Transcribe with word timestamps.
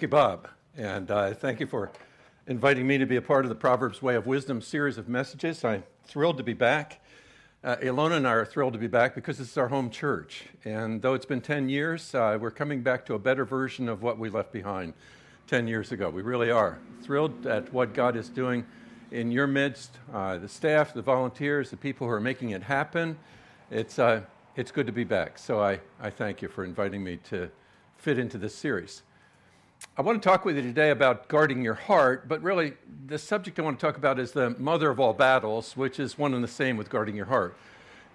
Bob. 0.00 0.48
And 0.74 1.10
uh, 1.10 1.34
thank 1.34 1.60
you 1.60 1.66
for 1.66 1.90
inviting 2.46 2.86
me 2.86 2.96
to 2.96 3.04
be 3.04 3.16
a 3.16 3.22
part 3.22 3.44
of 3.44 3.50
the 3.50 3.54
Proverbs 3.54 4.00
Way 4.00 4.14
of 4.14 4.26
Wisdom 4.26 4.62
series 4.62 4.96
of 4.96 5.06
messages. 5.06 5.66
I'm 5.66 5.84
thrilled 6.04 6.38
to 6.38 6.42
be 6.42 6.54
back. 6.54 7.04
Uh, 7.62 7.76
Ilona 7.76 8.16
and 8.16 8.26
I 8.26 8.32
are 8.32 8.46
thrilled 8.46 8.72
to 8.72 8.78
be 8.78 8.86
back 8.86 9.14
because 9.14 9.36
this 9.36 9.50
is 9.50 9.58
our 9.58 9.68
home 9.68 9.90
church. 9.90 10.44
And 10.64 11.02
though 11.02 11.12
it's 11.12 11.26
been 11.26 11.42
10 11.42 11.68
years, 11.68 12.14
uh, 12.14 12.38
we're 12.40 12.50
coming 12.50 12.80
back 12.80 13.04
to 13.04 13.14
a 13.14 13.18
better 13.18 13.44
version 13.44 13.86
of 13.86 14.02
what 14.02 14.18
we 14.18 14.30
left 14.30 14.50
behind 14.50 14.94
10 15.46 15.68
years 15.68 15.92
ago. 15.92 16.08
We 16.08 16.22
really 16.22 16.50
are. 16.50 16.78
Thrilled 17.02 17.46
at 17.46 17.70
what 17.70 17.92
God 17.92 18.16
is 18.16 18.30
doing 18.30 18.64
in 19.10 19.30
your 19.30 19.46
midst, 19.46 19.98
uh, 20.14 20.38
the 20.38 20.48
staff, 20.48 20.94
the 20.94 21.02
volunteers, 21.02 21.68
the 21.68 21.76
people 21.76 22.06
who 22.06 22.12
are 22.14 22.20
making 22.20 22.50
it 22.50 22.62
happen. 22.62 23.18
It's, 23.70 23.98
uh, 23.98 24.22
it's 24.56 24.70
good 24.70 24.86
to 24.86 24.92
be 24.92 25.04
back. 25.04 25.38
So 25.38 25.60
I, 25.60 25.80
I 26.00 26.08
thank 26.08 26.40
you 26.40 26.48
for 26.48 26.64
inviting 26.64 27.04
me 27.04 27.18
to 27.24 27.50
fit 27.98 28.18
into 28.18 28.38
this 28.38 28.54
series. 28.54 29.02
I 29.94 30.00
want 30.00 30.22
to 30.22 30.26
talk 30.26 30.46
with 30.46 30.56
you 30.56 30.62
today 30.62 30.88
about 30.88 31.28
guarding 31.28 31.60
your 31.60 31.74
heart, 31.74 32.26
but 32.26 32.42
really 32.42 32.72
the 33.08 33.18
subject 33.18 33.58
I 33.58 33.62
want 33.62 33.78
to 33.78 33.86
talk 33.86 33.98
about 33.98 34.18
is 34.18 34.32
the 34.32 34.48
mother 34.58 34.88
of 34.88 34.98
all 34.98 35.12
battles, 35.12 35.76
which 35.76 36.00
is 36.00 36.16
one 36.16 36.32
and 36.32 36.42
the 36.42 36.48
same 36.48 36.78
with 36.78 36.88
guarding 36.88 37.14
your 37.14 37.26
heart. 37.26 37.54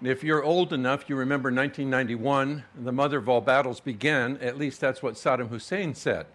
And 0.00 0.08
if 0.08 0.24
you're 0.24 0.42
old 0.42 0.72
enough, 0.72 1.08
you 1.08 1.14
remember 1.14 1.52
1991, 1.52 2.64
the 2.82 2.90
mother 2.90 3.18
of 3.18 3.28
all 3.28 3.40
battles 3.40 3.78
began, 3.78 4.38
at 4.38 4.58
least 4.58 4.80
that's 4.80 5.04
what 5.04 5.14
Saddam 5.14 5.50
Hussein 5.50 5.94
said. 5.94 6.26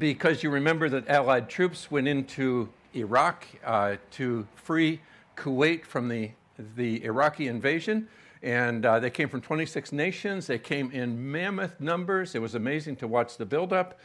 Because 0.00 0.42
you 0.42 0.50
remember 0.50 0.88
that 0.88 1.06
Allied 1.06 1.48
troops 1.48 1.88
went 1.92 2.08
into 2.08 2.70
Iraq 2.92 3.46
uh, 3.64 3.98
to 4.12 4.48
free 4.56 5.00
Kuwait 5.36 5.84
from 5.84 6.08
the, 6.08 6.32
the 6.74 7.04
Iraqi 7.04 7.46
invasion. 7.46 8.08
And 8.42 8.84
uh, 8.84 8.98
they 8.98 9.10
came 9.10 9.28
from 9.28 9.42
26 9.42 9.92
nations. 9.92 10.48
They 10.48 10.58
came 10.58 10.90
in 10.90 11.30
mammoth 11.30 11.80
numbers. 11.80 12.34
It 12.34 12.42
was 12.42 12.56
amazing 12.56 12.96
to 12.96 13.06
watch 13.06 13.36
the 13.36 13.46
buildup. 13.46 13.96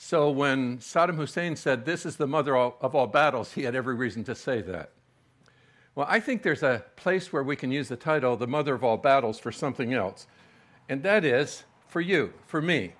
So 0.00 0.30
when 0.30 0.78
Saddam 0.78 1.16
Hussein 1.16 1.56
said, 1.56 1.84
This 1.84 2.06
is 2.06 2.16
the 2.16 2.28
mother 2.28 2.56
of 2.56 2.94
all 2.94 3.08
battles, 3.08 3.52
he 3.52 3.64
had 3.64 3.74
every 3.74 3.96
reason 3.96 4.22
to 4.24 4.34
say 4.34 4.62
that. 4.62 4.92
Well, 5.96 6.06
I 6.08 6.20
think 6.20 6.44
there's 6.44 6.62
a 6.62 6.84
place 6.94 7.32
where 7.32 7.42
we 7.42 7.56
can 7.56 7.72
use 7.72 7.88
the 7.88 7.96
title, 7.96 8.36
The 8.36 8.46
Mother 8.46 8.74
of 8.74 8.84
All 8.84 8.96
Battles, 8.96 9.40
for 9.40 9.50
something 9.50 9.92
else. 9.92 10.28
And 10.88 11.02
that 11.02 11.24
is 11.24 11.64
for 11.88 12.00
you, 12.00 12.32
for 12.46 12.62
me. 12.62 12.92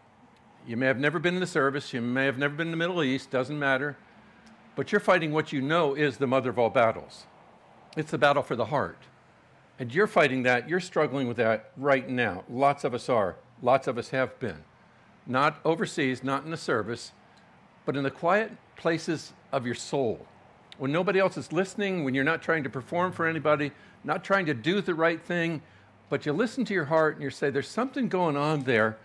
You 0.66 0.76
may 0.76 0.87
have 0.87 0.98
never 0.98 1.20
been 1.20 1.34
in 1.34 1.41
the 1.41 1.47
service, 1.47 1.94
you 1.94 2.00
may 2.03 2.25
have 2.25 2.37
never 2.37 2.56
been 2.56 2.66
in 2.66 2.72
the 2.72 2.76
Middle 2.76 3.04
East, 3.04 3.31
doesn't 3.31 3.58
matter. 3.58 3.97
But 4.75 4.91
you're 4.91 5.00
fighting 5.00 5.32
what 5.32 5.53
you 5.53 5.62
know 5.62 5.94
is 5.94 6.16
the 6.16 6.26
mother 6.26 6.50
of 6.50 6.58
all 6.58 6.69
battles. 6.69 7.26
It's 7.97 8.10
the 8.10 8.19
battle 8.19 8.42
for 8.42 8.56
the 8.56 8.66
heart. 8.66 9.04
And 9.78 9.94
you're 9.94 10.08
fighting 10.08 10.42
that, 10.42 10.69
you're 10.69 10.81
struggling 10.81 11.28
with 11.28 11.37
that 11.37 11.70
right 11.76 12.08
now. 12.08 12.42
Lots 12.50 12.82
of 12.82 12.92
us 12.92 13.08
are, 13.08 13.37
lots 13.62 13.87
of 13.87 13.98
us 13.98 14.08
have 14.10 14.37
been 14.41 14.64
not 15.28 15.60
overseas, 15.64 16.24
not 16.24 16.44
in 16.44 16.50
the 16.50 16.56
service, 16.56 17.12
but 17.84 17.96
in 17.96 18.02
the 18.02 18.10
quiet 18.10 18.50
places 18.76 19.32
of 19.52 19.66
your 19.66 19.74
soul. 19.74 20.26
When 20.78 20.90
nobody 20.90 21.18
else 21.18 21.36
is 21.36 21.52
listening, 21.52 22.02
when 22.02 22.14
you're 22.14 22.24
not 22.24 22.40
trying 22.42 22.64
to 22.64 22.70
perform 22.70 23.12
for 23.12 23.26
anybody, 23.26 23.72
not 24.04 24.24
trying 24.24 24.46
to 24.46 24.54
do 24.54 24.80
the 24.80 24.94
right 24.94 25.20
thing, 25.20 25.60
but 26.08 26.24
you 26.24 26.32
listen 26.32 26.64
to 26.64 26.74
your 26.74 26.86
heart 26.86 27.14
and 27.14 27.22
you 27.22 27.30
say, 27.30 27.50
There's 27.50 27.68
something 27.68 28.08
going 28.08 28.36
on 28.36 28.62
there, 28.62 28.96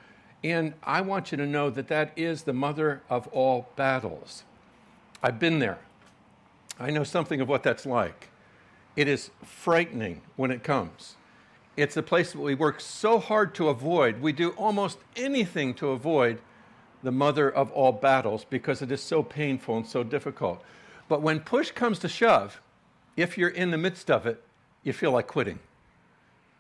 and 0.44 0.74
I 0.84 1.02
want 1.02 1.32
you 1.32 1.38
to 1.38 1.46
know 1.46 1.70
that 1.70 1.90
that 1.90 2.14
is 2.16 2.44
the 2.44 2.54
mother 2.54 3.02
of 3.10 3.28
all 3.28 3.68
battles. 3.76 4.44
I've 5.22 5.40
been 5.40 5.60
there. 5.60 5.80
I 6.80 6.92
know 6.92 7.04
something 7.04 7.42
of 7.42 7.50
what 7.50 7.64
that's 7.64 7.86
like. 7.86 8.30
It 8.96 9.08
is 9.08 9.32
frightening 9.44 10.22
when 10.36 10.52
it 10.52 10.64
comes. 10.64 11.16
It's 11.76 11.98
a 11.98 12.04
place 12.04 12.34
that 12.34 12.40
we 12.40 12.54
work 12.54 12.80
so 12.80 13.20
hard 13.20 13.56
to 13.56 13.70
avoid. 13.70 14.22
We 14.22 14.32
do 14.32 14.52
almost 14.52 15.00
anything 15.16 15.74
to 15.76 15.90
avoid 15.90 16.40
the 17.02 17.12
mother 17.12 17.50
of 17.50 17.72
all 17.72 17.92
battles 17.92 18.46
because 18.48 18.82
it 18.82 18.92
is 18.92 19.02
so 19.02 19.24
painful 19.24 19.78
and 19.78 19.88
so 19.88 20.04
difficult. 20.04 20.64
But 21.10 21.22
when 21.22 21.40
push 21.40 21.72
comes 21.72 22.00
to 22.00 22.08
shove, 22.08 22.62
if 23.18 23.38
you're 23.38 23.50
in 23.50 23.72
the 23.72 23.78
midst 23.78 24.12
of 24.12 24.28
it, 24.28 24.44
you 24.84 24.94
feel 24.94 25.12
like 25.12 25.28
quitting. 25.28 25.60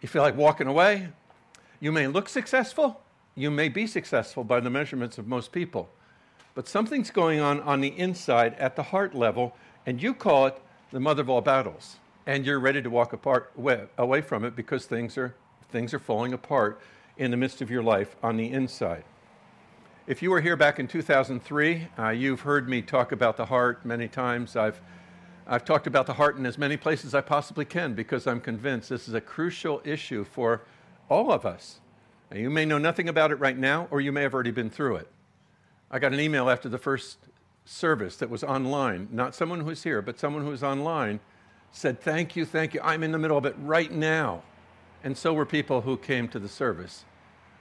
You 0.01 0.09
feel 0.09 0.23
like 0.23 0.35
walking 0.35 0.67
away. 0.67 1.09
You 1.79 1.91
may 1.91 2.07
look 2.07 2.27
successful. 2.27 3.01
You 3.35 3.51
may 3.51 3.69
be 3.69 3.85
successful 3.85 4.43
by 4.43 4.59
the 4.59 4.69
measurements 4.69 5.17
of 5.17 5.27
most 5.27 5.51
people. 5.51 5.89
But 6.55 6.67
something's 6.67 7.11
going 7.11 7.39
on 7.39 7.61
on 7.61 7.81
the 7.81 7.97
inside 7.97 8.55
at 8.55 8.75
the 8.75 8.83
heart 8.83 9.15
level, 9.15 9.55
and 9.85 10.01
you 10.01 10.13
call 10.13 10.47
it 10.47 10.59
the 10.91 10.99
mother 10.99 11.21
of 11.21 11.29
all 11.29 11.41
battles 11.41 11.97
and 12.25 12.45
you're 12.45 12.59
ready 12.59 12.81
to 12.81 12.89
walk 12.89 13.13
apart 13.13 13.51
away 13.97 14.21
from 14.21 14.45
it 14.45 14.55
because 14.55 14.85
things 14.85 15.17
are 15.17 15.35
things 15.71 15.93
are 15.93 15.99
falling 15.99 16.33
apart 16.33 16.79
in 17.17 17.31
the 17.31 17.37
midst 17.37 17.61
of 17.61 17.69
your 17.69 17.83
life 17.83 18.15
on 18.21 18.37
the 18.37 18.51
inside. 18.51 19.03
If 20.05 20.21
you 20.21 20.29
were 20.31 20.41
here 20.41 20.55
back 20.55 20.79
in 20.79 20.87
2003, 20.87 21.87
uh, 21.97 22.09
you've 22.09 22.41
heard 22.41 22.69
me 22.69 22.81
talk 22.81 23.11
about 23.11 23.37
the 23.37 23.45
heart 23.45 23.85
many 23.85 24.07
times. 24.07 24.55
I've 24.55 24.81
I've 25.45 25.65
talked 25.65 25.87
about 25.87 26.05
the 26.05 26.13
heart 26.13 26.37
in 26.37 26.45
as 26.45 26.57
many 26.57 26.77
places 26.77 27.07
as 27.07 27.15
I 27.15 27.21
possibly 27.21 27.65
can 27.65 27.93
because 27.93 28.27
I'm 28.27 28.39
convinced 28.39 28.89
this 28.89 29.09
is 29.09 29.13
a 29.13 29.21
crucial 29.21 29.81
issue 29.83 30.23
for 30.23 30.61
all 31.09 31.31
of 31.31 31.45
us. 31.45 31.79
Now, 32.31 32.37
you 32.37 32.49
may 32.49 32.63
know 32.63 32.77
nothing 32.77 33.09
about 33.09 33.31
it 33.31 33.35
right 33.35 33.57
now, 33.57 33.87
or 33.91 33.99
you 33.99 34.13
may 34.13 34.21
have 34.21 34.33
already 34.33 34.51
been 34.51 34.69
through 34.69 34.95
it. 34.97 35.11
I 35.91 35.99
got 35.99 36.13
an 36.13 36.19
email 36.21 36.49
after 36.49 36.69
the 36.69 36.77
first 36.77 37.17
service 37.65 38.15
that 38.17 38.29
was 38.29 38.43
online, 38.43 39.09
not 39.11 39.35
someone 39.35 39.61
who's 39.61 39.83
here, 39.83 40.01
but 40.01 40.17
someone 40.17 40.43
who's 40.43 40.63
online 40.63 41.19
said, 41.73 41.99
Thank 41.99 42.37
you, 42.37 42.45
thank 42.45 42.73
you. 42.73 42.79
I'm 42.81 43.03
in 43.03 43.11
the 43.11 43.17
middle 43.17 43.37
of 43.37 43.45
it 43.45 43.55
right 43.59 43.91
now. 43.91 44.43
And 45.03 45.17
so 45.17 45.33
were 45.33 45.45
people 45.45 45.81
who 45.81 45.97
came 45.97 46.29
to 46.29 46.39
the 46.39 46.47
service. 46.47 47.03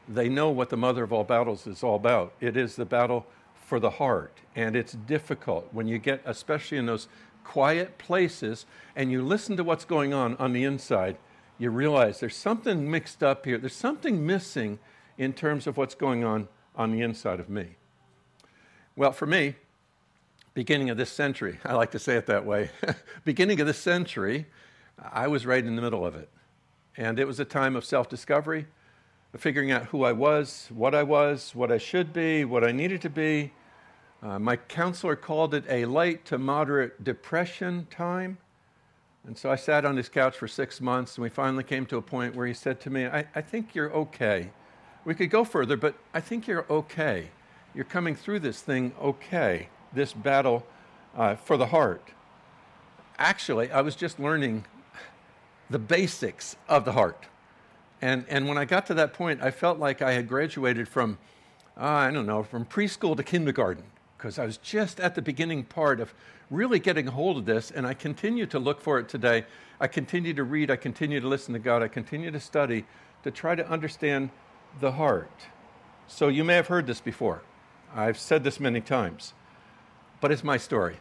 They 0.09 0.29
know 0.29 0.51
what 0.51 0.69
the 0.69 0.77
mother 0.77 1.03
of 1.03 1.13
all 1.13 1.25
battles 1.25 1.67
is 1.67 1.83
all 1.83 1.97
about. 1.97 2.35
It 2.41 2.57
is 2.57 2.77
the 2.77 2.85
battle 2.85 3.27
for 3.67 3.81
the 3.81 3.91
heart. 3.91 4.39
And 4.55 4.77
it's 4.77 4.93
difficult 4.93 5.69
when 5.73 5.89
you 5.89 5.99
get, 5.99 6.23
especially 6.25 6.79
in 6.79 6.87
those 6.87 7.09
quiet 7.43 7.99
places, 7.99 8.67
and 8.95 9.11
you 9.11 9.23
listen 9.23 9.57
to 9.57 9.65
what's 9.65 9.85
going 9.85 10.15
on 10.15 10.37
on 10.37 10.53
the 10.53 10.63
inside, 10.63 11.17
you 11.59 11.71
realize 11.71 12.21
there's 12.21 12.37
something 12.37 12.89
mixed 12.89 13.23
up 13.23 13.45
here. 13.45 13.59
There's 13.59 13.75
something 13.75 14.25
missing 14.25 14.79
in 15.19 15.33
terms 15.33 15.67
of 15.67 15.77
what's 15.77 15.95
going 15.95 16.23
on 16.23 16.49
on 16.77 16.93
the 16.93 17.01
inside 17.01 17.41
of 17.41 17.49
me. 17.49 17.77
Well, 18.95 19.13
for 19.13 19.27
me, 19.27 19.57
beginning 20.55 20.91
of 20.91 20.97
this 20.97 21.11
century. 21.11 21.59
I 21.65 21.75
like 21.75 21.91
to 21.93 21.99
say 21.99 22.17
it 22.17 22.27
that 22.27 22.45
way. 22.45 22.71
beginning 23.25 23.61
of 23.61 23.67
this 23.67 23.79
century, 23.79 24.47
I 24.99 25.29
was 25.29 25.47
right 25.47 25.65
in 25.65 25.77
the 25.77 25.83
middle 25.83 26.07
of 26.07 26.15
it. 26.15 26.29
And 26.97 27.19
it 27.19 27.27
was 27.27 27.41
a 27.41 27.45
time 27.45 27.75
of 27.75 27.85
self 27.85 28.09
discovery, 28.09 28.67
of 29.33 29.41
figuring 29.41 29.71
out 29.71 29.87
who 29.87 30.05
I 30.05 30.13
was, 30.13 30.69
what 30.75 30.95
I 30.95 31.03
was, 31.03 31.55
what 31.55 31.73
I 31.73 31.79
should 31.79 32.13
be, 32.13 32.45
what 32.45 32.65
I 32.65 32.73
needed 32.73 33.01
to 33.03 33.11
be. 33.11 33.53
Uh, 34.23 34.39
my 34.39 34.57
counselor 34.57 35.17
called 35.17 35.55
it 35.55 35.65
a 35.69 35.85
light 35.87 36.25
to 36.27 36.39
moderate 36.39 37.03
depression 37.03 37.87
time. 37.91 38.39
And 39.27 39.37
so 39.39 39.51
I 39.51 39.57
sat 39.57 39.85
on 39.85 39.97
his 39.97 40.09
couch 40.09 40.37
for 40.37 40.49
six 40.49 40.81
months, 40.81 41.17
and 41.17 41.23
we 41.23 41.29
finally 41.29 41.65
came 41.65 41.87
to 41.87 41.97
a 41.97 42.03
point 42.03 42.35
where 42.35 42.47
he 42.47 42.55
said 42.55 42.81
to 42.81 42.91
me, 42.91 43.07
I, 43.07 43.25
I 43.35 43.41
think 43.41 43.75
you're 43.75 43.93
okay. 43.93 44.51
We 45.05 45.15
could 45.15 45.31
go 45.31 45.45
further, 45.45 45.77
but 45.77 45.95
I 46.13 46.21
think 46.21 46.47
you're 46.47 46.67
okay. 46.69 47.31
You're 47.75 47.85
coming 47.85 48.15
through 48.15 48.41
this 48.41 48.61
thing 48.61 48.93
okay 49.01 49.69
this 49.95 50.13
battle 50.13 50.67
uh, 51.17 51.35
for 51.37 51.57
the 51.57 51.67
heart. 51.67 52.09
Actually, 53.19 53.71
I 53.71 53.81
was 53.83 53.95
just 53.95 54.19
learning 54.19 54.65
the 55.71 55.79
basics 55.79 56.57
of 56.69 56.85
the 56.85 56.93
heart. 56.93 57.27
And, 58.01 58.25
and 58.29 58.49
when 58.49 58.59
I 58.59 58.65
got 58.65 58.87
to 58.87 58.95
that 58.95 59.15
point, 59.15 59.43
I 59.43 59.51
felt 59.51 59.79
like 59.79 60.03
I 60.03 60.13
had 60.13 60.29
graduated 60.29 60.89
from, 60.89 61.19
uh, 61.81 61.85
I 61.85 62.11
don't 62.11 62.27
know, 62.27 62.43
from 62.43 62.65
preschool 62.65 63.17
to 63.17 63.23
kindergarten, 63.23 63.85
because 64.19 64.39
I 64.39 64.45
was 64.45 64.57
just 64.57 64.99
at 64.99 65.15
the 65.15 65.23
beginning 65.23 65.65
part 65.65 66.01
of 66.01 66.13
really 66.51 66.79
getting 66.79 67.09
a 67.09 67.11
hold 67.11 67.39
of 67.39 67.45
this, 67.45 67.71
and 67.71 67.87
I 67.87 67.95
continue 67.95 68.47
to 68.47 68.59
look 68.59 68.81
for 68.81 68.99
it 68.99 69.09
today. 69.09 69.45
I 69.81 69.87
continue 69.87 70.35
to 70.35 70.45
read, 70.45 70.71
I 70.71 70.77
continue 70.77 71.21
to 71.21 71.29
listen 71.29 71.55
to 71.55 71.61
God, 71.61 71.83
I 71.83 71.89
continue 71.89 72.31
to 72.31 72.41
study 72.41 72.85
to 73.23 73.31
try 73.31 73.55
to 73.55 73.67
understand 73.69 74.31
the 74.81 74.93
heart. 74.93 75.31
So 76.09 76.29
you 76.29 76.45
may 76.45 76.55
have 76.55 76.67
heard 76.67 76.87
this 76.87 77.01
before. 77.01 77.43
I've 77.95 78.19
said 78.19 78.43
this 78.45 78.59
many 78.59 78.81
times, 78.81 79.33
but 80.23 80.31
it's 80.31 80.45
my 80.45 80.57
story. 80.57 80.97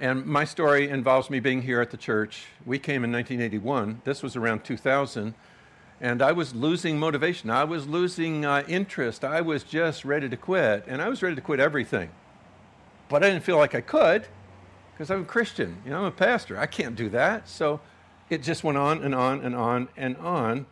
And 0.00 0.26
my 0.26 0.44
story 0.44 0.88
involves 0.88 1.30
me 1.30 1.38
being 1.38 1.62
here 1.62 1.80
at 1.80 1.90
the 1.90 1.96
church. 1.96 2.46
We 2.66 2.78
came 2.78 3.04
in 3.04 3.12
1981. 3.12 4.02
This 4.04 4.24
was 4.24 4.34
around 4.34 4.64
2000. 4.64 5.34
And 6.00 6.20
I 6.20 6.32
was 6.32 6.52
losing 6.52 6.98
motivation. 6.98 7.48
I 7.48 7.62
was 7.62 7.86
losing 7.86 8.44
uh, 8.44 8.64
interest. 8.66 9.24
I 9.24 9.40
was 9.40 9.62
just 9.62 10.04
ready 10.04 10.28
to 10.28 10.36
quit. 10.36 10.84
And 10.88 11.00
I 11.00 11.08
was 11.08 11.22
ready 11.22 11.36
to 11.36 11.40
quit 11.40 11.60
everything. 11.60 12.10
But 13.08 13.22
I 13.22 13.30
didn't 13.30 13.44
feel 13.44 13.56
like 13.56 13.76
I 13.76 13.80
could 13.80 14.26
because 14.92 15.12
I'm 15.12 15.22
a 15.22 15.24
Christian. 15.24 15.80
You 15.84 15.92
know, 15.92 15.98
I'm 15.98 16.04
a 16.06 16.10
pastor. 16.10 16.58
I 16.58 16.66
can't 16.66 16.96
do 16.96 17.08
that. 17.10 17.48
So 17.48 17.80
it 18.30 18.42
just 18.42 18.64
went 18.64 18.78
on 18.78 19.04
and 19.04 19.14
on 19.14 19.44
and 19.44 19.54
on 19.54 19.88
and 19.96 20.16
on. 20.16 20.66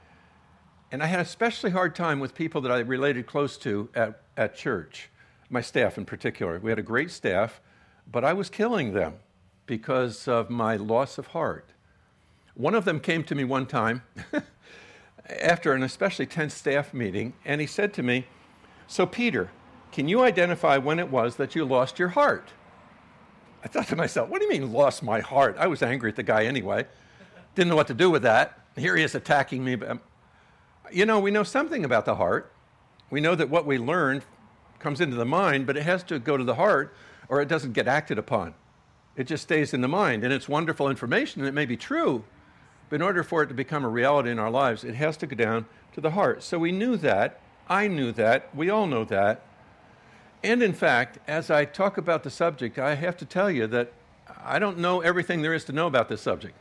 And 0.90 1.00
I 1.00 1.06
had 1.06 1.20
a 1.20 1.22
especially 1.22 1.70
hard 1.70 1.94
time 1.94 2.18
with 2.18 2.34
people 2.34 2.60
that 2.62 2.72
I 2.72 2.80
related 2.80 3.26
close 3.26 3.56
to 3.58 3.88
at, 3.94 4.20
at 4.36 4.56
church, 4.56 5.10
my 5.50 5.60
staff 5.60 5.98
in 5.98 6.04
particular. 6.04 6.58
We 6.58 6.70
had 6.70 6.78
a 6.78 6.82
great 6.82 7.10
staff 7.10 7.60
but 8.10 8.24
I 8.24 8.32
was 8.32 8.48
killing 8.48 8.92
them 8.92 9.14
because 9.66 10.28
of 10.28 10.48
my 10.48 10.76
loss 10.76 11.18
of 11.18 11.28
heart. 11.28 11.70
One 12.54 12.74
of 12.74 12.84
them 12.84 13.00
came 13.00 13.24
to 13.24 13.34
me 13.34 13.44
one 13.44 13.66
time 13.66 14.02
after 15.40 15.72
an 15.72 15.82
especially 15.82 16.26
tense 16.26 16.54
staff 16.54 16.94
meeting, 16.94 17.34
and 17.44 17.60
he 17.60 17.66
said 17.66 17.92
to 17.94 18.02
me, 18.02 18.26
So, 18.86 19.06
Peter, 19.06 19.50
can 19.92 20.08
you 20.08 20.22
identify 20.22 20.78
when 20.78 20.98
it 20.98 21.10
was 21.10 21.36
that 21.36 21.54
you 21.54 21.64
lost 21.64 21.98
your 21.98 22.10
heart? 22.10 22.52
I 23.64 23.68
thought 23.68 23.88
to 23.88 23.96
myself, 23.96 24.28
What 24.28 24.40
do 24.40 24.46
you 24.46 24.52
mean, 24.52 24.72
lost 24.72 25.02
my 25.02 25.20
heart? 25.20 25.56
I 25.58 25.66
was 25.66 25.82
angry 25.82 26.10
at 26.10 26.16
the 26.16 26.22
guy 26.22 26.44
anyway. 26.44 26.86
Didn't 27.54 27.70
know 27.70 27.76
what 27.76 27.88
to 27.88 27.94
do 27.94 28.10
with 28.10 28.22
that. 28.22 28.60
Here 28.76 28.96
he 28.96 29.02
is 29.02 29.14
attacking 29.14 29.64
me. 29.64 29.74
But, 29.74 29.90
um, 29.90 30.00
you 30.92 31.04
know, 31.04 31.18
we 31.18 31.30
know 31.30 31.42
something 31.42 31.84
about 31.84 32.04
the 32.04 32.14
heart. 32.14 32.52
We 33.10 33.20
know 33.20 33.34
that 33.34 33.50
what 33.50 33.66
we 33.66 33.78
learn 33.78 34.22
comes 34.78 35.00
into 35.00 35.16
the 35.16 35.24
mind, 35.24 35.66
but 35.66 35.76
it 35.76 35.82
has 35.82 36.02
to 36.04 36.18
go 36.18 36.36
to 36.36 36.44
the 36.44 36.54
heart 36.54 36.94
or 37.28 37.40
it 37.40 37.48
doesn't 37.48 37.72
get 37.72 37.88
acted 37.88 38.18
upon. 38.18 38.54
It 39.16 39.24
just 39.24 39.42
stays 39.42 39.72
in 39.72 39.80
the 39.80 39.88
mind, 39.88 40.24
and 40.24 40.32
it's 40.32 40.48
wonderful 40.48 40.88
information, 40.88 41.40
and 41.40 41.48
it 41.48 41.54
may 41.54 41.64
be 41.64 41.76
true, 41.76 42.24
but 42.88 42.96
in 42.96 43.02
order 43.02 43.22
for 43.22 43.42
it 43.42 43.46
to 43.46 43.54
become 43.54 43.84
a 43.84 43.88
reality 43.88 44.30
in 44.30 44.38
our 44.38 44.50
lives, 44.50 44.84
it 44.84 44.94
has 44.94 45.16
to 45.18 45.26
go 45.26 45.34
down 45.34 45.66
to 45.94 46.00
the 46.00 46.10
heart. 46.10 46.42
So 46.42 46.58
we 46.58 46.70
knew 46.70 46.96
that. 46.98 47.40
I 47.68 47.88
knew 47.88 48.12
that. 48.12 48.54
We 48.54 48.70
all 48.70 48.86
know 48.86 49.04
that. 49.04 49.42
And 50.44 50.62
in 50.62 50.74
fact, 50.74 51.18
as 51.26 51.50
I 51.50 51.64
talk 51.64 51.98
about 51.98 52.22
the 52.22 52.30
subject, 52.30 52.78
I 52.78 52.94
have 52.94 53.16
to 53.16 53.24
tell 53.24 53.50
you 53.50 53.66
that 53.68 53.92
I 54.44 54.58
don't 54.58 54.78
know 54.78 55.00
everything 55.00 55.42
there 55.42 55.54
is 55.54 55.64
to 55.64 55.72
know 55.72 55.86
about 55.86 56.08
this 56.08 56.20
subject. 56.20 56.54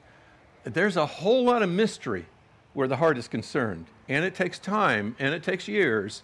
There's 0.63 0.97
a 0.97 1.05
whole 1.05 1.43
lot 1.43 1.61
of 1.61 1.69
mystery 1.69 2.25
where 2.73 2.87
the 2.87 2.97
heart 2.97 3.17
is 3.17 3.27
concerned, 3.27 3.85
and 4.09 4.25
it 4.25 4.33
takes 4.33 4.57
time, 4.57 5.15
and 5.19 5.33
it 5.33 5.43
takes 5.43 5.67
years, 5.67 6.23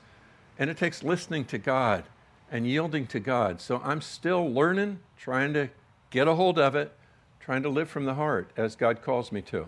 and 0.62 0.70
it 0.70 0.78
takes 0.78 1.02
listening 1.02 1.44
to 1.44 1.58
God 1.58 2.04
and 2.52 2.68
yielding 2.68 3.08
to 3.08 3.20
God. 3.20 3.60
So 3.60 3.82
I'm 3.84 4.00
still 4.00 4.48
learning, 4.48 5.00
trying 5.18 5.56
to 5.56 5.72
get 6.12 6.28
a 6.28 6.36
hold 6.36 6.60
of 6.60 6.76
it, 6.76 6.96
trying 7.40 7.64
to 7.64 7.70
live 7.70 7.90
from 7.90 8.06
the 8.06 8.14
heart 8.14 8.52
as 8.56 8.76
God 8.76 9.02
calls 9.02 9.32
me 9.32 9.42
to. 9.42 9.66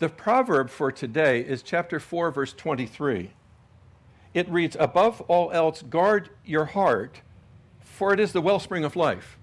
The 0.00 0.10
proverb 0.10 0.68
for 0.68 0.92
today 0.92 1.40
is 1.40 1.62
chapter 1.62 1.98
4, 1.98 2.30
verse 2.30 2.52
23. 2.52 3.30
It 4.34 4.50
reads, 4.50 4.76
Above 4.78 5.22
all 5.22 5.50
else, 5.50 5.80
guard 5.80 6.28
your 6.44 6.66
heart, 6.66 7.22
for 7.80 8.12
it 8.12 8.20
is 8.20 8.32
the 8.32 8.42
wellspring 8.42 8.84
of 8.84 8.96
life. 8.96 9.38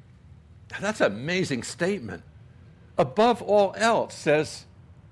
Now, 0.71 0.81
That's 0.81 1.01
an 1.01 1.13
amazing 1.13 1.63
statement. 1.63 2.21
Above 2.95 3.41
all 3.41 3.73
else 3.75 4.13
says, 4.13 4.65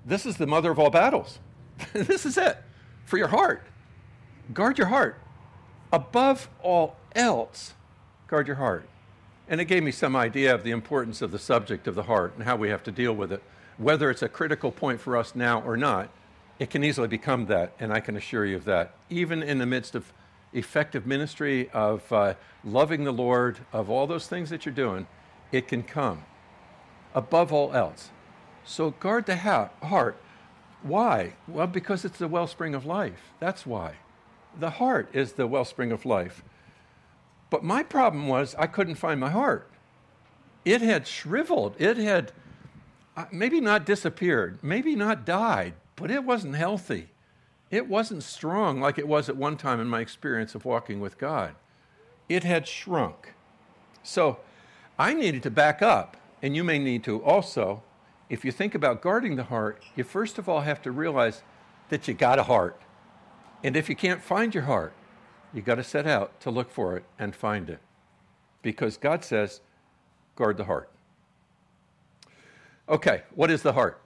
This 0.06 0.24
is 0.24 0.36
the 0.36 0.46
mother 0.46 0.70
of 0.70 0.78
all 0.78 0.90
battles. 0.90 1.40
this 1.92 2.24
is 2.24 2.38
it 2.38 2.58
for 3.06 3.18
your 3.18 3.26
heart. 3.26 3.66
Guard 4.52 4.78
your 4.78 4.88
heart 4.88 5.18
above 5.94 6.48
all 6.60 6.96
else, 7.14 7.72
guard 8.26 8.48
your 8.48 8.56
heart. 8.56 8.88
And 9.48 9.60
it 9.60 9.66
gave 9.66 9.84
me 9.84 9.92
some 9.92 10.16
idea 10.16 10.52
of 10.52 10.64
the 10.64 10.72
importance 10.72 11.22
of 11.22 11.30
the 11.30 11.38
subject 11.38 11.86
of 11.86 11.94
the 11.94 12.04
heart 12.04 12.32
and 12.34 12.44
how 12.44 12.56
we 12.56 12.68
have 12.68 12.82
to 12.84 12.90
deal 12.90 13.12
with 13.12 13.30
it. 13.30 13.42
Whether 13.78 14.10
it's 14.10 14.22
a 14.22 14.28
critical 14.28 14.72
point 14.72 15.00
for 15.00 15.16
us 15.16 15.36
now 15.36 15.60
or 15.62 15.76
not, 15.76 16.10
it 16.58 16.70
can 16.70 16.82
easily 16.82 17.06
become 17.06 17.46
that, 17.46 17.74
and 17.78 17.92
I 17.92 18.00
can 18.00 18.16
assure 18.16 18.44
you 18.44 18.56
of 18.56 18.64
that. 18.64 18.94
Even 19.08 19.42
in 19.42 19.58
the 19.58 19.66
midst 19.66 19.94
of 19.94 20.12
effective 20.52 21.06
ministry, 21.06 21.70
of 21.70 22.10
uh, 22.12 22.34
loving 22.64 23.04
the 23.04 23.12
Lord, 23.12 23.58
of 23.72 23.88
all 23.88 24.06
those 24.06 24.26
things 24.26 24.50
that 24.50 24.66
you're 24.66 24.74
doing, 24.74 25.06
it 25.52 25.68
can 25.68 25.82
come 25.82 26.24
above 27.14 27.52
all 27.52 27.72
else. 27.72 28.10
So 28.64 28.90
guard 28.90 29.26
the 29.26 29.36
ha- 29.36 29.70
heart. 29.82 30.16
Why? 30.82 31.34
Well, 31.46 31.66
because 31.66 32.04
it's 32.04 32.18
the 32.18 32.28
wellspring 32.28 32.74
of 32.74 32.84
life. 32.84 33.32
That's 33.38 33.64
why 33.64 33.94
the 34.58 34.70
heart 34.70 35.08
is 35.12 35.32
the 35.32 35.46
wellspring 35.46 35.92
of 35.92 36.04
life. 36.04 36.42
But 37.50 37.62
my 37.62 37.82
problem 37.82 38.26
was 38.28 38.54
I 38.56 38.66
couldn't 38.66 38.96
find 38.96 39.20
my 39.20 39.30
heart. 39.30 39.70
It 40.64 40.80
had 40.80 41.06
shriveled. 41.06 41.76
It 41.78 41.96
had 41.96 42.32
uh, 43.16 43.26
maybe 43.30 43.60
not 43.60 43.86
disappeared, 43.86 44.58
maybe 44.62 44.96
not 44.96 45.24
died, 45.24 45.74
but 45.96 46.10
it 46.10 46.24
wasn't 46.24 46.56
healthy. 46.56 47.10
It 47.70 47.88
wasn't 47.88 48.22
strong 48.22 48.80
like 48.80 48.98
it 48.98 49.08
was 49.08 49.28
at 49.28 49.36
one 49.36 49.56
time 49.56 49.80
in 49.80 49.88
my 49.88 50.00
experience 50.00 50.54
of 50.54 50.64
walking 50.64 51.00
with 51.00 51.18
God. 51.18 51.54
It 52.28 52.44
had 52.44 52.66
shrunk. 52.66 53.34
So 54.02 54.38
I 54.98 55.14
needed 55.14 55.42
to 55.44 55.50
back 55.50 55.82
up, 55.82 56.16
and 56.42 56.56
you 56.56 56.64
may 56.64 56.78
need 56.78 57.04
to 57.04 57.22
also. 57.22 57.82
If 58.30 58.44
you 58.44 58.52
think 58.52 58.74
about 58.74 59.02
guarding 59.02 59.36
the 59.36 59.44
heart, 59.44 59.82
you 59.96 60.04
first 60.04 60.38
of 60.38 60.48
all 60.48 60.62
have 60.62 60.82
to 60.82 60.90
realize 60.90 61.42
that 61.88 62.08
you 62.08 62.14
got 62.14 62.38
a 62.38 62.44
heart. 62.44 62.80
And 63.64 63.78
if 63.78 63.88
you 63.88 63.96
can't 63.96 64.22
find 64.22 64.54
your 64.54 64.64
heart, 64.64 64.92
you 65.54 65.62
got 65.62 65.76
to 65.76 65.84
set 65.84 66.06
out 66.06 66.38
to 66.40 66.50
look 66.50 66.70
for 66.70 66.98
it 66.98 67.04
and 67.18 67.34
find 67.34 67.70
it. 67.70 67.78
Because 68.60 68.98
God 68.98 69.24
says, 69.24 69.62
guard 70.36 70.58
the 70.58 70.64
heart. 70.64 70.90
Okay, 72.88 73.22
what 73.34 73.50
is 73.50 73.62
the 73.62 73.72
heart? 73.72 74.02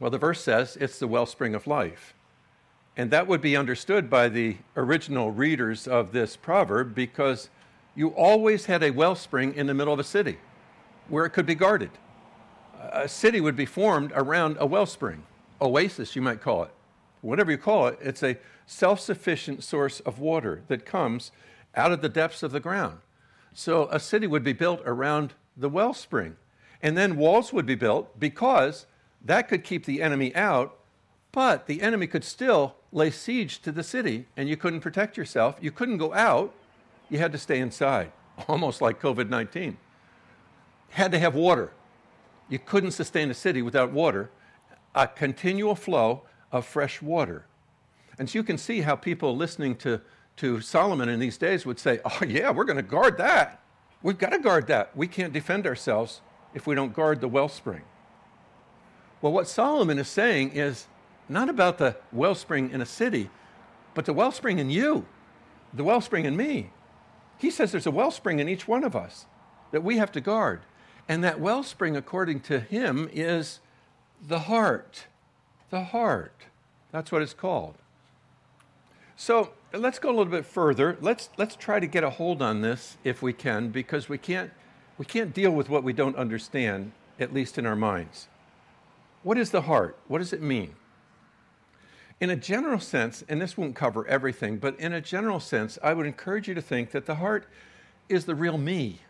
Well, 0.00 0.10
the 0.10 0.18
verse 0.18 0.42
says 0.42 0.76
it's 0.80 0.98
the 0.98 1.06
wellspring 1.06 1.54
of 1.54 1.68
life. 1.68 2.12
And 2.96 3.12
that 3.12 3.28
would 3.28 3.40
be 3.40 3.56
understood 3.56 4.10
by 4.10 4.28
the 4.28 4.56
original 4.76 5.30
readers 5.30 5.86
of 5.86 6.10
this 6.10 6.36
proverb 6.36 6.92
because 6.92 7.50
you 7.94 8.08
always 8.08 8.66
had 8.66 8.82
a 8.82 8.90
wellspring 8.90 9.54
in 9.54 9.68
the 9.68 9.74
middle 9.74 9.94
of 9.94 10.00
a 10.00 10.04
city 10.04 10.38
where 11.08 11.24
it 11.24 11.30
could 11.30 11.46
be 11.46 11.54
guarded. 11.54 11.90
A 12.80 13.08
city 13.08 13.40
would 13.40 13.56
be 13.56 13.66
formed 13.66 14.10
around 14.16 14.56
a 14.58 14.66
wellspring, 14.66 15.22
oasis, 15.60 16.16
you 16.16 16.22
might 16.22 16.40
call 16.40 16.64
it 16.64 16.72
whatever 17.24 17.50
you 17.50 17.58
call 17.58 17.86
it, 17.86 17.98
it's 18.00 18.22
a 18.22 18.36
self 18.66 19.00
sufficient 19.00 19.64
source 19.64 20.00
of 20.00 20.18
water 20.18 20.62
that 20.68 20.86
comes 20.86 21.32
out 21.74 21.92
of 21.92 22.02
the 22.02 22.08
depths 22.08 22.42
of 22.42 22.52
the 22.52 22.60
ground. 22.60 22.98
So 23.52 23.88
a 23.90 23.98
city 23.98 24.26
would 24.26 24.44
be 24.44 24.52
built 24.52 24.82
around 24.84 25.34
the 25.56 25.68
wellspring. 25.68 26.36
And 26.82 26.96
then 26.96 27.16
walls 27.16 27.52
would 27.52 27.66
be 27.66 27.74
built 27.74 28.20
because 28.20 28.86
that 29.24 29.48
could 29.48 29.64
keep 29.64 29.86
the 29.86 30.02
enemy 30.02 30.34
out, 30.34 30.76
but 31.32 31.66
the 31.66 31.80
enemy 31.80 32.06
could 32.06 32.24
still 32.24 32.76
lay 32.92 33.10
siege 33.10 33.60
to 33.62 33.72
the 33.72 33.82
city 33.82 34.26
and 34.36 34.48
you 34.48 34.56
couldn't 34.56 34.80
protect 34.80 35.16
yourself. 35.16 35.56
You 35.60 35.70
couldn't 35.70 35.98
go 35.98 36.12
out, 36.12 36.52
you 37.08 37.18
had 37.18 37.32
to 37.32 37.38
stay 37.38 37.58
inside, 37.58 38.12
almost 38.48 38.82
like 38.82 39.00
COVID 39.00 39.28
19. 39.28 39.78
Had 40.90 41.12
to 41.12 41.18
have 41.18 41.34
water. 41.34 41.72
You 42.48 42.58
couldn't 42.58 42.90
sustain 42.90 43.30
a 43.30 43.34
city 43.34 43.62
without 43.62 43.92
water. 43.92 44.30
A 44.94 45.08
continual 45.08 45.74
flow 45.74 46.22
of 46.54 46.64
fresh 46.64 47.02
water. 47.02 47.44
And 48.16 48.30
so 48.30 48.38
you 48.38 48.44
can 48.44 48.56
see 48.56 48.82
how 48.82 48.94
people 48.94 49.36
listening 49.36 49.74
to, 49.78 50.00
to 50.36 50.60
Solomon 50.60 51.08
in 51.08 51.18
these 51.18 51.36
days 51.36 51.66
would 51.66 51.80
say, 51.80 52.00
Oh, 52.04 52.24
yeah, 52.24 52.52
we're 52.52 52.64
going 52.64 52.76
to 52.76 52.82
guard 52.82 53.18
that. 53.18 53.60
We've 54.02 54.16
got 54.16 54.30
to 54.30 54.38
guard 54.38 54.68
that. 54.68 54.96
We 54.96 55.08
can't 55.08 55.32
defend 55.32 55.66
ourselves 55.66 56.20
if 56.54 56.66
we 56.66 56.76
don't 56.76 56.94
guard 56.94 57.20
the 57.20 57.26
wellspring. 57.26 57.82
Well, 59.20 59.32
what 59.32 59.48
Solomon 59.48 59.98
is 59.98 60.06
saying 60.06 60.52
is 60.52 60.86
not 61.28 61.48
about 61.48 61.78
the 61.78 61.96
wellspring 62.12 62.70
in 62.70 62.80
a 62.80 62.86
city, 62.86 63.30
but 63.94 64.04
the 64.04 64.12
wellspring 64.12 64.60
in 64.60 64.70
you, 64.70 65.06
the 65.72 65.82
wellspring 65.82 66.24
in 66.24 66.36
me. 66.36 66.70
He 67.36 67.50
says 67.50 67.72
there's 67.72 67.86
a 67.86 67.90
wellspring 67.90 68.38
in 68.38 68.48
each 68.48 68.68
one 68.68 68.84
of 68.84 68.94
us 68.94 69.26
that 69.72 69.82
we 69.82 69.96
have 69.96 70.12
to 70.12 70.20
guard. 70.20 70.60
And 71.08 71.24
that 71.24 71.40
wellspring, 71.40 71.96
according 71.96 72.40
to 72.40 72.60
him, 72.60 73.08
is 73.12 73.58
the 74.22 74.40
heart 74.40 75.06
the 75.74 75.82
heart. 75.82 76.46
That's 76.92 77.10
what 77.10 77.20
it's 77.20 77.34
called. 77.34 77.74
So 79.16 79.50
let's 79.72 79.98
go 79.98 80.08
a 80.08 80.14
little 80.14 80.30
bit 80.30 80.46
further. 80.46 80.96
Let's, 81.00 81.30
let's 81.36 81.56
try 81.56 81.80
to 81.80 81.86
get 81.88 82.04
a 82.04 82.10
hold 82.10 82.40
on 82.40 82.60
this 82.60 82.96
if 83.02 83.22
we 83.22 83.32
can, 83.32 83.70
because 83.70 84.08
we 84.08 84.16
can't, 84.16 84.52
we 84.98 85.04
can't 85.04 85.34
deal 85.34 85.50
with 85.50 85.68
what 85.68 85.82
we 85.82 85.92
don't 85.92 86.14
understand, 86.14 86.92
at 87.18 87.34
least 87.34 87.58
in 87.58 87.66
our 87.66 87.74
minds. 87.74 88.28
What 89.24 89.36
is 89.36 89.50
the 89.50 89.62
heart? 89.62 89.98
What 90.06 90.18
does 90.18 90.32
it 90.32 90.40
mean? 90.40 90.76
In 92.20 92.30
a 92.30 92.36
general 92.36 92.78
sense, 92.78 93.24
and 93.28 93.42
this 93.42 93.58
won't 93.58 93.74
cover 93.74 94.06
everything, 94.06 94.58
but 94.58 94.78
in 94.78 94.92
a 94.92 95.00
general 95.00 95.40
sense, 95.40 95.76
I 95.82 95.92
would 95.92 96.06
encourage 96.06 96.46
you 96.46 96.54
to 96.54 96.62
think 96.62 96.92
that 96.92 97.06
the 97.06 97.16
heart 97.16 97.48
is 98.08 98.26
the 98.26 98.36
real 98.36 98.58
me. 98.58 99.00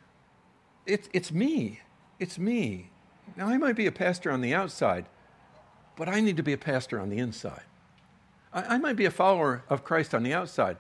It's, 0.87 1.11
it's 1.13 1.31
me. 1.31 1.81
It's 2.19 2.39
me. 2.39 2.89
Now, 3.37 3.49
I 3.49 3.59
might 3.59 3.77
be 3.77 3.87
a 3.87 3.93
pastor 3.93 4.31
on 4.31 4.41
the 4.41 4.55
outside, 4.55 5.05
but 5.97 6.09
I 6.09 6.21
need 6.21 6.37
to 6.37 6.43
be 6.43 6.53
a 6.53 6.59
pastor 6.59 7.01
on 7.01 7.11
the 7.11 7.19
inside. 7.19 7.63
I, 8.53 8.75
I 8.75 8.79
might 8.79 8.97
be 8.97 9.05
a 9.05 9.11
follower 9.11 9.65
of 9.69 9.85
Christ 9.85 10.15
on 10.15 10.23
the 10.23 10.33
outside, 10.33 10.77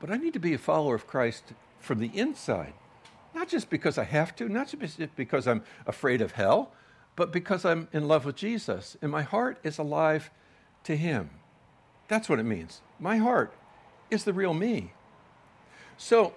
but 0.00 0.10
I 0.10 0.16
need 0.16 0.32
to 0.34 0.40
be 0.40 0.54
a 0.54 0.58
follower 0.58 0.94
of 0.94 1.06
Christ 1.06 1.52
from 1.78 1.98
the 1.98 2.10
inside. 2.14 2.74
Not 3.34 3.48
just 3.48 3.70
because 3.70 3.98
I 3.98 4.04
have 4.04 4.36
to, 4.36 4.48
not 4.48 4.68
just 4.68 5.16
because 5.16 5.46
I'm 5.46 5.62
afraid 5.86 6.20
of 6.20 6.32
hell, 6.32 6.72
but 7.16 7.32
because 7.32 7.64
I'm 7.64 7.88
in 7.92 8.08
love 8.08 8.24
with 8.24 8.36
Jesus 8.36 8.96
and 9.02 9.10
my 9.10 9.22
heart 9.22 9.58
is 9.62 9.78
alive 9.78 10.30
to 10.84 10.96
Him. 10.96 11.30
That's 12.08 12.28
what 12.28 12.38
it 12.38 12.44
means. 12.44 12.80
My 13.00 13.16
heart 13.16 13.54
is 14.10 14.24
the 14.24 14.32
real 14.32 14.54
me. 14.54 14.92
So, 15.96 16.34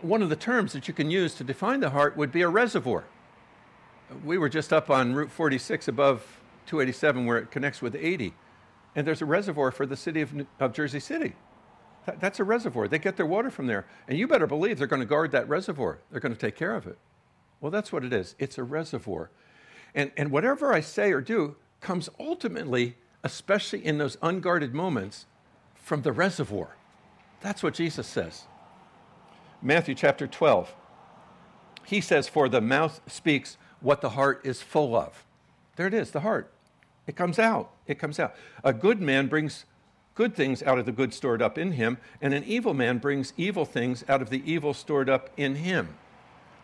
one 0.00 0.22
of 0.22 0.28
the 0.28 0.36
terms 0.36 0.72
that 0.74 0.86
you 0.86 0.94
can 0.94 1.10
use 1.10 1.34
to 1.34 1.44
define 1.44 1.80
the 1.80 1.90
heart 1.90 2.16
would 2.16 2.30
be 2.30 2.42
a 2.42 2.48
reservoir. 2.48 3.04
We 4.24 4.38
were 4.38 4.48
just 4.48 4.72
up 4.72 4.90
on 4.90 5.14
Route 5.14 5.30
46 5.30 5.88
above 5.88 6.37
287 6.68 7.26
where 7.26 7.38
it 7.38 7.50
connects 7.50 7.82
with 7.82 7.96
80, 7.96 8.32
and 8.94 9.06
there's 9.06 9.22
a 9.22 9.26
reservoir 9.26 9.70
for 9.70 9.86
the 9.86 9.96
city 9.96 10.20
of, 10.20 10.46
of 10.60 10.72
Jersey 10.72 11.00
City. 11.00 11.34
That, 12.06 12.20
that's 12.20 12.40
a 12.40 12.44
reservoir. 12.44 12.88
They 12.88 12.98
get 12.98 13.16
their 13.16 13.26
water 13.26 13.50
from 13.50 13.66
there. 13.66 13.86
And 14.06 14.16
you 14.16 14.26
better 14.26 14.46
believe 14.46 14.78
they're 14.78 14.86
going 14.86 15.00
to 15.00 15.06
guard 15.06 15.32
that 15.32 15.48
reservoir, 15.48 15.98
they're 16.10 16.20
going 16.20 16.34
to 16.34 16.40
take 16.40 16.56
care 16.56 16.74
of 16.74 16.86
it. 16.86 16.98
Well, 17.60 17.70
that's 17.70 17.92
what 17.92 18.04
it 18.04 18.12
is 18.12 18.34
it's 18.38 18.58
a 18.58 18.62
reservoir. 18.62 19.30
And, 19.94 20.12
and 20.16 20.30
whatever 20.30 20.72
I 20.72 20.80
say 20.80 21.12
or 21.12 21.20
do 21.20 21.56
comes 21.80 22.08
ultimately, 22.20 22.96
especially 23.24 23.84
in 23.84 23.98
those 23.98 24.16
unguarded 24.22 24.74
moments, 24.74 25.26
from 25.74 26.02
the 26.02 26.12
reservoir. 26.12 26.76
That's 27.40 27.62
what 27.62 27.74
Jesus 27.74 28.06
says. 28.06 28.44
Matthew 29.62 29.94
chapter 29.94 30.26
12. 30.26 30.74
He 31.84 32.00
says, 32.00 32.28
For 32.28 32.48
the 32.48 32.60
mouth 32.60 33.00
speaks 33.06 33.56
what 33.80 34.00
the 34.00 34.10
heart 34.10 34.42
is 34.44 34.60
full 34.60 34.94
of. 34.94 35.24
There 35.76 35.86
it 35.86 35.94
is, 35.94 36.10
the 36.10 36.20
heart. 36.20 36.52
It 37.08 37.16
comes 37.16 37.38
out. 37.38 37.70
It 37.86 37.98
comes 37.98 38.20
out. 38.20 38.36
A 38.62 38.72
good 38.72 39.00
man 39.00 39.26
brings 39.26 39.64
good 40.14 40.36
things 40.36 40.62
out 40.62 40.78
of 40.78 40.84
the 40.84 40.92
good 40.92 41.14
stored 41.14 41.40
up 41.40 41.56
in 41.56 41.72
him, 41.72 41.96
and 42.20 42.34
an 42.34 42.44
evil 42.44 42.74
man 42.74 42.98
brings 42.98 43.32
evil 43.36 43.64
things 43.64 44.04
out 44.08 44.20
of 44.20 44.28
the 44.30 44.42
evil 44.44 44.74
stored 44.74 45.08
up 45.08 45.30
in 45.36 45.56
him. 45.56 45.96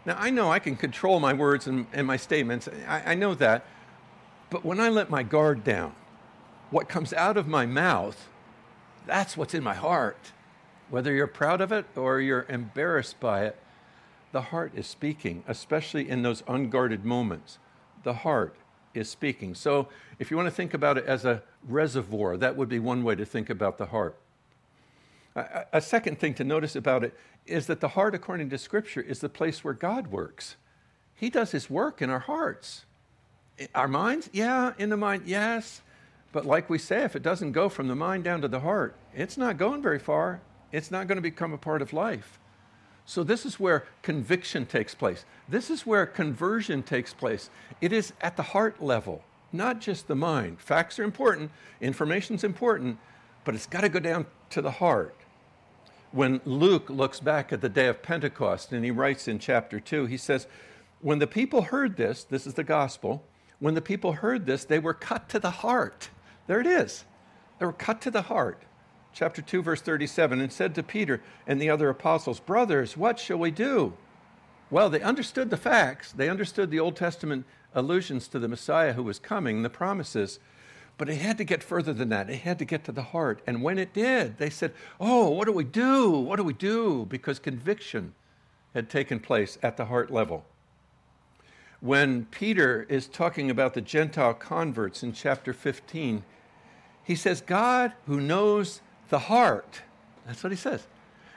Now, 0.04 0.16
I 0.18 0.28
know 0.28 0.52
I 0.52 0.58
can 0.58 0.76
control 0.76 1.18
my 1.18 1.32
words 1.32 1.66
and, 1.66 1.86
and 1.94 2.06
my 2.06 2.18
statements. 2.18 2.68
I, 2.86 3.12
I 3.12 3.14
know 3.14 3.34
that. 3.36 3.64
But 4.50 4.66
when 4.66 4.78
I 4.80 4.90
let 4.90 5.08
my 5.08 5.22
guard 5.22 5.64
down, 5.64 5.94
what 6.70 6.90
comes 6.90 7.14
out 7.14 7.38
of 7.38 7.48
my 7.48 7.64
mouth, 7.64 8.28
that's 9.06 9.38
what's 9.38 9.54
in 9.54 9.64
my 9.64 9.74
heart. 9.74 10.32
Whether 10.90 11.14
you're 11.14 11.26
proud 11.26 11.62
of 11.62 11.72
it 11.72 11.86
or 11.96 12.20
you're 12.20 12.44
embarrassed 12.50 13.18
by 13.18 13.46
it, 13.46 13.58
the 14.32 14.42
heart 14.42 14.72
is 14.74 14.86
speaking, 14.86 15.42
especially 15.48 16.06
in 16.06 16.20
those 16.20 16.42
unguarded 16.46 17.02
moments. 17.04 17.58
The 18.02 18.12
heart 18.12 18.56
is 18.94 19.08
speaking. 19.08 19.54
So, 19.54 19.88
if 20.18 20.30
you 20.30 20.36
want 20.36 20.46
to 20.46 20.54
think 20.54 20.74
about 20.74 20.96
it 20.98 21.04
as 21.06 21.24
a 21.24 21.42
reservoir, 21.66 22.36
that 22.36 22.56
would 22.56 22.68
be 22.68 22.78
one 22.78 23.02
way 23.02 23.14
to 23.14 23.24
think 23.24 23.50
about 23.50 23.78
the 23.78 23.86
heart. 23.86 24.16
A, 25.72 25.80
second 25.80 26.20
thing 26.20 26.34
to 26.34 26.44
notice 26.44 26.76
about 26.76 27.02
it 27.02 27.12
is 27.44 27.66
that 27.66 27.80
the 27.80 27.88
heart, 27.88 28.14
according 28.14 28.50
to 28.50 28.58
Scripture, 28.58 29.00
is 29.00 29.18
the 29.18 29.28
place 29.28 29.64
where 29.64 29.74
God 29.74 30.06
works. 30.08 30.54
He 31.14 31.28
does 31.28 31.50
His 31.50 31.68
work 31.68 32.00
in 32.00 32.08
our 32.08 32.20
hearts. 32.20 32.84
Our 33.74 33.88
minds? 33.88 34.30
Yeah, 34.32 34.74
in 34.78 34.90
the 34.90 34.96
mind, 34.96 35.22
yes. 35.26 35.82
But 36.32 36.46
like 36.46 36.70
we 36.70 36.78
say, 36.78 37.02
if 37.02 37.16
it 37.16 37.22
doesn't 37.22 37.52
go 37.52 37.68
from 37.68 37.88
the 37.88 37.96
mind 37.96 38.24
down 38.24 38.42
to 38.42 38.48
the 38.48 38.60
heart, 38.60 38.94
it's 39.14 39.36
not 39.36 39.56
going 39.56 39.82
very 39.82 39.98
far. 39.98 40.40
It's 40.72 40.90
not 40.90 41.08
going 41.08 41.16
to 41.16 41.22
become 41.22 41.52
a 41.52 41.58
part 41.58 41.82
of 41.82 41.92
life. 41.92 42.38
So, 43.06 43.22
this 43.22 43.44
is 43.44 43.60
where 43.60 43.86
conviction 44.02 44.64
takes 44.64 44.94
place. 44.94 45.24
This 45.48 45.68
is 45.70 45.84
where 45.84 46.06
conversion 46.06 46.82
takes 46.82 47.12
place. 47.12 47.50
It 47.80 47.92
is 47.92 48.12
at 48.20 48.36
the 48.36 48.42
heart 48.42 48.82
level, 48.82 49.22
not 49.52 49.80
just 49.80 50.08
the 50.08 50.14
mind. 50.14 50.60
Facts 50.60 50.98
are 50.98 51.04
important, 51.04 51.50
information's 51.80 52.44
important, 52.44 52.98
but 53.44 53.54
it's 53.54 53.66
got 53.66 53.82
to 53.82 53.90
go 53.90 54.00
down 54.00 54.24
to 54.50 54.62
the 54.62 54.70
heart 54.70 55.14
when 56.14 56.40
Luke 56.44 56.88
looks 56.88 57.18
back 57.18 57.52
at 57.52 57.60
the 57.60 57.68
day 57.68 57.88
of 57.88 58.00
Pentecost 58.00 58.72
and 58.72 58.84
he 58.84 58.92
writes 58.92 59.26
in 59.26 59.40
chapter 59.40 59.80
2, 59.80 60.06
he 60.06 60.16
says, 60.16 60.46
When 61.00 61.18
the 61.18 61.26
people 61.26 61.62
heard 61.62 61.96
this, 61.96 62.22
this 62.22 62.46
is 62.46 62.54
the 62.54 62.62
gospel, 62.62 63.24
when 63.58 63.74
the 63.74 63.80
people 63.80 64.12
heard 64.12 64.46
this, 64.46 64.64
they 64.64 64.78
were 64.78 64.94
cut 64.94 65.28
to 65.30 65.40
the 65.40 65.50
heart. 65.50 66.10
There 66.46 66.60
it 66.60 66.68
is. 66.68 67.04
They 67.58 67.66
were 67.66 67.72
cut 67.72 68.00
to 68.02 68.12
the 68.12 68.22
heart. 68.22 68.62
Chapter 69.14 69.40
2, 69.42 69.62
verse 69.62 69.80
37, 69.80 70.40
and 70.40 70.52
said 70.52 70.74
to 70.74 70.82
Peter 70.82 71.22
and 71.46 71.62
the 71.62 71.70
other 71.70 71.88
apostles, 71.88 72.40
Brothers, 72.40 72.96
what 72.96 73.20
shall 73.20 73.38
we 73.38 73.52
do? 73.52 73.92
Well, 74.70 74.90
they 74.90 75.00
understood 75.00 75.50
the 75.50 75.56
facts. 75.56 76.10
They 76.10 76.28
understood 76.28 76.70
the 76.72 76.80
Old 76.80 76.96
Testament 76.96 77.46
allusions 77.74 78.26
to 78.28 78.40
the 78.40 78.48
Messiah 78.48 78.94
who 78.94 79.04
was 79.04 79.20
coming, 79.20 79.62
the 79.62 79.70
promises. 79.70 80.40
But 80.98 81.08
it 81.08 81.20
had 81.20 81.38
to 81.38 81.44
get 81.44 81.62
further 81.62 81.92
than 81.92 82.08
that. 82.08 82.28
It 82.28 82.40
had 82.40 82.58
to 82.58 82.64
get 82.64 82.82
to 82.84 82.92
the 82.92 83.02
heart. 83.02 83.40
And 83.46 83.62
when 83.62 83.78
it 83.78 83.92
did, 83.92 84.38
they 84.38 84.50
said, 84.50 84.72
Oh, 84.98 85.30
what 85.30 85.46
do 85.46 85.52
we 85.52 85.64
do? 85.64 86.10
What 86.10 86.36
do 86.36 86.42
we 86.42 86.52
do? 86.52 87.06
Because 87.08 87.38
conviction 87.38 88.14
had 88.74 88.90
taken 88.90 89.20
place 89.20 89.58
at 89.62 89.76
the 89.76 89.84
heart 89.84 90.10
level. 90.10 90.44
When 91.80 92.24
Peter 92.26 92.84
is 92.88 93.06
talking 93.06 93.48
about 93.48 93.74
the 93.74 93.80
Gentile 93.80 94.34
converts 94.34 95.04
in 95.04 95.12
chapter 95.12 95.52
15, 95.52 96.24
he 97.04 97.14
says, 97.14 97.40
God 97.40 97.92
who 98.06 98.20
knows 98.20 98.80
the 99.08 99.18
heart, 99.20 99.82
that's 100.26 100.42
what 100.42 100.52
he 100.52 100.56
says. 100.56 100.86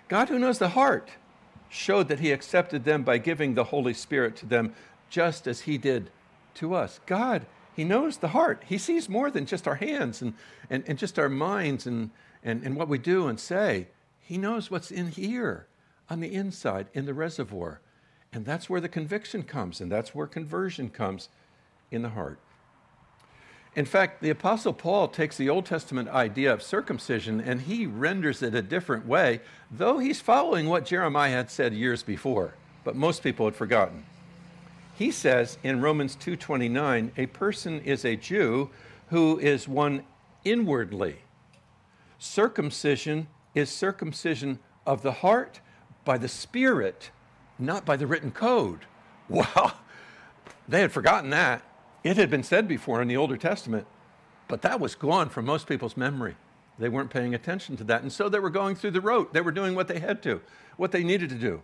God 0.08 0.30
who 0.30 0.40
knows 0.40 0.60
the 0.60 0.70
heart 0.70 1.10
showed 1.70 2.08
that 2.08 2.20
he 2.20 2.32
accepted 2.32 2.86
them 2.86 3.04
by 3.04 3.18
giving 3.18 3.54
the 3.54 3.66
Holy 3.66 3.94
Spirit 3.94 4.36
to 4.38 4.46
them 4.46 4.74
just 5.10 5.48
as 5.48 5.62
he 5.62 5.78
did 5.78 6.10
to 6.56 6.74
us. 6.74 7.00
God 7.06 7.46
he 7.78 7.84
knows 7.84 8.18
the 8.18 8.30
heart. 8.30 8.64
He 8.66 8.80
sees 8.80 9.08
more 9.08 9.30
than 9.30 9.46
just 9.46 9.68
our 9.68 9.76
hands 9.76 10.24
and, 10.24 10.34
and, 10.68 10.84
and 10.88 10.98
just 10.98 11.20
our 11.20 11.30
minds 11.30 11.86
and, 11.86 12.10
and, 12.44 12.64
and 12.64 12.76
what 12.76 12.88
we 12.88 12.98
do 12.98 13.28
and 13.28 13.40
say. 13.40 13.90
He 14.20 14.40
knows 14.40 14.72
what's 14.72 14.90
in 14.90 15.10
here, 15.10 15.68
on 16.10 16.20
the 16.20 16.34
inside, 16.34 16.88
in 16.96 17.06
the 17.06 17.14
reservoir. 17.14 17.80
And 18.34 18.48
that's 18.48 18.68
where 18.68 18.82
the 18.82 18.90
conviction 18.90 19.44
comes, 19.44 19.80
and 19.80 19.92
that's 19.92 20.16
where 20.16 20.26
conversion 20.26 20.90
comes 20.90 21.30
in 21.92 22.02
the 22.02 22.10
heart. 22.10 22.40
In 23.78 23.86
fact, 23.86 24.24
the 24.24 24.32
Apostle 24.32 24.74
Paul 24.74 25.08
takes 25.08 25.38
the 25.38 25.50
Old 25.50 25.68
Testament 25.68 26.10
idea 26.10 26.52
of 26.52 26.64
circumcision 26.64 27.40
and 27.40 27.62
he 27.62 27.86
renders 27.86 28.42
it 28.42 28.56
a 28.56 28.62
different 28.64 29.06
way, 29.06 29.40
though 29.70 30.00
he's 30.00 30.20
following 30.20 30.68
what 30.68 30.88
Jeremiah 30.88 31.34
had 31.34 31.52
said 31.52 31.76
years 31.76 32.02
before, 32.02 32.56
but 32.84 32.96
most 32.96 33.22
people 33.22 33.46
had 33.46 33.56
forgotten. 33.56 34.04
He 34.96 35.12
says 35.12 35.60
in 35.62 35.80
Romans 35.80 36.16
2:29, 36.16 37.12
a 37.18 37.28
person 37.28 37.80
is 37.82 38.04
a 38.04 38.16
Jew 38.16 38.72
who 39.10 39.38
is 39.38 39.68
one 39.68 40.04
inwardly. 40.44 41.18
Circumcision 42.18 43.28
is 43.54 43.70
circumcision 43.70 44.58
of 44.88 45.04
the 45.04 45.12
heart 45.22 45.62
by 46.04 46.18
the 46.18 46.28
spirit, 46.28 47.12
not 47.60 47.86
by 47.86 47.96
the 47.96 48.08
written 48.08 48.32
code. 48.32 48.80
Wow. 49.30 49.74
They 50.68 50.80
had 50.80 50.94
forgotten 50.94 51.30
that. 51.32 51.62
It 52.04 52.18
had 52.18 52.30
been 52.30 52.44
said 52.44 52.68
before 52.68 53.02
in 53.02 53.08
the 53.08 53.18
Older 53.18 53.38
Testament, 53.38 53.88
but 54.48 54.62
that 54.62 54.80
was 54.80 54.96
gone 54.96 55.30
from 55.30 55.46
most 55.46 55.68
people's 55.68 55.98
memory. 55.98 56.36
They 56.80 56.90
weren't 56.90 57.10
paying 57.10 57.34
attention 57.34 57.76
to 57.78 57.84
that. 57.86 58.04
And 58.04 58.12
so 58.12 58.30
they 58.30 58.40
were 58.40 58.50
going 58.50 58.76
through 58.76 58.92
the 58.92 59.02
rote. 59.02 59.34
They 59.34 59.42
were 59.42 59.52
doing 59.52 59.76
what 59.76 59.88
they 59.88 60.00
had 60.00 60.22
to, 60.24 60.42
what 60.78 60.92
they 60.92 61.04
needed 61.04 61.30
to 61.30 61.36
do. 61.36 61.62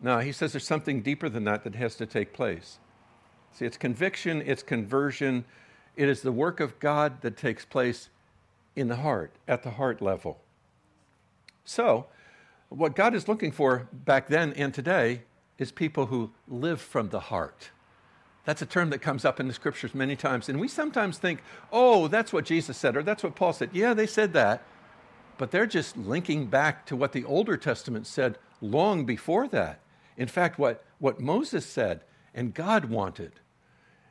Now, 0.00 0.20
he 0.20 0.32
says 0.32 0.52
there's 0.52 0.66
something 0.66 1.02
deeper 1.02 1.28
than 1.28 1.44
that 1.44 1.64
that 1.64 1.74
has 1.74 1.96
to 1.96 2.06
take 2.06 2.32
place. 2.32 2.78
See, 3.52 3.64
it's 3.64 3.76
conviction, 3.76 4.42
it's 4.44 4.62
conversion, 4.62 5.44
it 5.96 6.08
is 6.08 6.22
the 6.22 6.32
work 6.32 6.60
of 6.60 6.78
God 6.80 7.20
that 7.22 7.36
takes 7.36 7.64
place 7.64 8.08
in 8.74 8.88
the 8.88 8.96
heart, 8.96 9.32
at 9.46 9.62
the 9.62 9.70
heart 9.70 10.02
level. 10.02 10.40
So, 11.64 12.06
what 12.68 12.96
God 12.96 13.14
is 13.14 13.28
looking 13.28 13.52
for 13.52 13.88
back 13.92 14.28
then 14.28 14.52
and 14.54 14.74
today 14.74 15.22
is 15.58 15.70
people 15.70 16.06
who 16.06 16.32
live 16.48 16.80
from 16.80 17.10
the 17.10 17.20
heart. 17.20 17.70
That's 18.44 18.62
a 18.62 18.66
term 18.66 18.90
that 18.90 19.00
comes 19.00 19.24
up 19.24 19.40
in 19.40 19.48
the 19.48 19.54
scriptures 19.54 19.94
many 19.94 20.16
times. 20.16 20.48
And 20.48 20.60
we 20.60 20.68
sometimes 20.68 21.18
think, 21.18 21.42
oh, 21.72 22.08
that's 22.08 22.32
what 22.32 22.44
Jesus 22.44 22.76
said, 22.76 22.96
or 22.96 23.02
that's 23.02 23.22
what 23.22 23.34
Paul 23.34 23.52
said. 23.52 23.70
Yeah, 23.72 23.94
they 23.94 24.06
said 24.06 24.32
that. 24.34 24.62
But 25.38 25.50
they're 25.50 25.66
just 25.66 25.96
linking 25.96 26.46
back 26.46 26.86
to 26.86 26.96
what 26.96 27.12
the 27.12 27.24
Older 27.24 27.56
Testament 27.56 28.06
said 28.06 28.38
long 28.60 29.04
before 29.04 29.48
that. 29.48 29.80
In 30.16 30.28
fact, 30.28 30.58
what, 30.58 30.84
what 30.98 31.20
Moses 31.20 31.66
said 31.66 32.02
and 32.34 32.54
God 32.54 32.86
wanted. 32.86 33.32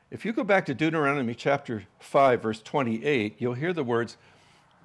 If 0.09 0.25
you 0.25 0.33
go 0.33 0.43
back 0.43 0.65
to 0.65 0.73
Deuteronomy 0.73 1.33
chapter 1.33 1.83
5, 1.99 2.41
verse 2.41 2.61
28, 2.61 3.35
you'll 3.37 3.53
hear 3.53 3.73
the 3.73 3.83
words, 3.83 4.17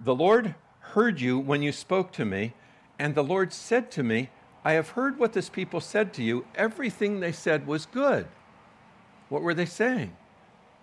The 0.03 0.15
Lord 0.15 0.55
heard 0.81 1.21
you 1.21 1.39
when 1.39 1.63
you 1.63 1.73
spoke 1.73 2.13
to 2.13 2.25
me, 2.25 2.55
and 2.99 3.15
the 3.15 3.25
Lord 3.25 3.53
said 3.53 3.91
to 3.93 4.03
me, 4.03 4.31
I 4.65 4.73
have 4.73 4.91
heard 4.91 5.19
what 5.19 5.33
this 5.33 5.49
people 5.49 5.81
said 5.81 6.13
to 6.15 6.23
you. 6.23 6.47
Everything 6.55 7.21
they 7.21 7.33
said 7.33 7.67
was 7.67 7.87
good. 7.87 8.27
What 9.29 9.43
were 9.43 9.55
they 9.55 9.67
saying? 9.67 10.17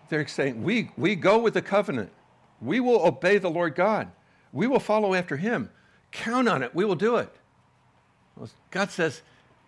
They're 0.09 0.27
saying, 0.27 0.63
We, 0.63 0.91
we 0.97 1.15
go 1.15 1.39
with 1.39 1.53
the 1.53 1.61
covenant. 1.61 2.11
We 2.61 2.79
will 2.79 3.05
obey 3.05 3.37
the 3.37 3.49
Lord 3.49 3.75
God. 3.75 4.11
We 4.53 4.67
will 4.67 4.79
follow 4.79 5.13
after 5.13 5.37
him. 5.37 5.69
Count 6.11 6.47
on 6.47 6.63
it. 6.63 6.73
We 6.73 6.85
will 6.85 6.95
do 6.95 7.17
it. 7.17 7.33
Well, 8.37 8.49
God 8.71 8.91
says, 8.91 9.21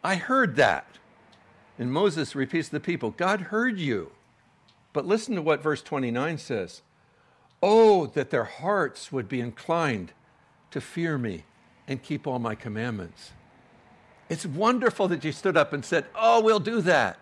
I 0.03 0.15
heard 0.15 0.55
that. 0.55 0.87
And 1.79 1.91
Moses 1.91 2.35
repeats 2.35 2.69
to 2.69 2.73
the 2.73 2.79
people, 2.79 3.11
God 3.11 3.41
heard 3.41 3.77
you. 3.79 4.11
But 4.93 5.05
listen 5.05 5.35
to 5.35 5.41
what 5.41 5.61
verse 5.61 5.81
29 5.81 6.37
says 6.37 6.81
Oh, 7.61 8.07
that 8.07 8.29
their 8.29 8.45
hearts 8.45 9.11
would 9.11 9.27
be 9.27 9.41
inclined 9.41 10.11
to 10.71 10.81
fear 10.81 11.17
me 11.17 11.43
and 11.87 12.01
keep 12.01 12.27
all 12.27 12.39
my 12.39 12.55
commandments. 12.55 13.31
It's 14.29 14.45
wonderful 14.45 15.07
that 15.09 15.23
you 15.23 15.31
stood 15.31 15.57
up 15.57 15.73
and 15.73 15.83
said, 15.83 16.05
Oh, 16.15 16.41
we'll 16.41 16.59
do 16.59 16.81
that. 16.81 17.19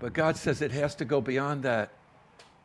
But 0.00 0.14
God 0.14 0.36
says 0.36 0.62
it 0.62 0.72
has 0.72 0.94
to 0.96 1.04
go 1.04 1.20
beyond 1.20 1.62
that. 1.62 1.90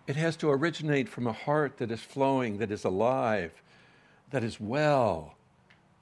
It 0.07 0.15
has 0.15 0.35
to 0.37 0.49
originate 0.49 1.09
from 1.09 1.27
a 1.27 1.33
heart 1.33 1.77
that 1.77 1.91
is 1.91 1.99
flowing, 1.99 2.57
that 2.59 2.71
is 2.71 2.85
alive, 2.85 3.51
that 4.31 4.43
is 4.43 4.59
well, 4.59 5.35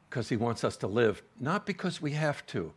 because 0.09 0.29
He 0.29 0.35
wants 0.37 0.63
us 0.63 0.77
to 0.77 0.87
live, 0.87 1.23
not 1.39 1.65
because 1.65 2.01
we 2.01 2.11
have 2.11 2.45
to, 2.47 2.71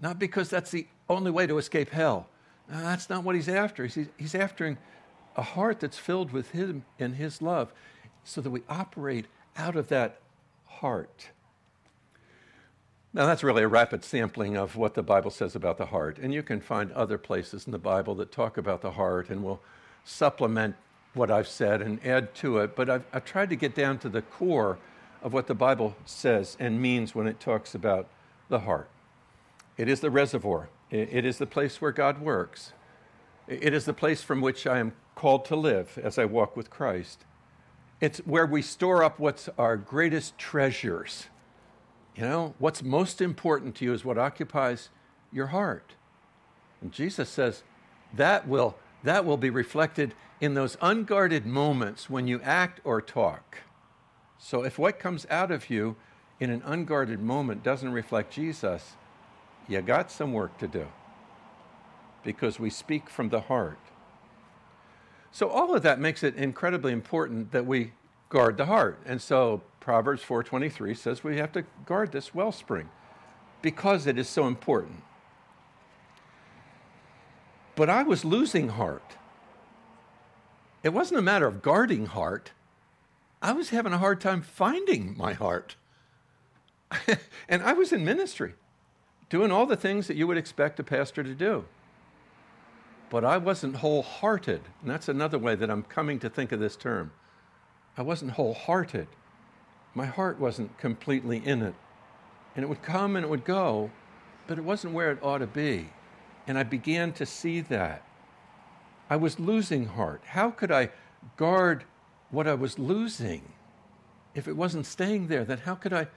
not 0.00 0.18
because 0.18 0.50
that's 0.50 0.70
the 0.70 0.86
only 1.08 1.30
way 1.30 1.46
to 1.46 1.58
escape 1.58 1.88
hell. 1.90 2.28
No, 2.70 2.82
that's 2.82 3.08
not 3.08 3.24
what 3.24 3.34
He's 3.34 3.48
after. 3.48 3.86
He's, 3.86 4.08
he's 4.18 4.34
after 4.34 4.76
a 5.36 5.42
heart 5.42 5.80
that's 5.80 5.96
filled 5.96 6.30
with 6.30 6.50
Him 6.50 6.84
and 6.98 7.14
His 7.14 7.40
love 7.40 7.72
so 8.22 8.42
that 8.42 8.50
we 8.50 8.62
operate 8.68 9.26
out 9.56 9.76
of 9.76 9.88
that 9.88 10.20
heart. 10.66 11.30
Now, 13.14 13.26
that's 13.26 13.42
really 13.42 13.62
a 13.62 13.68
rapid 13.68 14.04
sampling 14.04 14.56
of 14.56 14.76
what 14.76 14.94
the 14.94 15.02
Bible 15.02 15.30
says 15.30 15.56
about 15.56 15.78
the 15.78 15.86
heart. 15.86 16.18
And 16.18 16.34
you 16.34 16.42
can 16.42 16.60
find 16.60 16.92
other 16.92 17.16
places 17.16 17.66
in 17.66 17.72
the 17.72 17.78
Bible 17.78 18.14
that 18.16 18.30
talk 18.30 18.58
about 18.58 18.82
the 18.82 18.92
heart 18.92 19.30
and 19.30 19.42
will 19.42 19.60
supplement 20.04 20.76
what 21.14 21.30
I've 21.30 21.48
said 21.48 21.80
and 21.80 22.04
add 22.06 22.34
to 22.36 22.58
it. 22.58 22.76
But 22.76 22.90
I've, 22.90 23.04
I've 23.12 23.24
tried 23.24 23.48
to 23.48 23.56
get 23.56 23.74
down 23.74 23.98
to 24.00 24.08
the 24.08 24.22
core 24.22 24.78
of 25.22 25.32
what 25.32 25.46
the 25.46 25.54
Bible 25.54 25.96
says 26.04 26.56
and 26.60 26.80
means 26.80 27.14
when 27.14 27.26
it 27.26 27.40
talks 27.40 27.74
about 27.74 28.08
the 28.48 28.60
heart. 28.60 28.88
It 29.76 29.88
is 29.88 30.00
the 30.00 30.10
reservoir, 30.10 30.68
it 30.90 31.24
is 31.24 31.38
the 31.38 31.46
place 31.46 31.80
where 31.80 31.92
God 31.92 32.20
works, 32.20 32.72
it 33.46 33.72
is 33.72 33.84
the 33.84 33.92
place 33.92 34.22
from 34.22 34.40
which 34.40 34.66
I 34.66 34.78
am 34.78 34.92
called 35.14 35.44
to 35.46 35.56
live 35.56 35.98
as 36.02 36.18
I 36.18 36.24
walk 36.24 36.56
with 36.56 36.70
Christ. 36.70 37.24
It's 38.00 38.18
where 38.18 38.46
we 38.46 38.62
store 38.62 39.02
up 39.02 39.18
what's 39.18 39.48
our 39.58 39.76
greatest 39.76 40.36
treasures 40.38 41.26
you 42.18 42.24
know, 42.24 42.52
what's 42.58 42.82
most 42.82 43.20
important 43.20 43.76
to 43.76 43.84
you 43.84 43.92
is 43.92 44.04
what 44.04 44.18
occupies 44.18 44.88
your 45.32 45.46
heart. 45.48 45.94
And 46.82 46.90
Jesus 46.90 47.28
says 47.28 47.62
that 48.12 48.48
will, 48.48 48.76
that 49.04 49.24
will 49.24 49.36
be 49.36 49.50
reflected 49.50 50.14
in 50.40 50.54
those 50.54 50.76
unguarded 50.80 51.46
moments 51.46 52.10
when 52.10 52.26
you 52.26 52.40
act 52.42 52.80
or 52.82 53.00
talk. 53.00 53.58
So 54.36 54.64
if 54.64 54.80
what 54.80 54.98
comes 54.98 55.28
out 55.30 55.52
of 55.52 55.70
you 55.70 55.94
in 56.40 56.50
an 56.50 56.60
unguarded 56.64 57.20
moment 57.20 57.62
doesn't 57.62 57.92
reflect 57.92 58.32
Jesus, 58.32 58.96
you 59.68 59.80
got 59.80 60.10
some 60.10 60.32
work 60.32 60.58
to 60.58 60.66
do 60.66 60.88
because 62.24 62.58
we 62.58 62.68
speak 62.68 63.08
from 63.08 63.28
the 63.28 63.42
heart. 63.42 63.78
So 65.30 65.48
all 65.48 65.72
of 65.72 65.84
that 65.84 66.00
makes 66.00 66.24
it 66.24 66.34
incredibly 66.34 66.92
important 66.92 67.52
that 67.52 67.64
we 67.64 67.92
guard 68.28 68.56
the 68.56 68.66
heart. 68.66 68.98
And 69.06 69.22
so 69.22 69.62
Proverbs 69.88 70.22
4:23 70.22 70.94
says 70.94 71.24
we 71.24 71.38
have 71.38 71.50
to 71.52 71.64
guard 71.86 72.12
this 72.12 72.34
wellspring 72.34 72.90
because 73.62 74.06
it 74.06 74.18
is 74.18 74.28
so 74.28 74.46
important. 74.46 75.02
But 77.74 77.88
I 77.88 78.02
was 78.02 78.22
losing 78.22 78.68
heart. 78.68 79.16
It 80.82 80.90
wasn't 80.90 81.20
a 81.20 81.22
matter 81.22 81.46
of 81.46 81.62
guarding 81.62 82.04
heart. 82.04 82.52
I 83.40 83.52
was 83.52 83.70
having 83.70 83.94
a 83.94 83.96
hard 83.96 84.20
time 84.20 84.42
finding 84.42 85.16
my 85.16 85.32
heart. 85.32 85.76
and 87.48 87.62
I 87.62 87.72
was 87.72 87.90
in 87.90 88.04
ministry, 88.04 88.56
doing 89.30 89.50
all 89.50 89.64
the 89.64 89.74
things 89.74 90.06
that 90.08 90.18
you 90.18 90.26
would 90.26 90.36
expect 90.36 90.78
a 90.78 90.84
pastor 90.84 91.22
to 91.22 91.34
do. 91.34 91.64
But 93.08 93.24
I 93.24 93.38
wasn't 93.38 93.76
wholehearted. 93.76 94.60
And 94.82 94.90
that's 94.90 95.08
another 95.08 95.38
way 95.38 95.54
that 95.54 95.70
I'm 95.70 95.82
coming 95.82 96.18
to 96.18 96.28
think 96.28 96.52
of 96.52 96.60
this 96.60 96.76
term. 96.76 97.10
I 97.96 98.02
wasn't 98.02 98.32
wholehearted 98.32 99.08
my 99.94 100.06
heart 100.06 100.38
wasn't 100.38 100.76
completely 100.78 101.38
in 101.44 101.62
it. 101.62 101.74
And 102.54 102.64
it 102.64 102.68
would 102.68 102.82
come 102.82 103.16
and 103.16 103.24
it 103.24 103.28
would 103.28 103.44
go, 103.44 103.90
but 104.46 104.58
it 104.58 104.64
wasn't 104.64 104.94
where 104.94 105.10
it 105.10 105.18
ought 105.22 105.38
to 105.38 105.46
be. 105.46 105.90
And 106.46 106.58
I 106.58 106.62
began 106.62 107.12
to 107.12 107.26
see 107.26 107.60
that. 107.62 108.02
I 109.10 109.16
was 109.16 109.38
losing 109.38 109.86
heart. 109.86 110.22
How 110.24 110.50
could 110.50 110.70
I 110.70 110.90
guard 111.36 111.84
what 112.30 112.46
I 112.46 112.54
was 112.54 112.78
losing 112.78 113.52
if 114.34 114.48
it 114.48 114.56
wasn't 114.56 114.86
staying 114.86 115.28
there? 115.28 115.44
Then 115.44 115.58
how 115.58 115.74
could 115.74 115.92
I, 115.92 116.08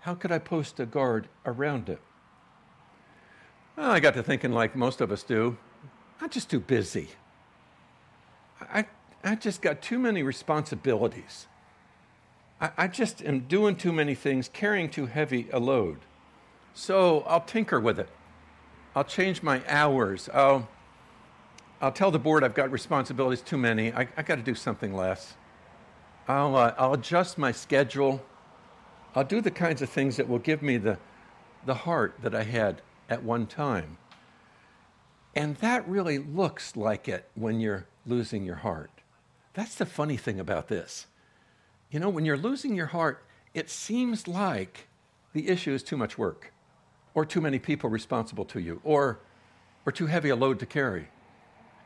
how 0.00 0.14
could 0.14 0.32
I 0.32 0.38
post 0.38 0.78
a 0.80 0.86
guard 0.86 1.28
around 1.44 1.88
it? 1.88 2.00
Well, 3.76 3.90
I 3.90 4.00
got 4.00 4.14
to 4.14 4.22
thinking 4.22 4.52
like 4.52 4.76
most 4.76 5.00
of 5.00 5.10
us 5.10 5.22
do. 5.22 5.56
I'm 6.20 6.30
just 6.30 6.50
too 6.50 6.60
busy. 6.60 7.08
I, 8.60 8.86
I 9.24 9.34
just 9.34 9.62
got 9.62 9.80
too 9.80 9.98
many 9.98 10.22
responsibilities. 10.22 11.46
I, 12.60 12.70
I 12.76 12.88
just 12.88 13.22
am 13.24 13.40
doing 13.40 13.76
too 13.76 13.92
many 13.92 14.14
things, 14.14 14.48
carrying 14.52 14.90
too 14.90 15.06
heavy 15.06 15.48
a 15.52 15.58
load. 15.58 15.98
So 16.74 17.20
I'll 17.26 17.40
tinker 17.40 17.80
with 17.80 17.98
it. 17.98 18.08
I'll 18.94 19.04
change 19.04 19.42
my 19.42 19.62
hours. 19.68 20.28
I'll, 20.32 20.68
I'll 21.80 21.92
tell 21.92 22.10
the 22.10 22.18
board 22.18 22.44
I've 22.44 22.54
got 22.54 22.70
responsibilities 22.70 23.40
too 23.40 23.58
many. 23.58 23.92
I, 23.92 24.08
I 24.16 24.22
got 24.22 24.36
to 24.36 24.42
do 24.42 24.54
something 24.54 24.94
less. 24.94 25.34
I'll, 26.28 26.54
uh, 26.56 26.74
I'll 26.78 26.94
adjust 26.94 27.38
my 27.38 27.52
schedule. 27.52 28.22
I'll 29.14 29.24
do 29.24 29.40
the 29.40 29.50
kinds 29.50 29.82
of 29.82 29.88
things 29.88 30.16
that 30.16 30.28
will 30.28 30.38
give 30.38 30.62
me 30.62 30.76
the, 30.76 30.98
the 31.66 31.74
heart 31.74 32.14
that 32.22 32.34
I 32.34 32.42
had 32.42 32.82
at 33.08 33.22
one 33.22 33.46
time. 33.46 33.96
And 35.34 35.56
that 35.56 35.88
really 35.88 36.18
looks 36.18 36.76
like 36.76 37.08
it 37.08 37.28
when 37.34 37.60
you're 37.60 37.86
losing 38.06 38.44
your 38.44 38.56
heart. 38.56 38.90
That's 39.54 39.74
the 39.74 39.86
funny 39.86 40.16
thing 40.16 40.40
about 40.40 40.68
this. 40.68 41.06
You 41.90 42.00
know, 42.00 42.08
when 42.08 42.24
you're 42.24 42.36
losing 42.36 42.74
your 42.74 42.86
heart, 42.86 43.24
it 43.52 43.68
seems 43.68 44.28
like 44.28 44.86
the 45.32 45.48
issue 45.48 45.72
is 45.72 45.82
too 45.82 45.96
much 45.96 46.16
work, 46.16 46.52
or 47.14 47.24
too 47.24 47.40
many 47.40 47.58
people 47.58 47.90
responsible 47.90 48.44
to 48.46 48.60
you, 48.60 48.80
or, 48.84 49.20
or 49.84 49.92
too 49.92 50.06
heavy 50.06 50.28
a 50.28 50.36
load 50.36 50.58
to 50.60 50.66
carry. 50.66 51.08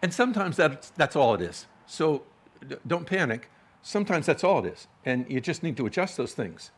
And 0.02 0.12
sometimes 0.12 0.56
that's, 0.56 0.90
that's 0.90 1.16
all 1.16 1.34
it 1.34 1.40
is. 1.40 1.66
So 1.86 2.24
d- 2.66 2.76
don't 2.86 3.06
panic. 3.06 3.50
Sometimes 3.82 4.26
that's 4.26 4.44
all 4.44 4.64
it 4.64 4.72
is. 4.74 4.86
And 5.04 5.24
you 5.30 5.40
just 5.40 5.62
need 5.62 5.76
to 5.78 5.86
adjust 5.86 6.16
those 6.16 6.34
things. 6.34 6.70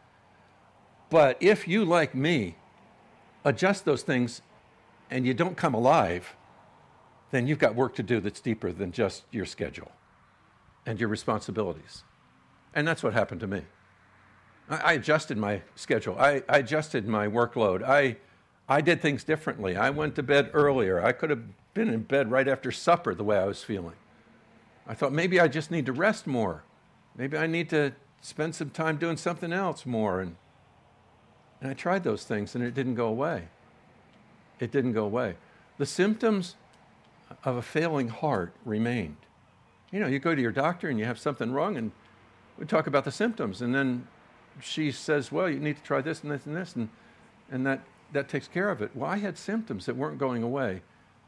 But 1.11 1.37
if 1.41 1.67
you, 1.67 1.85
like 1.85 2.15
me, 2.15 2.57
adjust 3.45 3.85
those 3.85 4.03
things 4.03 4.43
and 5.11 5.27
you 5.27 5.35
don't 5.35 5.57
come 5.57 5.75
alive, 5.75 6.35
then 7.31 7.47
you've 7.47 7.59
got 7.59 7.75
work 7.75 7.95
to 7.97 8.03
do 8.03 8.21
that's 8.21 8.41
deeper 8.41 8.73
than 8.73 8.93
just 8.93 9.25
your 9.31 9.47
schedule 9.47 9.91
and 10.85 11.01
your 11.01 11.09
responsibilities. 11.09 12.05
And 12.77 12.87
that's 12.87 13.03
what 13.03 13.15
happened 13.15 13.41
to 13.41 13.47
me. 13.47 13.63
I, 14.69 14.93
adjusted 14.93 15.39
my 15.39 15.63
schedule, 15.77 16.17
I, 16.19 16.43
I, 16.49 16.59
adjusted 16.59 17.09
my 17.09 17.27
workload. 17.27 17.83
I, 17.83 18.17
I 18.69 18.81
did 18.81 19.01
things 19.01 19.25
differently. 19.25 19.77
I 19.77 19.91
went 19.91 20.17
to 20.17 20.23
bed 20.23 20.51
earlier. 20.53 21.03
I 21.03 21.13
could 21.13 21.31
have 21.31 21.43
been 21.73 21.89
in 21.89 22.03
bed 22.03 22.31
right 22.31 22.47
after 22.47 22.71
supper 22.71 23.15
the 23.15 23.25
way 23.25 23.39
I 23.39 23.45
was 23.45 23.63
feeling. 23.63 23.95
I 24.87 24.95
thought 24.95 25.13
maybe 25.13 25.41
I 25.41 25.49
just 25.49 25.71
need 25.71 25.87
to 25.87 25.93
rest 25.93 26.27
more. 26.27 26.65
Maybe 27.17 27.39
I 27.39 27.47
need 27.47 27.71
to 27.71 27.93
spend 28.21 28.55
some 28.55 28.71
time 28.71 28.99
doing 28.99 29.17
something 29.17 29.53
else 29.53 29.87
more. 29.87 30.21
And, 30.21 30.37
and 31.61 31.71
I 31.71 31.75
tried 31.75 32.05
those 32.05 32.25
things 32.25 32.55
and 32.55 32.63
it 32.63 32.75
didn't 32.75 32.97
go 32.97 33.07
away. 33.07 33.49
It 34.59 34.71
didn't 34.71 34.93
go 34.93 35.05
away. 35.05 35.37
The 35.79 35.87
symptoms 35.87 36.57
of 37.45 37.57
a 37.57 37.63
failing 37.63 38.09
heart 38.09 38.53
remained. 38.65 39.17
You 39.93 40.01
know, 40.01 40.09
you 40.09 40.19
go 40.19 40.35
to 40.35 40.43
your 40.43 40.53
doctor 40.53 40.89
and 40.89 40.99
you 40.99 41.05
have 41.05 41.19
something 41.19 41.53
wrong, 41.53 41.77
and 41.77 41.93
we 42.59 42.67
talk 42.67 42.87
about 42.87 43.05
the 43.05 43.13
symptoms, 43.13 43.63
and 43.63 43.75
then 43.75 44.07
she 44.61 44.91
says, 44.91 45.31
"Well, 45.31 45.49
you 45.49 45.59
need 45.59 45.77
to 45.77 45.83
try 45.83 46.01
this 46.01 46.23
and 46.23 46.33
this 46.33 46.47
and 46.47 46.57
this," 46.57 46.77
and 46.77 46.89
and 47.51 47.67
that 47.67 47.81
that 48.13 48.29
takes 48.29 48.49
care 48.49 48.71
of 48.71 48.81
it. 48.83 48.95
Well, 48.95 49.11
I 49.11 49.19
had 49.19 49.37
symptoms 49.37 49.87
that 49.87 49.97
weren't 49.97 50.19
going 50.19 50.43
away 50.43 50.83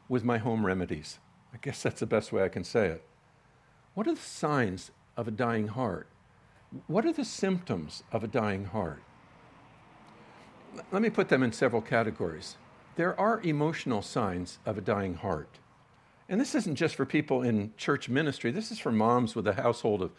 with 0.07 0.23
my 0.23 0.37
home 0.37 0.65
remedies. 0.65 1.19
I 1.53 1.57
guess 1.57 1.83
that's 1.83 1.99
the 1.99 2.05
best 2.05 2.31
way 2.31 2.43
I 2.43 2.49
can 2.49 2.63
say 2.63 2.87
it. 2.87 3.03
What 3.93 4.07
are 4.07 4.13
the 4.13 4.21
signs 4.21 4.91
of 5.17 5.27
a 5.27 5.31
dying 5.31 5.67
heart? 5.67 6.07
What 6.87 7.05
are 7.05 7.11
the 7.11 7.25
symptoms 7.25 8.03
of 8.11 8.23
a 8.23 8.27
dying 8.27 8.65
heart? 8.65 9.01
Let 10.91 11.01
me 11.01 11.09
put 11.09 11.29
them 11.29 11.43
in 11.43 11.51
several 11.51 11.81
categories. 11.81 12.57
There 12.95 13.19
are 13.19 13.41
emotional 13.41 14.01
signs 14.01 14.59
of 14.65 14.77
a 14.77 14.81
dying 14.81 15.15
heart. 15.15 15.59
And 16.27 16.39
this 16.39 16.53
isn't 16.53 16.75
just 16.75 16.95
for 16.95 17.05
people 17.05 17.41
in 17.41 17.73
church 17.75 18.07
ministry, 18.07 18.51
this 18.51 18.71
is 18.71 18.77
for 18.77 18.91
moms 18.91 19.35
with 19.35 19.47
a 19.47 19.53
household 19.53 20.03
of 20.03 20.11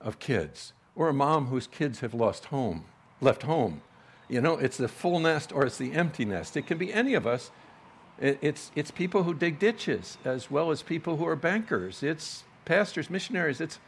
of 0.00 0.18
kids, 0.18 0.72
or 0.94 1.08
a 1.08 1.12
mom 1.14 1.46
whose 1.46 1.66
kids 1.66 2.00
have 2.00 2.14
lost 2.14 2.46
home, 2.46 2.84
left 3.20 3.42
home. 3.42 3.82
You 4.28 4.40
know, 4.40 4.56
it's 4.56 4.76
the 4.76 4.88
full 4.88 5.18
nest 5.18 5.52
or 5.52 5.66
it's 5.66 5.78
the 5.78 5.92
empty 5.92 6.24
nest. 6.24 6.56
It 6.56 6.66
can 6.66 6.78
be 6.78 6.92
any 6.92 7.14
of 7.14 7.26
us. 7.26 7.50
it's, 8.20 8.70
it's 8.76 8.90
people 8.90 9.24
who 9.24 9.34
dig 9.34 9.58
ditches 9.58 10.18
as 10.24 10.50
well 10.50 10.70
as 10.70 10.82
people 10.82 11.16
who 11.16 11.26
are 11.26 11.36
bankers. 11.36 12.02
It's 12.02 12.44
pastors, 12.64 13.10
missionaries. 13.10 13.60
It's, 13.60 13.78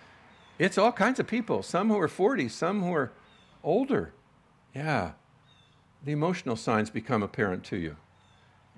It's 0.58 0.78
all 0.78 0.92
kinds 0.92 1.20
of 1.20 1.26
people, 1.26 1.62
some 1.62 1.88
who 1.88 1.98
are 1.98 2.08
40, 2.08 2.48
some 2.48 2.82
who 2.82 2.92
are 2.94 3.12
older. 3.62 4.12
Yeah. 4.74 5.12
The 6.04 6.12
emotional 6.12 6.56
signs 6.56 6.90
become 6.90 7.22
apparent 7.22 7.62
to 7.64 7.76
you. 7.76 7.96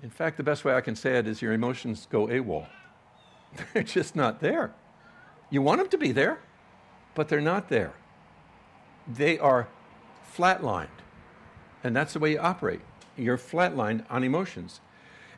In 0.03 0.09
fact, 0.09 0.37
the 0.37 0.43
best 0.43 0.63
way 0.65 0.75
I 0.75 0.81
can 0.81 0.95
say 0.95 1.17
it 1.17 1.27
is 1.27 1.41
your 1.41 1.53
emotions 1.53 2.07
go 2.11 2.27
AWOL. 2.27 2.67
They're 3.73 3.83
just 3.83 4.15
not 4.15 4.41
there. 4.41 4.73
You 5.49 5.61
want 5.61 5.79
them 5.79 5.89
to 5.89 5.97
be 5.97 6.11
there, 6.11 6.39
but 7.15 7.29
they're 7.29 7.41
not 7.41 7.69
there. 7.69 7.93
They 9.07 9.39
are 9.39 9.67
flatlined. 10.35 10.87
And 11.83 11.95
that's 11.95 12.13
the 12.13 12.19
way 12.19 12.31
you 12.31 12.39
operate. 12.39 12.81
You're 13.17 13.37
flatlined 13.37 14.05
on 14.09 14.23
emotions. 14.23 14.81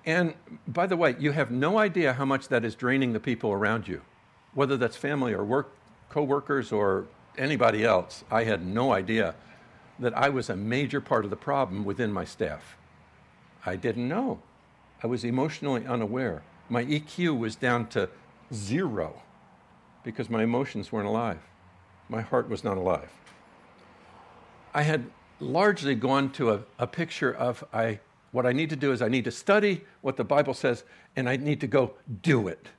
And 0.05 0.33
by 0.67 0.87
the 0.87 0.97
way, 0.97 1.15
you 1.19 1.31
have 1.31 1.51
no 1.51 1.77
idea 1.77 2.13
how 2.13 2.25
much 2.25 2.47
that 2.47 2.63
is 2.63 2.75
draining 2.75 3.13
the 3.13 3.19
people 3.19 3.51
around 3.51 3.87
you, 3.87 4.01
whether 4.53 4.77
that's 4.77 4.95
family 4.95 5.33
or 5.33 5.43
work 5.43 5.73
coworkers 6.09 6.71
or 6.71 7.05
anybody 7.37 7.83
else. 7.83 8.23
I 8.31 8.45
had 8.45 8.65
no 8.65 8.93
idea 8.93 9.35
that 9.99 10.17
I 10.17 10.29
was 10.29 10.49
a 10.49 10.55
major 10.55 11.01
part 11.01 11.25
of 11.25 11.29
the 11.29 11.35
problem 11.35 11.83
within 11.83 12.11
my 12.11 12.23
staff. 12.23 12.77
I 13.65 13.75
didn't 13.75 14.07
know. 14.07 14.39
I 15.03 15.07
was 15.07 15.23
emotionally 15.23 15.85
unaware. 15.85 16.41
My 16.69 16.85
EQ 16.85 17.37
was 17.37 17.55
down 17.55 17.87
to 17.89 18.09
zero 18.53 19.21
because 20.03 20.29
my 20.29 20.43
emotions 20.43 20.91
weren't 20.91 21.07
alive. 21.07 21.39
My 22.09 22.21
heart 22.21 22.49
was 22.49 22.63
not 22.63 22.77
alive. 22.77 23.09
I 24.73 24.83
had 24.83 25.05
largely 25.39 25.95
gone 25.95 26.31
to 26.33 26.51
a, 26.51 26.61
a 26.79 26.87
picture 26.87 27.33
of 27.33 27.63
I, 27.73 27.99
what 28.31 28.45
I 28.45 28.51
need 28.51 28.69
to 28.69 28.75
do 28.75 28.91
is 28.91 29.01
I 29.01 29.07
need 29.07 29.25
to 29.25 29.31
study 29.31 29.83
what 30.01 30.17
the 30.17 30.23
Bible 30.23 30.53
says 30.53 30.83
and 31.15 31.27
I 31.27 31.37
need 31.37 31.61
to 31.61 31.67
go 31.67 31.93
do 32.21 32.47
it. 32.47 32.69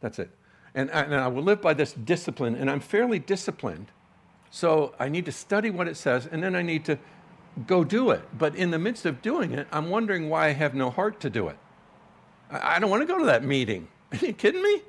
That's 0.00 0.18
it. 0.18 0.30
And 0.74 0.90
I, 0.90 1.02
and 1.02 1.14
I 1.14 1.28
will 1.28 1.42
live 1.42 1.62
by 1.62 1.72
this 1.72 1.92
discipline, 1.92 2.56
and 2.56 2.68
I'm 2.68 2.80
fairly 2.80 3.20
disciplined. 3.20 3.86
So 4.50 4.94
I 4.98 5.08
need 5.08 5.24
to 5.26 5.32
study 5.32 5.70
what 5.70 5.86
it 5.86 5.96
says, 5.96 6.26
and 6.30 6.42
then 6.42 6.56
I 6.56 6.62
need 6.62 6.84
to 6.86 6.98
go 7.66 7.84
do 7.84 8.10
it. 8.10 8.22
But 8.36 8.56
in 8.56 8.70
the 8.70 8.78
midst 8.78 9.06
of 9.06 9.22
doing 9.22 9.52
it, 9.52 9.68
I'm 9.70 9.88
wondering 9.88 10.28
why 10.28 10.46
I 10.46 10.52
have 10.52 10.74
no 10.74 10.90
heart 10.90 11.20
to 11.20 11.30
do 11.30 11.48
it. 11.48 11.56
I, 12.50 12.76
I 12.76 12.78
don't 12.80 12.90
want 12.90 13.02
to 13.02 13.06
go 13.06 13.18
to 13.18 13.26
that 13.26 13.44
meeting. 13.44 13.88
Are 14.12 14.18
you 14.18 14.32
kidding 14.32 14.62
me? 14.62 14.82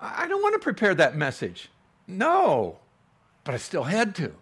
I, 0.00 0.24
I 0.24 0.28
don't 0.28 0.42
want 0.42 0.54
to 0.54 0.58
prepare 0.58 0.94
that 0.94 1.16
message. 1.16 1.70
No. 2.06 2.78
But 3.44 3.54
I 3.54 3.58
still 3.58 3.84
had 3.84 4.14
to. 4.16 4.34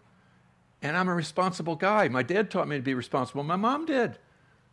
And 0.82 0.96
I'm 0.96 1.08
a 1.08 1.14
responsible 1.14 1.76
guy. 1.76 2.08
My 2.08 2.22
dad 2.22 2.50
taught 2.50 2.68
me 2.68 2.76
to 2.76 2.82
be 2.82 2.94
responsible. 2.94 3.42
My 3.42 3.56
mom 3.56 3.86
did. 3.86 4.18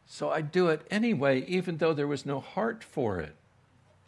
So 0.06 0.30
I 0.30 0.42
do 0.42 0.68
it 0.70 0.86
anyway, 0.92 1.44
even 1.48 1.78
though 1.78 1.94
there 1.94 2.08
was 2.08 2.26
no 2.26 2.40
heart 2.40 2.84
for 2.84 3.20
it. 3.20 3.36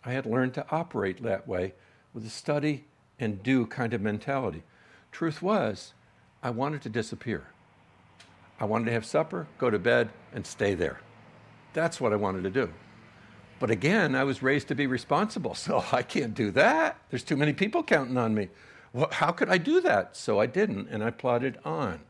I 0.05 0.11
had 0.11 0.25
learned 0.25 0.53
to 0.55 0.65
operate 0.69 1.23
that 1.23 1.47
way 1.47 1.73
with 2.13 2.25
a 2.25 2.29
study 2.29 2.85
and 3.19 3.41
do 3.41 3.65
kind 3.65 3.93
of 3.93 4.01
mentality. 4.01 4.63
Truth 5.11 5.41
was, 5.41 5.93
I 6.43 6.51
wanted 6.51 6.81
to 6.83 6.89
disappear. 6.89 7.47
I 8.59 8.65
wanted 8.65 8.85
to 8.85 8.91
have 8.91 9.05
supper, 9.05 9.47
go 9.57 9.69
to 9.69 9.79
bed, 9.79 10.09
and 10.33 10.45
stay 10.45 10.75
there. 10.75 10.99
That's 11.73 11.99
what 11.99 12.13
I 12.13 12.15
wanted 12.15 12.43
to 12.43 12.49
do. 12.49 12.71
But 13.59 13.71
again, 13.71 14.15
I 14.15 14.23
was 14.23 14.43
raised 14.43 14.67
to 14.67 14.75
be 14.75 14.87
responsible, 14.87 15.55
so 15.55 15.83
I 15.91 16.03
can't 16.03 16.33
do 16.33 16.51
that. 16.51 16.97
There's 17.09 17.23
too 17.23 17.37
many 17.37 17.53
people 17.53 17.83
counting 17.83 18.17
on 18.17 18.33
me. 18.33 18.49
Well, 18.93 19.09
how 19.11 19.31
could 19.31 19.49
I 19.49 19.57
do 19.57 19.81
that? 19.81 20.15
So 20.15 20.39
I 20.39 20.45
didn't, 20.45 20.87
and 20.89 21.03
I 21.03 21.11
plodded 21.11 21.59
on. 21.63 22.01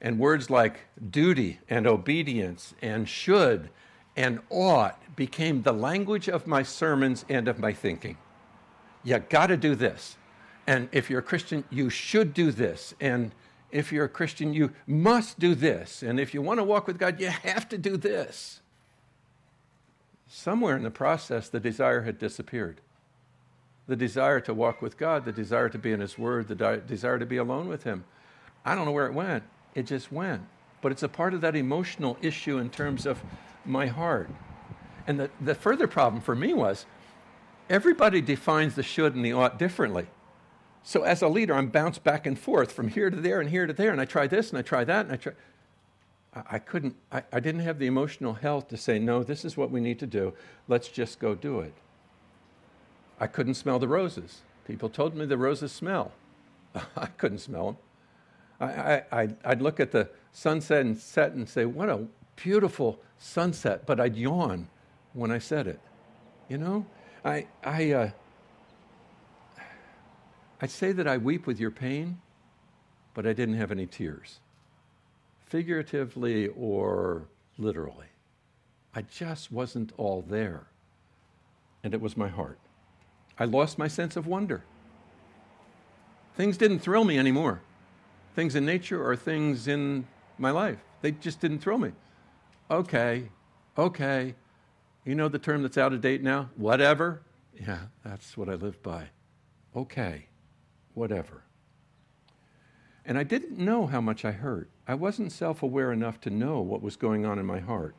And 0.00 0.18
words 0.18 0.50
like 0.50 0.80
duty 1.10 1.60
and 1.68 1.86
obedience 1.86 2.74
and 2.82 3.08
should 3.08 3.70
and 4.16 4.40
ought 4.50 5.16
became 5.16 5.62
the 5.62 5.72
language 5.72 6.28
of 6.28 6.46
my 6.46 6.62
sermons 6.62 7.24
and 7.28 7.48
of 7.48 7.58
my 7.58 7.72
thinking. 7.72 8.16
You 9.04 9.18
got 9.18 9.48
to 9.48 9.56
do 9.56 9.74
this. 9.74 10.16
And 10.66 10.88
if 10.90 11.08
you're 11.08 11.20
a 11.20 11.22
Christian, 11.22 11.64
you 11.70 11.90
should 11.90 12.34
do 12.34 12.50
this. 12.50 12.94
And 13.00 13.32
if 13.70 13.92
you're 13.92 14.06
a 14.06 14.08
Christian, 14.08 14.52
you 14.52 14.72
must 14.86 15.38
do 15.38 15.54
this. 15.54 16.02
And 16.02 16.18
if 16.18 16.34
you 16.34 16.42
want 16.42 16.58
to 16.58 16.64
walk 16.64 16.86
with 16.86 16.98
God, 16.98 17.20
you 17.20 17.28
have 17.28 17.68
to 17.68 17.78
do 17.78 17.96
this. 17.96 18.60
Somewhere 20.26 20.76
in 20.76 20.82
the 20.82 20.90
process, 20.90 21.48
the 21.48 21.60
desire 21.60 22.02
had 22.02 22.18
disappeared. 22.18 22.80
The 23.88 23.96
desire 23.96 24.40
to 24.40 24.54
walk 24.54 24.82
with 24.82 24.98
God, 24.98 25.24
the 25.24 25.32
desire 25.32 25.68
to 25.68 25.78
be 25.78 25.92
in 25.92 26.00
His 26.00 26.18
Word, 26.18 26.48
the 26.48 26.54
di- 26.54 26.80
desire 26.86 27.18
to 27.18 27.26
be 27.26 27.36
alone 27.36 27.68
with 27.68 27.84
Him. 27.84 28.04
I 28.64 28.74
don't 28.74 28.84
know 28.84 28.92
where 28.92 29.06
it 29.06 29.14
went. 29.14 29.44
It 29.74 29.86
just 29.86 30.10
went. 30.10 30.42
But 30.82 30.92
it's 30.92 31.02
a 31.02 31.08
part 31.08 31.34
of 31.34 31.40
that 31.42 31.54
emotional 31.54 32.16
issue 32.20 32.58
in 32.58 32.70
terms 32.70 33.06
of 33.06 33.22
my 33.64 33.86
heart. 33.86 34.28
And 35.06 35.20
the, 35.20 35.30
the 35.40 35.54
further 35.54 35.86
problem 35.86 36.20
for 36.20 36.34
me 36.34 36.52
was 36.52 36.86
everybody 37.70 38.20
defines 38.20 38.74
the 38.74 38.82
should 38.82 39.14
and 39.14 39.24
the 39.24 39.32
ought 39.32 39.58
differently. 39.58 40.06
So 40.82 41.02
as 41.02 41.22
a 41.22 41.28
leader, 41.28 41.54
I'm 41.54 41.68
bounced 41.68 42.04
back 42.04 42.26
and 42.26 42.38
forth 42.38 42.72
from 42.72 42.88
here 42.88 43.10
to 43.10 43.16
there 43.16 43.40
and 43.40 43.50
here 43.50 43.66
to 43.66 43.72
there, 43.72 43.90
and 43.90 44.00
I 44.00 44.04
try 44.04 44.26
this 44.26 44.50
and 44.50 44.58
I 44.58 44.62
try 44.62 44.84
that 44.84 45.06
and 45.06 45.12
I 45.12 45.16
try. 45.16 45.32
I, 46.34 46.42
I 46.52 46.58
couldn't, 46.58 46.96
I, 47.10 47.22
I 47.32 47.40
didn't 47.40 47.62
have 47.62 47.78
the 47.78 47.86
emotional 47.86 48.34
health 48.34 48.68
to 48.68 48.76
say, 48.76 48.98
no, 48.98 49.22
this 49.22 49.44
is 49.44 49.56
what 49.56 49.70
we 49.70 49.80
need 49.80 49.98
to 50.00 50.06
do. 50.06 50.34
Let's 50.68 50.88
just 50.88 51.18
go 51.18 51.34
do 51.34 51.60
it. 51.60 51.74
I 53.18 53.26
couldn't 53.26 53.54
smell 53.54 53.78
the 53.78 53.88
roses. 53.88 54.42
People 54.66 54.88
told 54.88 55.14
me 55.14 55.24
the 55.26 55.38
roses 55.38 55.72
smell. 55.72 56.12
I 56.96 57.06
couldn't 57.06 57.38
smell 57.38 57.66
them. 57.66 57.76
I, 58.60 59.02
I, 59.12 59.28
I'd 59.44 59.62
look 59.62 59.80
at 59.80 59.92
the 59.92 60.08
sunset 60.32 60.80
and 60.80 60.96
set 60.96 61.32
and 61.32 61.48
say, 61.48 61.64
what 61.64 61.88
a 61.88 62.06
beautiful 62.36 63.00
sunset, 63.18 63.86
but 63.86 64.00
I'd 64.00 64.16
yawn 64.16 64.68
when 65.12 65.30
I 65.30 65.38
said 65.38 65.66
it. 65.66 65.80
You 66.48 66.58
know, 66.58 66.86
I, 67.24 67.46
I, 67.64 67.92
uh, 67.92 68.10
I'd 70.60 70.70
say 70.70 70.92
that 70.92 71.06
I 71.06 71.18
weep 71.18 71.46
with 71.46 71.60
your 71.60 71.70
pain, 71.70 72.20
but 73.14 73.26
I 73.26 73.32
didn't 73.32 73.56
have 73.56 73.72
any 73.72 73.86
tears, 73.86 74.40
figuratively 75.44 76.48
or 76.48 77.28
literally. 77.58 78.06
I 78.94 79.02
just 79.02 79.52
wasn't 79.52 79.92
all 79.96 80.22
there. 80.22 80.66
And 81.84 81.92
it 81.92 82.00
was 82.00 82.16
my 82.16 82.28
heart. 82.28 82.58
I 83.38 83.44
lost 83.44 83.78
my 83.78 83.88
sense 83.88 84.16
of 84.16 84.26
wonder. 84.26 84.64
Things 86.36 86.56
didn't 86.56 86.80
thrill 86.80 87.04
me 87.04 87.18
anymore. 87.18 87.60
Things 88.34 88.54
in 88.54 88.66
nature 88.66 89.04
or 89.04 89.16
things 89.16 89.66
in 89.66 90.06
my 90.38 90.50
life. 90.50 90.78
They 91.00 91.12
just 91.12 91.40
didn't 91.40 91.60
thrill 91.60 91.78
me. 91.78 91.92
Okay, 92.70 93.30
okay. 93.78 94.34
You 95.04 95.14
know 95.14 95.28
the 95.28 95.38
term 95.38 95.62
that's 95.62 95.78
out 95.78 95.92
of 95.92 96.00
date 96.00 96.22
now? 96.22 96.50
Whatever. 96.56 97.22
Yeah, 97.54 97.86
that's 98.04 98.36
what 98.36 98.48
I 98.48 98.54
live 98.54 98.82
by. 98.82 99.08
Okay, 99.74 100.26
whatever. 100.94 101.42
And 103.04 103.16
I 103.16 103.22
didn't 103.22 103.56
know 103.56 103.86
how 103.86 104.00
much 104.00 104.24
I 104.24 104.32
hurt. 104.32 104.68
I 104.88 104.94
wasn't 104.94 105.32
self 105.32 105.62
aware 105.62 105.92
enough 105.92 106.20
to 106.22 106.30
know 106.30 106.60
what 106.60 106.82
was 106.82 106.96
going 106.96 107.24
on 107.24 107.38
in 107.38 107.46
my 107.46 107.60
heart. 107.60 107.94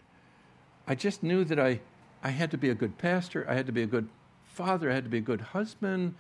I 0.86 0.96
just 0.96 1.24
knew 1.24 1.44
that 1.46 1.60
I, 1.60 1.80
I 2.22 2.30
had 2.30 2.52
to 2.52 2.58
be 2.58 2.70
a 2.70 2.76
good 2.76 2.98
pastor, 2.98 3.46
I 3.50 3.56
had 3.56 3.66
to 3.68 3.72
be 3.72 3.84
a 3.84 3.88
good 3.88 4.10
father, 4.58 4.90
I 4.90 4.96
had 4.96 5.04
to 5.04 5.10
be 5.10 5.20
a 5.20 5.22
good 5.22 5.42
husband. 5.42 6.16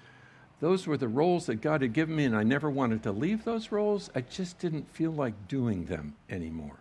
Those 0.59 0.85
were 0.85 0.95
the 0.95 1.07
roles 1.07 1.47
that 1.47 1.55
God 1.55 1.81
had 1.81 1.93
given 1.93 2.15
me, 2.15 2.25
and 2.25 2.35
I 2.35 2.43
never 2.43 2.69
wanted 2.69 3.01
to 3.03 3.11
leave 3.11 3.43
those 3.43 3.71
roles. 3.71 4.11
I 4.13 4.21
just 4.21 4.59
didn't 4.59 4.91
feel 4.91 5.11
like 5.11 5.47
doing 5.47 5.85
them 5.85 6.15
anymore. 6.29 6.77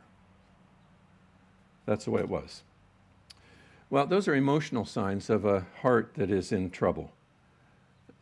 That's 1.86 2.04
the 2.04 2.10
way 2.10 2.20
it 2.20 2.28
was. 2.28 2.62
Well, 3.88 4.06
those 4.06 4.28
are 4.28 4.34
emotional 4.34 4.84
signs 4.84 5.30
of 5.30 5.46
a 5.46 5.66
heart 5.80 6.12
that 6.16 6.30
is 6.30 6.52
in 6.52 6.70
trouble. 6.70 7.12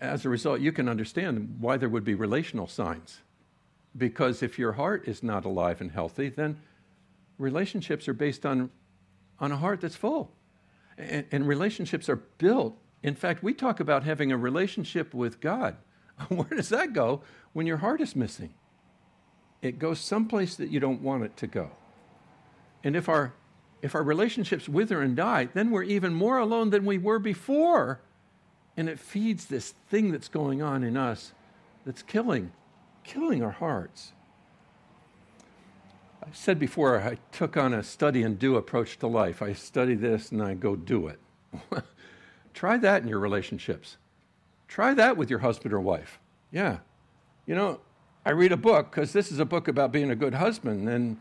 As 0.01 0.25
a 0.25 0.29
result, 0.29 0.61
you 0.61 0.71
can 0.71 0.89
understand 0.89 1.57
why 1.59 1.77
there 1.77 1.89
would 1.89 2.05
be 2.05 2.15
relational 2.15 2.69
signs. 2.69 3.21
Because 3.97 4.45
if 4.45 4.61
your 4.61 4.73
heart 4.73 5.09
is 5.09 5.25
not 5.25 5.45
alive 5.45 5.81
and 5.81 5.91
healthy, 5.91 6.29
then 6.29 6.61
relationships 7.39 8.07
are 8.07 8.15
based 8.15 8.47
on, 8.47 8.71
on 9.41 9.51
a 9.51 9.57
heart 9.57 9.81
that's 9.81 9.97
full. 9.97 10.31
And, 10.97 11.27
and 11.33 11.49
relationships 11.49 12.09
are 12.09 12.23
built. 12.39 12.79
In 13.05 13.15
fact, 13.15 13.43
we 13.43 13.53
talk 13.53 13.81
about 13.81 14.03
having 14.03 14.33
a 14.33 14.37
relationship 14.37 15.13
with 15.13 15.41
God. 15.41 15.77
Where 16.29 16.49
does 16.49 16.71
that 16.71 16.95
go 16.95 17.21
when 17.53 17.67
your 17.67 17.77
heart 17.77 18.01
is 18.01 18.17
missing? 18.17 18.55
It 19.61 19.79
goes 19.79 20.01
someplace 20.01 20.57
that 20.57 20.71
you 20.71 20.81
don't 20.81 21.03
want 21.03 21.23
it 21.23 21.37
to 21.37 21.47
go. 21.47 21.71
And 22.83 22.97
if 22.97 23.09
our 23.09 23.35
if 23.83 23.95
our 23.95 24.03
relationships 24.03 24.67
wither 24.67 25.03
and 25.03 25.15
die, 25.15 25.51
then 25.53 25.71
we're 25.71 25.83
even 25.83 26.15
more 26.15 26.39
alone 26.39 26.71
than 26.71 26.87
we 26.87 26.97
were 26.97 27.19
before. 27.19 28.01
And 28.79 28.89
it 28.89 28.99
feeds 28.99 29.45
this 29.45 29.75
thing 29.91 30.11
that's 30.11 30.29
going 30.29 30.63
on 30.63 30.83
in 30.83 30.97
us 30.97 31.33
that's 31.85 32.03
killing, 32.03 32.53
killing 33.03 33.43
our 33.43 33.51
hearts. 33.51 34.13
I 36.23 36.29
said 36.33 36.59
before, 36.59 36.99
I 36.99 37.19
took 37.31 37.59
on 37.59 37.75
a 37.75 37.83
study 37.83 38.23
and 38.23 38.39
do 38.39 38.57
approach 38.57 38.99
to 39.01 39.07
life. 39.07 39.43
I 39.43 39.53
study 39.53 39.95
this 39.95 40.33
and 40.33 40.43
I 40.43 40.55
go 40.55 40.77
do 40.77 41.09
it. 41.09 41.21
Try 42.55 42.79
that 42.79 43.03
in 43.03 43.09
your 43.09 43.19
relationships. 43.19 43.99
Try 44.69 44.95
that 44.95 45.17
with 45.17 45.29
your 45.29 45.41
husband 45.41 45.75
or 45.75 45.81
wife. 45.81 46.19
Yeah. 46.51 46.79
You 47.47 47.55
know, 47.55 47.81
I 48.25 48.31
read 48.31 48.53
a 48.53 48.57
book 48.57 48.91
because 48.91 49.13
this 49.13 49.31
is 49.31 49.39
a 49.39 49.45
book 49.45 49.69
about 49.69 49.93
being 49.93 50.11
a 50.11 50.17
good 50.17 50.35
husband, 50.35 50.89
and 50.89 51.19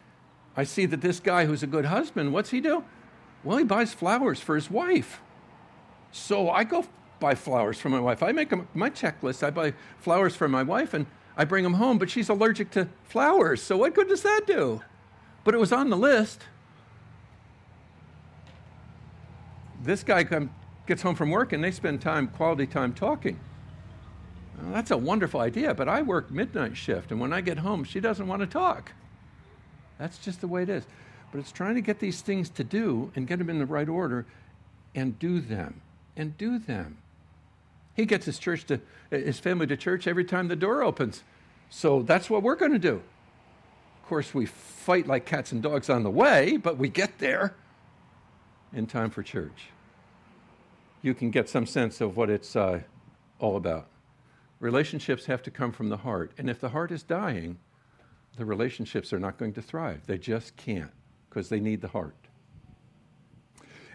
I 0.56 0.64
see 0.64 0.86
that 0.86 1.02
this 1.02 1.20
guy 1.20 1.46
who's 1.46 1.64
a 1.64 1.68
good 1.68 1.86
husband, 1.86 2.32
what's 2.32 2.52
he 2.52 2.62
do? 2.62 2.84
Well, 3.44 3.58
he 3.58 3.66
buys 3.66 3.94
flowers 3.94 4.40
for 4.40 4.56
his 4.56 4.72
wife. 4.72 5.22
So 6.12 6.50
I 6.50 6.64
go 6.64 6.86
buy 7.20 7.36
flowers 7.36 7.80
for 7.80 7.90
my 7.90 8.00
wife. 8.00 8.24
I 8.24 8.32
make 8.32 8.52
a, 8.52 8.66
my 8.74 8.90
checklist. 8.90 9.44
I 9.44 9.50
buy 9.50 9.74
flowers 10.00 10.36
for 10.36 10.48
my 10.48 10.64
wife 10.64 10.94
and 10.94 11.06
I 11.36 11.46
bring 11.46 11.64
them 11.64 11.74
home, 11.74 11.98
but 11.98 12.10
she's 12.10 12.30
allergic 12.30 12.70
to 12.72 12.88
flowers. 13.04 13.62
So 13.62 13.78
what 13.78 13.96
good 13.96 14.08
does 14.08 14.22
that 14.22 14.42
do? 14.46 14.82
But 15.44 15.56
it 15.56 15.58
was 15.58 15.72
on 15.72 15.90
the 15.90 15.98
list. 15.98 16.42
This 19.82 20.04
guy 20.04 20.24
come, 20.24 20.52
gets 20.86 21.02
home 21.02 21.16
from 21.16 21.30
work 21.30 21.54
and 21.54 21.64
they 21.64 21.72
spend 21.72 22.02
time, 22.02 22.28
quality 22.28 22.68
time 22.68 22.94
talking. 22.94 23.40
Well, 24.62 24.74
that's 24.74 24.92
a 24.92 24.98
wonderful 24.98 25.40
idea, 25.40 25.74
but 25.74 25.90
I 25.90 26.02
work 26.02 26.32
midnight 26.32 26.78
shift, 26.78 27.12
and 27.12 27.20
when 27.20 27.34
I 27.34 27.42
get 27.42 27.60
home, 27.60 27.84
she 27.84 28.00
doesn't 28.00 28.28
want 28.28 28.42
to 28.42 28.48
talk. 28.48 28.94
That's 29.98 30.18
just 30.18 30.42
the 30.42 30.48
way 30.48 30.64
it 30.64 30.70
is. 30.70 30.86
But 31.32 31.40
it's 31.40 31.52
trying 31.52 31.76
to 31.76 31.82
get 31.82 32.00
these 32.00 32.22
things 32.22 32.50
to 32.52 32.64
do 32.64 33.12
and 33.16 33.28
get 33.28 33.40
them 33.40 33.50
in 33.50 33.60
the 33.60 33.66
right 33.66 33.90
order 33.90 34.26
and 34.94 35.18
do 35.18 35.40
them 35.40 35.82
and 36.16 36.38
do 36.38 36.60
them. 36.60 36.98
He 37.96 38.06
gets 38.06 38.26
his 38.26 38.40
church 38.40 38.66
to 38.68 38.80
his 39.10 39.40
family 39.40 39.68
to 39.68 39.78
church 39.78 40.08
every 40.08 40.26
time 40.26 40.48
the 40.48 40.56
door 40.56 40.84
opens. 40.84 41.24
So 41.70 42.04
that's 42.04 42.30
what 42.30 42.44
we're 42.44 42.56
going 42.56 42.72
to 42.72 42.80
do. 42.80 42.96
Of 42.96 44.10
course, 44.10 44.34
we 44.34 44.46
fight 44.46 45.08
like 45.08 45.26
cats 45.26 45.52
and 45.52 45.62
dogs 45.62 45.90
on 45.90 46.04
the 46.04 46.10
way, 46.12 46.58
but 46.58 46.78
we 46.78 46.90
get 46.90 47.20
there 47.20 47.56
in 48.74 48.86
time 48.86 49.10
for 49.10 49.24
church. 49.24 49.70
You 51.04 51.14
can 51.14 51.30
get 51.30 51.50
some 51.50 51.68
sense 51.68 52.02
of 52.02 52.18
what 52.18 52.32
it's 52.32 52.56
uh, 52.56 52.80
all 53.38 53.58
about. 53.58 53.88
Relationships 54.60 55.26
have 55.26 55.44
to 55.44 55.52
come 55.52 55.74
from 55.74 55.90
the 55.90 55.98
heart. 55.98 56.32
And 56.38 56.50
if 56.50 56.60
the 56.62 56.70
heart 56.70 56.92
is 56.92 57.04
dying, 57.04 57.60
the 58.38 58.46
relationships 58.46 59.12
are 59.12 59.20
not 59.20 59.38
going 59.38 59.54
to 59.54 59.62
thrive. 59.62 60.02
They 60.08 60.18
just 60.18 60.56
can't 60.56 60.92
because 61.30 61.50
they 61.50 61.60
need 61.60 61.82
the 61.82 61.90
heart. 61.90 62.16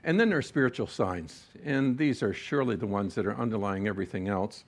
And 0.05 0.21
then 0.21 0.29
there 0.29 0.38
are 0.38 0.42
spiritual 0.42 0.87
signs, 0.87 1.47
and 1.64 1.99
these 1.99 2.23
are 2.23 2.33
surely 2.33 2.77
the 2.77 2.87
ones 2.87 3.14
that 3.14 3.27
are 3.27 3.37
underlying 3.37 3.88
everything 3.88 4.29
else. 4.29 4.64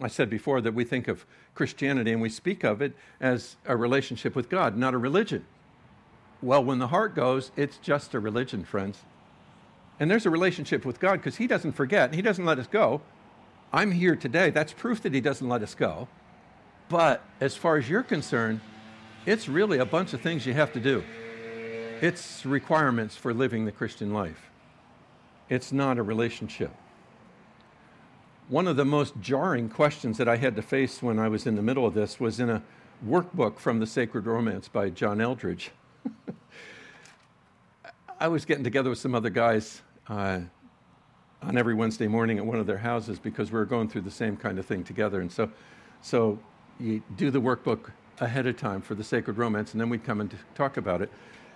I 0.00 0.08
said 0.08 0.30
before 0.30 0.60
that 0.60 0.74
we 0.74 0.84
think 0.84 1.08
of 1.08 1.26
Christianity 1.54 2.12
and 2.12 2.22
we 2.22 2.28
speak 2.28 2.64
of 2.64 2.80
it 2.80 2.92
as 3.20 3.56
a 3.66 3.76
relationship 3.76 4.36
with 4.36 4.48
God, 4.48 4.76
not 4.76 4.94
a 4.94 4.98
religion. 4.98 5.44
Well, 6.40 6.62
when 6.62 6.78
the 6.78 6.88
heart 6.88 7.14
goes, 7.14 7.50
it's 7.56 7.78
just 7.78 8.14
a 8.14 8.20
religion, 8.20 8.64
friends. 8.64 9.00
And 9.98 10.10
there's 10.10 10.26
a 10.26 10.30
relationship 10.30 10.84
with 10.84 11.00
God 11.00 11.14
because 11.14 11.36
He 11.36 11.46
doesn't 11.46 11.72
forget, 11.72 12.14
He 12.14 12.22
doesn't 12.22 12.44
let 12.44 12.58
us 12.58 12.66
go. 12.66 13.00
I'm 13.72 13.92
here 13.92 14.16
today. 14.16 14.50
That's 14.50 14.72
proof 14.72 15.02
that 15.02 15.14
He 15.14 15.20
doesn't 15.20 15.48
let 15.48 15.62
us 15.62 15.74
go. 15.74 16.08
But 16.88 17.22
as 17.40 17.56
far 17.56 17.76
as 17.76 17.88
you're 17.88 18.02
concerned, 18.02 18.60
it's 19.24 19.48
really 19.48 19.78
a 19.78 19.84
bunch 19.84 20.12
of 20.12 20.20
things 20.20 20.46
you 20.46 20.54
have 20.54 20.72
to 20.74 20.80
do. 20.80 21.02
It's 22.00 22.44
requirements 22.46 23.16
for 23.16 23.32
living 23.34 23.64
the 23.64 23.72
Christian 23.72 24.12
life. 24.12 24.50
It's 25.48 25.72
not 25.72 25.98
a 25.98 26.02
relationship. 26.02 26.70
One 28.48 28.68
of 28.68 28.76
the 28.76 28.84
most 28.84 29.14
jarring 29.20 29.68
questions 29.68 30.18
that 30.18 30.28
I 30.28 30.36
had 30.36 30.54
to 30.56 30.62
face 30.62 31.02
when 31.02 31.18
I 31.18 31.28
was 31.28 31.46
in 31.46 31.56
the 31.56 31.62
middle 31.62 31.86
of 31.86 31.94
this 31.94 32.20
was 32.20 32.38
in 32.38 32.50
a 32.50 32.62
workbook 33.04 33.58
from 33.58 33.80
the 33.80 33.86
Sacred 33.86 34.26
Romance 34.26 34.68
by 34.68 34.90
John 34.90 35.20
Eldredge. 35.20 35.70
I 38.18 38.28
was 38.28 38.46
getting 38.46 38.64
together 38.64 38.88
with 38.88 38.98
some 38.98 39.14
other 39.14 39.28
guys 39.28 39.82
uh, 40.08 40.40
on 41.42 41.58
every 41.58 41.74
Wednesday 41.74 42.08
morning 42.08 42.38
at 42.38 42.46
one 42.46 42.58
of 42.58 42.66
their 42.66 42.78
houses 42.78 43.18
because 43.18 43.52
we 43.52 43.58
were 43.58 43.66
going 43.66 43.90
through 43.90 44.02
the 44.02 44.10
same 44.10 44.38
kind 44.38 44.58
of 44.58 44.64
thing 44.64 44.84
together. 44.84 45.20
And 45.20 45.30
so, 45.30 45.50
so 46.00 46.38
you 46.80 47.02
do 47.18 47.30
the 47.30 47.42
workbook 47.42 47.90
ahead 48.20 48.46
of 48.46 48.56
time 48.56 48.80
for 48.80 48.94
the 48.94 49.04
Sacred 49.04 49.36
Romance, 49.36 49.72
and 49.72 49.80
then 49.80 49.90
we'd 49.90 50.02
come 50.02 50.22
and 50.22 50.34
talk 50.54 50.78
about 50.78 51.02
it. 51.02 51.10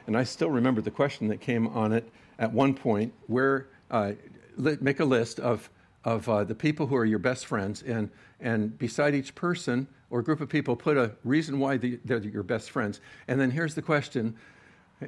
And 0.07 0.15
I 0.15 0.23
still 0.23 0.51
remember 0.51 0.83
the 0.83 0.91
question 0.91 1.29
that 1.29 1.41
came 1.41 1.67
on 1.69 1.93
it 1.93 2.07
at 2.39 2.53
one 2.53 2.75
point 2.75 3.15
where 3.27 3.69
uh, 3.91 4.13
make 4.59 5.01
a 5.01 5.05
list 5.07 5.41
of, 5.41 5.71
of 6.05 6.29
uh, 6.29 6.45
the 6.45 6.55
people 6.55 6.87
who 6.87 6.97
are 6.97 7.07
your 7.07 7.19
best 7.19 7.47
friends, 7.47 7.83
and, 7.85 8.11
and 8.39 8.79
beside 8.79 9.15
each 9.15 9.35
person 9.35 9.89
or 10.11 10.21
group 10.21 10.43
of 10.43 10.51
people, 10.51 10.77
put 10.77 10.99
a 10.99 11.13
reason 11.25 11.59
why 11.59 11.79
the, 11.79 11.99
they're 12.05 12.19
your 12.19 12.43
best 12.43 12.71
friends. 12.71 13.01
And 13.29 13.41
then 13.41 13.51
here's 13.51 13.75
the 13.75 13.83
question 13.83 14.37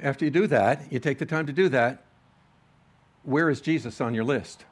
after 0.01 0.25
you 0.25 0.31
do 0.31 0.47
that, 0.47 0.91
you 0.91 0.99
take 0.99 1.19
the 1.19 1.25
time 1.25 1.45
to 1.45 1.53
do 1.53 1.69
that, 1.69 2.03
where 3.23 3.49
is 3.49 3.61
Jesus 3.61 4.01
on 4.01 4.13
your 4.13 4.23
list? 4.23 4.65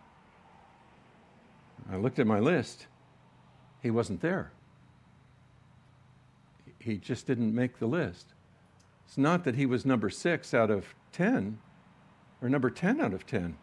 I 1.91 1.97
looked 1.97 2.19
at 2.19 2.27
my 2.27 2.39
list, 2.39 2.87
he 3.81 3.91
wasn't 3.91 4.21
there. 4.21 4.51
He 6.79 6.97
just 6.97 7.27
didn't 7.27 7.53
make 7.53 7.79
the 7.79 7.85
list. 7.85 8.27
It's 9.05 9.17
not 9.17 9.43
that 9.43 9.55
he 9.55 9.65
was 9.65 9.85
number 9.85 10.09
six 10.09 10.53
out 10.53 10.71
of 10.71 10.95
10 11.11 11.59
or 12.41 12.49
number 12.49 12.69
10 12.69 12.99
out 13.01 13.13
of 13.13 13.27
10. 13.27 13.55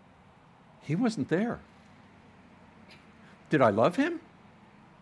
He 0.82 0.94
wasn't 0.94 1.28
there. 1.28 1.60
Did 3.50 3.60
I 3.60 3.70
love 3.70 3.96
him? 3.96 4.20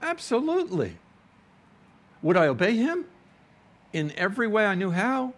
Absolutely. 0.01 0.99
Would 2.23 2.37
I 2.37 2.47
obey 2.47 2.77
him? 2.77 3.07
In 3.93 4.13
every 4.17 4.47
way 4.47 4.67
I 4.67 4.75
knew 4.75 4.91
how. 4.91 5.35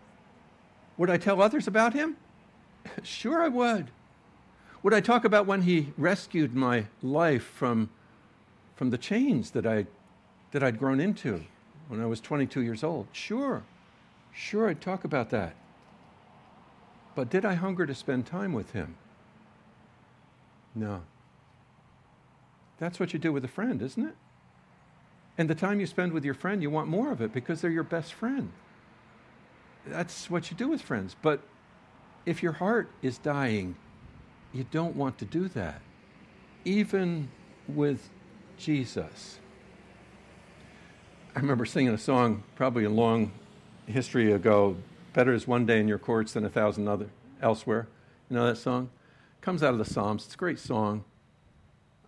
Would 0.98 1.08
I 1.08 1.16
tell 1.16 1.40
others 1.40 1.66
about 1.66 1.94
him? 1.94 2.16
Sure, 3.02 3.42
I 3.42 3.48
would. 3.48 3.90
Would 4.82 4.94
I 4.94 5.00
talk 5.00 5.24
about 5.24 5.46
when 5.46 5.62
he 5.62 5.92
rescued 5.98 6.54
my 6.54 6.86
life 7.02 7.44
from, 7.44 7.90
from 8.76 8.90
the 8.90 8.98
chains 8.98 9.50
that, 9.50 9.66
I, 9.66 9.86
that 10.52 10.62
I'd 10.62 10.78
grown 10.78 11.00
into 11.00 11.44
when 11.88 12.00
I 12.00 12.06
was 12.06 12.20
22 12.20 12.62
years 12.62 12.82
old? 12.82 13.08
Sure. 13.12 13.62
Sure, 14.32 14.68
I'd 14.68 14.80
talk 14.80 15.04
about 15.04 15.30
that. 15.30 15.54
But 17.14 17.28
did 17.28 17.44
I 17.44 17.54
hunger 17.54 17.84
to 17.86 17.94
spend 17.94 18.26
time 18.26 18.52
with 18.52 18.70
him? 18.70 18.94
No. 20.74 21.02
That's 22.78 23.00
what 23.00 23.12
you 23.12 23.18
do 23.18 23.32
with 23.32 23.44
a 23.44 23.48
friend, 23.48 23.82
isn't 23.82 24.04
it? 24.06 24.14
And 25.36 25.50
the 25.50 25.54
time 25.54 25.80
you 25.80 25.86
spend 25.86 26.12
with 26.12 26.24
your 26.24 26.34
friend, 26.34 26.62
you 26.62 26.70
want 26.70 26.88
more 26.88 27.12
of 27.12 27.20
it 27.20 27.32
because 27.32 27.60
they're 27.60 27.70
your 27.70 27.82
best 27.82 28.12
friend. 28.12 28.52
That's 29.90 30.30
what 30.30 30.50
you 30.50 30.56
do 30.56 30.68
with 30.68 30.82
friends. 30.82 31.16
But 31.20 31.40
if 32.26 32.42
your 32.42 32.52
heart 32.52 32.90
is 33.02 33.18
dying, 33.18 33.76
you 34.52 34.64
don't 34.70 34.96
want 34.96 35.18
to 35.18 35.24
do 35.24 35.48
that, 35.48 35.80
even 36.64 37.28
with 37.66 38.08
Jesus. 38.56 39.38
I 41.34 41.40
remember 41.40 41.64
singing 41.64 41.94
a 41.94 41.98
song, 41.98 42.42
probably 42.56 42.84
a 42.84 42.90
long 42.90 43.32
history 43.86 44.32
ago, 44.32 44.76
better 45.12 45.32
is 45.32 45.46
one 45.46 45.66
day 45.66 45.80
in 45.80 45.88
your 45.88 45.98
courts 45.98 46.32
than 46.32 46.44
a 46.44 46.50
thousand 46.50 46.88
other 46.88 47.08
elsewhere. 47.40 47.88
You 48.28 48.36
know 48.36 48.46
that 48.46 48.58
song? 48.58 48.90
Comes 49.40 49.62
out 49.62 49.72
of 49.72 49.78
the 49.78 49.84
Psalms. 49.84 50.24
It's 50.24 50.34
a 50.34 50.38
great 50.38 50.58
song. 50.58 51.04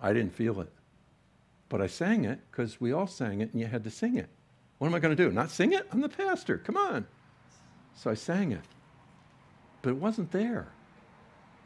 I 0.01 0.13
didn't 0.13 0.35
feel 0.35 0.61
it. 0.61 0.71
But 1.69 1.81
I 1.81 1.87
sang 1.87 2.25
it 2.25 2.41
because 2.51 2.81
we 2.81 2.93
all 2.93 3.07
sang 3.07 3.41
it 3.41 3.53
and 3.53 3.61
you 3.61 3.67
had 3.67 3.85
to 3.85 3.91
sing 3.91 4.17
it. 4.17 4.29
What 4.79 4.89
am 4.89 4.95
I 4.95 4.99
going 4.99 5.17
to 5.17 5.23
do? 5.23 5.31
Not 5.31 5.51
sing 5.51 5.73
it? 5.73 5.87
I'm 5.93 6.01
the 6.01 6.09
pastor. 6.09 6.59
Come 6.59 6.77
on. 6.77 7.07
So 7.95 8.11
I 8.11 8.15
sang 8.15 8.53
it. 8.53 8.65
But 9.83 9.91
it 9.91 9.97
wasn't 9.97 10.33
there. 10.33 10.69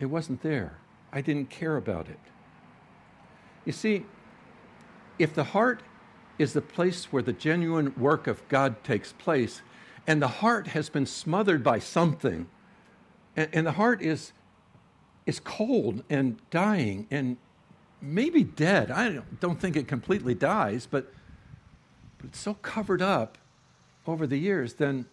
It 0.01 0.07
wasn't 0.07 0.43
there. 0.43 0.79
I 1.13 1.21
didn't 1.21 1.51
care 1.51 1.77
about 1.77 2.09
it. 2.09 2.19
You 3.65 3.73
see, 3.73 4.05
if 5.19 5.35
the 5.35 5.45
heart 5.45 5.83
is 6.39 6.53
the 6.53 6.61
place 6.61 7.13
where 7.13 7.23
the 7.23 7.33
genuine 7.33 7.95
work 7.97 8.27
of 8.27 8.47
God 8.49 8.83
takes 8.83 9.13
place, 9.13 9.63
and 10.07 10.21
the 10.21 10.29
heart 10.29 10.69
has 10.69 10.91
been 10.91 11.07
smothered 11.07 11.63
by 11.63 11.79
something, 11.79 12.49
and, 13.37 13.49
and 13.53 13.67
the 13.67 13.73
heart 13.73 14.03
is, 14.03 14.33
is 15.27 15.41
cold 15.41 16.03
and 16.11 16.39
dying 16.51 17.07
and 17.11 17.37
maybe 18.03 18.45
dead. 18.45 18.91
I 18.91 19.11
don't, 19.11 19.41
don't 19.41 19.61
think 19.61 19.77
it 19.77 19.89
completely 19.89 20.35
dies, 20.35 20.87
but, 20.91 21.13
but 22.19 22.27
it's 22.27 22.41
so 22.41 22.55
covered 22.55 23.01
up 23.01 23.39
over 24.07 24.27
the 24.27 24.37
years, 24.37 24.75
then, 24.75 25.07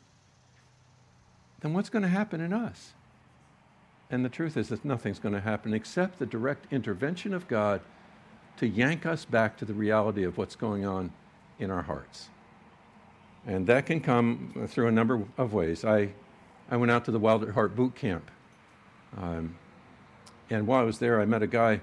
then 1.62 1.74
what's 1.74 1.89
going 1.89 2.04
to 2.04 2.10
happen 2.10 2.41
in 2.41 2.54
us? 2.54 2.93
And 4.10 4.26
the 4.26 4.30
truth 4.30 4.58
is 4.58 4.67
that 4.69 4.84
nothing's 4.84 5.19
going 5.19 5.34
to 5.34 5.41
happen 5.41 5.74
except 5.74 6.19
the 6.19 6.26
direct 6.26 6.71
intervention 6.71 7.34
of 7.34 7.47
God 7.47 7.82
to 8.58 8.67
yank 8.67 9.06
us 9.06 9.24
back 9.24 9.58
to 9.58 9.65
the 9.65 9.74
reality 9.74 10.24
of 10.24 10.38
what's 10.38 10.56
going 10.56 10.86
on 10.86 11.12
in 11.60 11.71
our 11.71 11.84
hearts. 11.84 12.30
And 13.47 13.65
that 13.67 13.86
can 13.86 14.02
come 14.02 14.67
through 14.67 14.88
a 14.88 14.91
number 14.91 15.24
of 15.38 15.54
ways. 15.54 15.86
I, 15.86 16.10
I 16.69 16.78
went 16.78 16.91
out 16.91 17.06
to 17.06 17.12
the 17.12 17.19
Wild 17.19 17.43
at 17.43 17.50
Heart 17.50 17.76
boot 17.76 17.95
camp. 17.95 18.30
Um, 19.17 19.56
and 20.50 20.67
while 20.67 20.82
I 20.82 20.84
was 20.84 21.00
there, 21.00 21.21
I 21.21 21.26
met 21.26 21.41
a 21.41 21.47
guy 21.47 21.82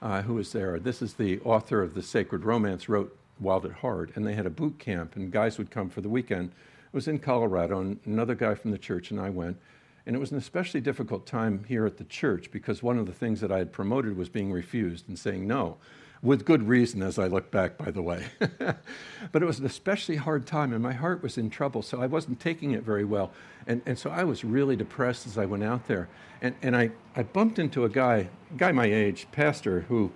uh, 0.00 0.22
who 0.22 0.34
was 0.34 0.52
there. 0.52 0.78
This 0.78 1.02
is 1.02 1.14
the 1.14 1.40
author 1.40 1.82
of 1.82 1.94
the 1.94 2.02
Sacred 2.02 2.44
Romance, 2.44 2.88
wrote 2.88 3.16
Wild 3.40 3.66
at 3.66 3.72
Heart. 3.72 4.12
And 4.14 4.26
they 4.26 4.34
had 4.34 4.46
a 4.46 4.50
boot 4.50 4.78
camp, 4.78 5.16
and 5.16 5.30
guys 5.30 5.58
would 5.58 5.70
come 5.70 5.90
for 5.90 6.00
the 6.00 6.08
weekend. 6.08 6.52
Was 6.94 7.08
in 7.08 7.18
Colorado, 7.18 7.80
and 7.80 7.98
another 8.06 8.34
guy 8.34 8.54
from 8.54 8.70
the 8.70 8.78
church 8.78 9.10
and 9.10 9.20
I 9.20 9.28
went. 9.28 9.58
And 10.06 10.14
it 10.14 10.18
was 10.18 10.30
an 10.30 10.38
especially 10.38 10.80
difficult 10.80 11.26
time 11.26 11.64
here 11.66 11.86
at 11.86 11.96
the 11.96 12.04
church 12.04 12.50
because 12.50 12.82
one 12.82 12.98
of 12.98 13.06
the 13.06 13.12
things 13.12 13.40
that 13.40 13.50
I 13.50 13.58
had 13.58 13.72
promoted 13.72 14.16
was 14.16 14.28
being 14.28 14.52
refused 14.52 15.08
and 15.08 15.18
saying 15.18 15.46
no 15.46 15.76
with 16.24 16.46
good 16.46 16.66
reason 16.66 17.02
as 17.02 17.18
I 17.18 17.26
look 17.26 17.50
back, 17.50 17.76
by 17.76 17.90
the 17.90 18.00
way. 18.00 18.24
but 18.38 19.42
it 19.42 19.44
was 19.44 19.58
an 19.58 19.66
especially 19.66 20.16
hard 20.16 20.46
time, 20.46 20.72
and 20.72 20.82
my 20.82 20.94
heart 20.94 21.22
was 21.22 21.36
in 21.36 21.50
trouble, 21.50 21.82
so 21.82 22.00
I 22.00 22.06
wasn't 22.06 22.40
taking 22.40 22.70
it 22.70 22.82
very 22.82 23.04
well. 23.04 23.30
And, 23.66 23.82
and 23.84 23.98
so 23.98 24.10
I 24.10 24.24
was 24.24 24.42
really 24.42 24.74
depressed 24.74 25.26
as 25.26 25.36
I 25.36 25.44
went 25.44 25.64
out 25.64 25.86
there. 25.86 26.08
And, 26.40 26.54
and 26.62 26.74
I, 26.74 26.92
I 27.14 27.24
bumped 27.24 27.58
into 27.58 27.84
a 27.84 27.90
guy, 27.90 28.28
a 28.50 28.56
guy 28.56 28.72
my 28.72 28.86
age, 28.86 29.26
pastor, 29.32 29.82
who 29.82 30.10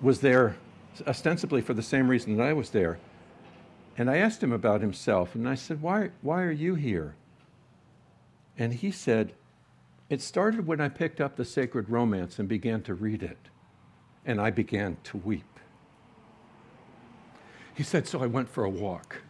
was 0.00 0.20
there 0.20 0.56
ostensibly 1.06 1.60
for 1.60 1.74
the 1.74 1.82
same 1.82 2.08
reason 2.08 2.36
that 2.38 2.46
I 2.46 2.54
was 2.54 2.70
there. 2.70 2.98
And 4.02 4.10
I 4.10 4.16
asked 4.16 4.42
him 4.42 4.50
about 4.50 4.80
himself, 4.80 5.36
and 5.36 5.48
I 5.48 5.54
said, 5.54 5.80
Why, 5.80 6.10
why 6.22 6.42
are 6.42 6.50
you 6.50 6.74
here? 6.74 7.14
And 8.58 8.74
he 8.74 8.90
said, 8.90 9.32
It 10.10 10.20
started 10.20 10.66
when 10.66 10.80
I 10.80 10.88
picked 10.88 11.20
up 11.20 11.36
the 11.36 11.44
sacred 11.44 11.88
romance 11.88 12.40
and 12.40 12.48
began 12.48 12.82
to 12.82 12.94
read 12.94 13.22
it, 13.22 13.38
and 14.26 14.40
I 14.40 14.50
began 14.50 14.96
to 15.04 15.18
weep. 15.18 15.60
He 17.74 17.84
said, 17.84 18.08
So 18.08 18.20
I 18.20 18.26
went 18.26 18.48
for 18.48 18.64
a 18.64 18.68
walk. 18.68 19.22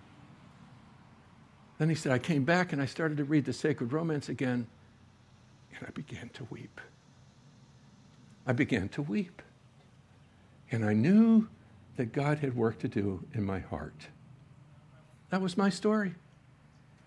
Then 1.76 1.90
he 1.90 1.94
said, 1.94 2.10
I 2.10 2.18
came 2.18 2.44
back 2.44 2.72
and 2.72 2.80
I 2.80 2.86
started 2.86 3.18
to 3.18 3.24
read 3.24 3.44
the 3.44 3.52
sacred 3.52 3.92
romance 3.92 4.30
again, 4.30 4.66
and 5.76 5.86
I 5.86 5.90
began 5.90 6.30
to 6.30 6.46
weep. 6.48 6.80
I 8.46 8.54
began 8.54 8.88
to 8.88 9.02
weep. 9.02 9.42
And 10.70 10.82
I 10.82 10.94
knew 10.94 11.46
that 11.96 12.14
God 12.14 12.38
had 12.38 12.56
work 12.56 12.78
to 12.78 12.88
do 12.88 13.22
in 13.34 13.44
my 13.44 13.58
heart. 13.58 14.08
That 15.32 15.40
was 15.40 15.56
my 15.56 15.70
story. 15.70 16.14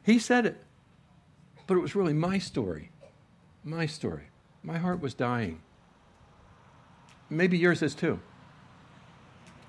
He 0.02 0.18
said 0.18 0.48
it, 0.48 0.58
but 1.68 1.78
it 1.78 1.80
was 1.80 1.94
really 1.94 2.12
my 2.12 2.40
story. 2.40 2.90
My 3.64 3.86
story. 3.86 4.24
My 4.64 4.80
heart 4.80 5.00
was 5.00 5.14
dying. 5.14 5.62
Maybe 7.30 7.56
yours 7.56 7.84
is 7.84 7.94
too. 7.94 8.20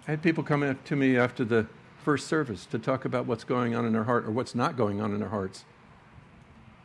I 0.08 0.12
had 0.12 0.22
people 0.22 0.42
come 0.42 0.62
up 0.62 0.82
to 0.86 0.96
me 0.96 1.18
after 1.18 1.44
the 1.44 1.66
first 2.02 2.28
service 2.28 2.64
to 2.66 2.78
talk 2.78 3.04
about 3.04 3.26
what's 3.26 3.44
going 3.44 3.74
on 3.74 3.84
in 3.84 3.92
their 3.92 4.04
heart 4.04 4.24
or 4.24 4.30
what's 4.30 4.54
not 4.54 4.74
going 4.74 5.02
on 5.02 5.12
in 5.12 5.20
their 5.20 5.28
hearts. 5.28 5.66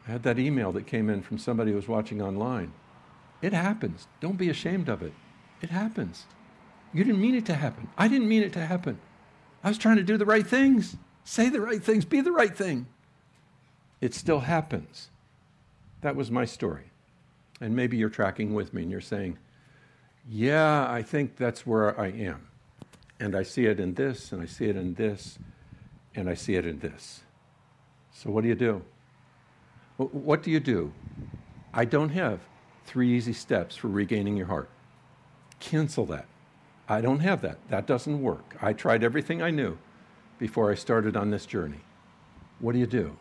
I 0.06 0.12
had 0.12 0.24
that 0.24 0.40
email 0.40 0.74
that 0.74 0.86
came 0.86 1.10
in 1.10 1.22
from 1.22 1.38
somebody 1.38 1.72
who 1.72 1.78
was 1.78 1.88
watching 1.88 2.22
online. 2.22 2.74
It 3.42 3.54
happens. 3.54 4.08
Don't 4.20 4.38
be 4.38 4.50
ashamed 4.50 4.90
of 4.90 5.02
it. 5.02 5.14
It 5.62 5.70
happens. 5.70 6.26
You 6.94 7.06
didn't 7.06 7.22
mean 7.22 7.36
it 7.36 7.46
to 7.46 7.54
happen. 7.54 7.88
I 7.98 8.10
didn't 8.10 8.28
mean 8.28 8.44
it 8.44 8.52
to 8.54 8.66
happen. 8.66 9.00
I 9.64 9.70
was 9.70 9.78
trying 9.78 9.96
to 9.96 10.04
do 10.04 10.18
the 10.18 10.26
right 10.26 10.46
things, 10.46 10.98
say 11.24 11.50
the 11.50 11.62
right 11.62 11.84
things, 11.84 12.06
be 12.06 12.22
the 12.22 12.32
right 12.32 12.56
thing. 12.56 12.88
It 14.00 14.14
still 14.14 14.40
happens. 14.40 15.10
That 16.02 16.16
was 16.16 16.32
my 16.32 16.46
story. 16.46 16.92
And 17.60 17.76
maybe 17.76 17.98
you're 17.98 18.10
tracking 18.10 18.54
with 18.54 18.74
me 18.74 18.82
and 18.82 18.92
you're 18.92 19.02
saying, 19.02 19.38
yeah, 20.28 20.90
I 20.90 21.04
think 21.04 21.36
that's 21.36 21.66
where 21.66 22.00
I 22.00 22.08
am. 22.08 22.48
And 23.20 23.36
I 23.36 23.44
see 23.44 23.66
it 23.66 23.80
in 23.80 23.94
this, 23.94 24.32
and 24.32 24.42
I 24.42 24.46
see 24.46 24.66
it 24.66 24.76
in 24.76 24.96
this, 24.96 25.38
and 26.16 26.28
I 26.28 26.34
see 26.34 26.56
it 26.56 26.66
in 26.66 26.80
this. 26.80 27.22
So 28.12 28.32
what 28.32 28.42
do 28.42 28.48
you 28.48 28.56
do? 28.56 28.84
What 29.98 30.42
do 30.42 30.50
you 30.50 30.60
do? 30.60 30.92
I 31.74 31.86
don't 31.86 32.10
have 32.10 32.40
three 32.86 33.16
easy 33.16 33.34
steps 33.34 33.76
for 33.76 33.88
regaining 33.88 34.38
your 34.38 34.48
heart. 34.48 34.70
Cancel 35.60 36.06
that. 36.08 36.26
I 36.90 37.02
don't 37.02 37.20
have 37.20 37.42
that. 37.42 37.60
That 37.70 37.86
doesn't 37.86 38.22
work. 38.22 38.58
I 38.62 38.74
tried 38.74 39.04
everything 39.04 39.42
I 39.42 39.52
knew 39.52 39.78
before 40.42 40.72
I 40.72 40.76
started 40.76 41.16
on 41.16 41.30
this 41.30 41.46
journey. 41.46 41.82
What 42.60 42.72
do 42.72 42.80
you 42.80 42.88
do? 42.88 43.16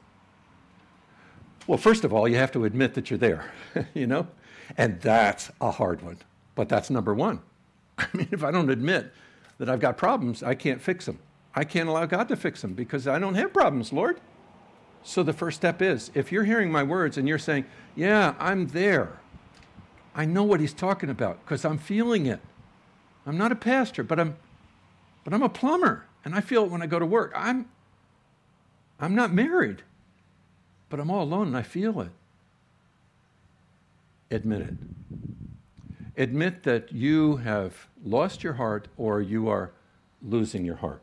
Well, 1.67 1.77
first 1.77 2.03
of 2.03 2.15
all, 2.15 2.27
you 2.27 2.37
have 2.37 2.51
to 2.53 2.65
admit 2.65 2.95
that 2.95 3.11
you're 3.11 3.19
there, 3.19 3.53
you 3.95 4.07
know? 4.07 4.27
And 4.79 4.99
that's 5.03 5.51
a 5.61 5.71
hard 5.71 6.01
one. 6.01 6.17
But 6.55 6.71
that's 6.71 6.89
number 6.89 7.13
one. 7.13 7.43
I 7.99 8.07
mean, 8.15 8.29
if 8.31 8.43
I 8.43 8.51
don't 8.51 8.71
admit 8.71 9.13
that 9.59 9.69
I've 9.69 9.81
got 9.81 9.99
problems, 9.99 10.43
I 10.43 10.55
can't 10.55 10.81
fix 10.81 11.05
them. 11.05 11.19
I 11.55 11.63
can't 11.63 11.91
allow 11.91 12.07
God 12.07 12.27
to 12.29 12.37
fix 12.37 12.63
them 12.63 12.73
because 12.73 13.07
I 13.07 13.19
don't 13.19 13.35
have 13.35 13.53
problems, 13.53 13.93
Lord. 13.93 14.19
So 15.03 15.23
the 15.23 15.35
first 15.35 15.59
step 15.59 15.83
is 15.83 16.11
if 16.15 16.33
you're 16.33 16.45
hearing 16.45 16.73
my 16.73 16.83
words 16.83 17.19
and 17.19 17.29
you're 17.29 17.39
saying, 17.39 17.67
Yeah, 17.95 18.35
I'm 18.39 18.69
there, 18.69 19.21
I 20.15 20.25
know 20.25 20.43
what 20.43 20.61
he's 20.61 20.73
talking 20.73 21.11
about 21.11 21.45
because 21.45 21.67
I'm 21.67 21.77
feeling 21.77 22.25
it. 22.25 22.41
I'm 23.27 23.37
not 23.37 23.53
a 23.53 23.57
pastor, 23.57 24.03
but 24.03 24.19
I'm, 24.19 24.39
but 25.23 25.35
I'm 25.35 25.43
a 25.43 25.51
plumber, 25.51 26.07
and 26.25 26.35
I 26.35 26.41
feel 26.41 26.65
it 26.65 26.71
when 26.71 26.83
I 26.83 26.87
go 26.87 26.99
to 26.99 27.07
work. 27.07 27.33
I'm, 27.35 27.69
I'm 28.99 29.15
not 29.15 29.33
married, 29.33 29.83
but 30.89 31.01
I'm 31.01 31.11
all 31.11 31.23
alone 31.23 31.49
and 31.49 31.57
I 31.57 31.63
feel 31.63 32.01
it. 32.01 32.11
Admit 34.31 34.63
it. 34.63 34.75
Admit 36.17 36.63
that 36.65 36.93
you 36.93 37.37
have 37.37 37.89
lost 38.05 38.45
your 38.45 38.55
heart 38.55 38.89
or 38.97 39.21
you 39.21 39.49
are 39.49 39.73
losing 40.23 40.65
your 40.65 40.77
heart. 40.77 41.03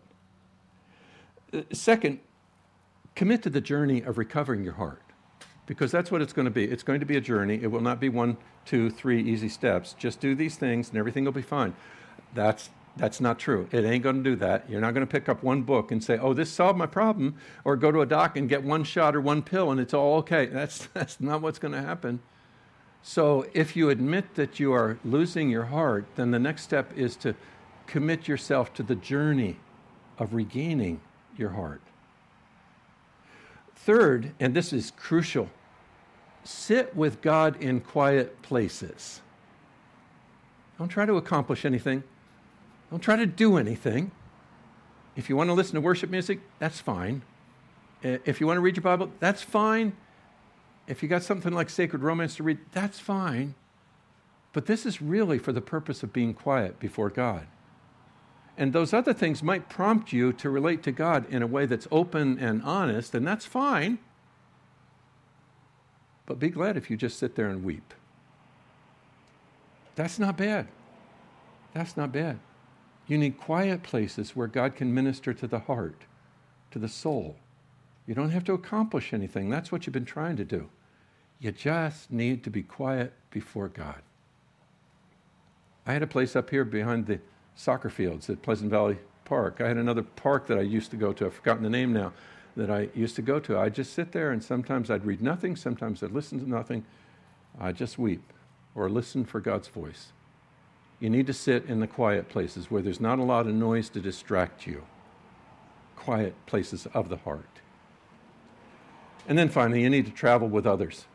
Uh, 1.54 1.62
second, 1.74 2.20
commit 3.16 3.42
to 3.44 3.50
the 3.50 3.62
journey 3.62 4.02
of 4.02 4.18
recovering 4.18 4.64
your 4.64 4.74
heart 4.74 5.02
because 5.66 5.92
that's 5.92 6.12
what 6.12 6.22
it's 6.22 6.34
going 6.34 6.46
to 6.46 6.52
be. 6.52 6.66
It's 6.66 6.84
going 6.84 7.00
to 7.00 7.06
be 7.06 7.18
a 7.18 7.22
journey. 7.22 7.60
It 7.62 7.68
will 7.68 7.82
not 7.82 8.00
be 8.00 8.10
one, 8.10 8.38
two, 8.66 8.90
three 8.90 9.22
easy 9.22 9.50
steps. 9.50 9.94
Just 9.98 10.20
do 10.20 10.36
these 10.36 10.56
things 10.56 10.90
and 10.90 10.98
everything 10.98 11.26
will 11.26 11.32
be 11.32 11.42
fine. 11.42 11.76
That's 12.34 12.70
that's 12.98 13.22
not 13.22 13.40
true. 13.40 13.68
It 13.72 13.86
ain't 13.86 14.04
going 14.04 14.24
to 14.24 14.30
do 14.30 14.36
that. 14.38 14.70
You're 14.70 14.82
not 14.82 14.94
going 14.94 15.06
to 15.06 15.12
pick 15.12 15.30
up 15.30 15.44
one 15.44 15.62
book 15.62 15.92
and 15.92 16.04
say, 16.04 16.18
"Oh, 16.18 16.34
this 16.34 16.52
solved 16.52 16.78
my 16.78 16.86
problem," 16.86 17.36
or 17.64 17.76
go 17.76 17.92
to 17.92 18.02
a 18.02 18.06
doc 18.06 18.38
and 18.38 18.50
get 18.50 18.64
one 18.64 18.84
shot 18.84 19.16
or 19.16 19.22
one 19.22 19.42
pill 19.42 19.72
and 19.72 19.80
it's 19.80 19.94
all 19.94 20.18
okay. 20.18 20.46
That's 20.58 20.88
that's 20.94 21.22
not 21.22 21.42
what's 21.42 21.60
going 21.60 21.74
to 21.74 21.82
happen. 21.82 22.20
So, 23.04 23.46
if 23.54 23.76
you 23.76 23.90
admit 23.90 24.36
that 24.36 24.60
you 24.60 24.74
are 24.74 25.00
losing 25.06 25.50
your 25.50 25.66
heart, 25.66 26.06
then 26.16 26.32
the 26.32 26.40
next 26.40 26.64
step 26.64 26.92
is 26.98 27.16
to 27.18 27.36
commit 27.86 28.28
yourself 28.28 28.74
to 28.74 28.84
the 28.84 28.96
journey 28.96 29.58
of 30.20 30.34
regaining 30.34 31.00
your 31.38 31.52
heart. 31.52 31.82
Third, 33.76 34.34
and 34.40 34.54
this 34.54 34.74
is 34.74 34.92
crucial, 34.92 35.50
sit 36.44 36.96
with 36.96 37.22
God 37.22 37.56
in 37.62 37.80
quiet 37.80 38.42
places. 38.42 39.22
Don't 40.78 40.90
try 40.90 41.06
to 41.06 41.16
accomplish 41.16 41.64
anything. 41.64 42.04
Don't 42.90 43.00
try 43.02 43.16
to 43.16 43.26
do 43.26 43.58
anything. 43.58 44.12
If 45.16 45.30
you 45.30 45.36
want 45.36 45.50
to 45.50 45.54
listen 45.54 45.76
to 45.76 45.82
worship 45.82 46.10
music, 46.10 46.40
that's 46.60 46.80
fine. 46.80 47.22
If 48.02 48.40
you 48.40 48.48
want 48.48 48.58
to 48.58 48.62
read 48.62 48.78
your 48.78 48.84
Bible, 48.84 49.12
that's 49.20 49.42
fine. 49.42 49.94
If 50.88 51.04
you 51.04 51.10
got 51.10 51.24
something 51.24 51.52
like 51.52 51.70
sacred 51.70 52.04
romance 52.04 52.36
to 52.36 52.44
read, 52.44 52.60
that's 52.72 53.00
fine. 53.00 53.56
But 54.54 54.68
this 54.68 54.86
is 54.86 55.02
really 55.02 55.38
for 55.38 55.52
the 55.52 55.62
purpose 55.62 56.02
of 56.04 56.14
being 56.14 56.34
quiet 56.34 56.80
before 56.80 57.10
God. 57.10 57.48
And 58.58 58.74
those 58.74 58.94
other 58.94 59.14
things 59.14 59.44
might 59.44 59.70
prompt 59.70 60.14
you 60.14 60.32
to 60.34 60.50
relate 60.50 60.82
to 60.84 60.92
God 60.92 61.30
in 61.30 61.44
a 61.44 61.48
way 61.48 61.66
that's 61.66 61.88
open 61.92 62.40
and 62.40 62.64
honest, 62.64 63.14
and 63.14 63.28
that's 63.28 63.46
fine. 63.46 64.00
But 66.26 66.40
be 66.40 66.50
glad 66.50 66.78
if 66.78 66.90
you 66.90 66.98
just 66.98 67.20
sit 67.20 67.36
there 67.36 67.50
and 67.50 67.64
weep. 67.64 67.94
That's 69.96 70.18
not 70.18 70.38
bad. 70.38 70.68
That's 71.74 71.98
not 71.98 72.12
bad. 72.12 72.40
You 73.08 73.18
need 73.18 73.38
quiet 73.38 73.84
places 73.84 74.36
where 74.36 74.48
God 74.48 74.76
can 74.76 74.94
minister 74.94 75.34
to 75.34 75.48
the 75.48 75.60
heart, 75.60 76.04
to 76.72 76.80
the 76.80 76.90
soul. 76.90 77.38
You 78.06 78.14
don't 78.14 78.32
have 78.32 78.44
to 78.46 78.54
accomplish 78.54 79.14
anything. 79.14 79.50
That's 79.50 79.72
what 79.72 79.86
you've 79.86 79.94
been 79.94 80.06
trying 80.06 80.36
to 80.38 80.46
do. 80.46 80.70
You 81.40 81.52
just 81.52 82.12
need 82.12 82.44
to 82.44 82.50
be 82.50 82.64
quiet 82.64 83.14
before 83.32 83.68
God. 83.70 84.02
I 85.86 85.94
had 85.94 86.04
a 86.04 86.08
place 86.08 86.36
up 86.36 86.50
here 86.50 86.66
behind 86.66 87.06
the 87.06 87.20
soccer 87.56 87.90
fields 87.90 88.30
at 88.30 88.42
Pleasant 88.42 88.70
Valley 88.70 88.98
Park. 89.24 89.62
I 89.62 89.68
had 89.68 89.78
another 89.78 90.04
park 90.04 90.48
that 90.48 90.58
I 90.58 90.62
used 90.62 90.92
to 90.92 90.98
go 90.98 91.14
to. 91.14 91.26
I've 91.26 91.34
forgotten 91.34 91.64
the 91.64 91.70
name 91.70 91.94
now 91.94 92.12
that 92.58 92.70
I 92.70 92.90
used 92.94 93.16
to 93.18 93.22
go 93.22 93.40
to. 93.42 93.58
I'd 93.58 93.76
just 93.76 93.94
sit 93.94 94.12
there 94.12 94.32
and 94.32 94.44
sometimes 94.44 94.90
I'd 94.90 95.06
read 95.06 95.22
nothing, 95.22 95.56
sometimes 95.56 96.02
I'd 96.04 96.12
listen 96.12 96.40
to 96.40 96.50
nothing. 96.50 96.86
I'd 97.60 97.78
just 97.78 97.98
weep 97.98 98.34
or 98.76 98.90
listen 98.90 99.26
for 99.26 99.40
God's 99.40 99.68
voice. 99.68 100.12
You 101.00 101.10
need 101.10 101.28
to 101.28 101.34
sit 101.34 101.66
in 101.66 101.80
the 101.80 101.88
quiet 101.88 102.28
places 102.28 102.72
where 102.72 102.82
there's 102.82 103.00
not 103.00 103.20
a 103.20 103.24
lot 103.24 103.46
of 103.48 103.54
noise 103.54 103.90
to 103.90 104.00
distract 104.00 104.66
you. 104.66 104.84
Quiet 105.96 106.34
places 106.46 106.88
of 106.94 107.10
the 107.10 107.18
heart. 107.18 107.60
And 109.28 109.38
then 109.38 109.50
finally, 109.50 109.84
you 109.84 109.90
need 109.90 110.06
to 110.06 110.12
travel 110.12 110.48
with 110.48 110.66
others. 110.66 111.06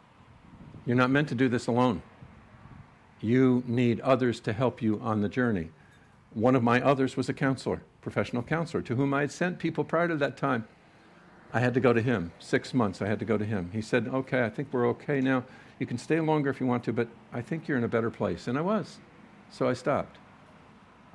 You're 0.86 0.96
not 0.96 1.10
meant 1.10 1.28
to 1.28 1.34
do 1.34 1.48
this 1.48 1.66
alone. 1.66 2.02
You 3.20 3.62
need 3.66 4.00
others 4.00 4.40
to 4.40 4.52
help 4.52 4.82
you 4.82 5.00
on 5.00 5.20
the 5.20 5.28
journey. 5.28 5.70
One 6.34 6.54
of 6.54 6.62
my 6.62 6.80
others 6.80 7.16
was 7.16 7.28
a 7.28 7.34
counselor, 7.34 7.82
professional 8.00 8.42
counselor, 8.42 8.82
to 8.82 8.96
whom 8.96 9.14
I 9.14 9.22
had 9.22 9.32
sent 9.32 9.58
people 9.58 9.84
prior 9.84 10.08
to 10.08 10.16
that 10.16 10.36
time. 10.36 10.66
I 11.52 11.60
had 11.60 11.74
to 11.74 11.80
go 11.80 11.92
to 11.92 12.00
him. 12.00 12.32
Six 12.38 12.72
months, 12.72 13.02
I 13.02 13.06
had 13.06 13.18
to 13.18 13.24
go 13.24 13.36
to 13.36 13.44
him. 13.44 13.70
He 13.72 13.82
said, 13.82 14.08
Okay, 14.08 14.44
I 14.44 14.48
think 14.48 14.68
we're 14.72 14.88
okay 14.88 15.20
now. 15.20 15.44
You 15.78 15.86
can 15.86 15.98
stay 15.98 16.20
longer 16.20 16.50
if 16.50 16.60
you 16.60 16.66
want 16.66 16.84
to, 16.84 16.92
but 16.92 17.08
I 17.32 17.42
think 17.42 17.68
you're 17.68 17.78
in 17.78 17.84
a 17.84 17.88
better 17.88 18.10
place. 18.10 18.46
And 18.46 18.56
I 18.56 18.62
was. 18.62 18.98
So 19.52 19.68
I 19.68 19.74
stopped. 19.74 20.16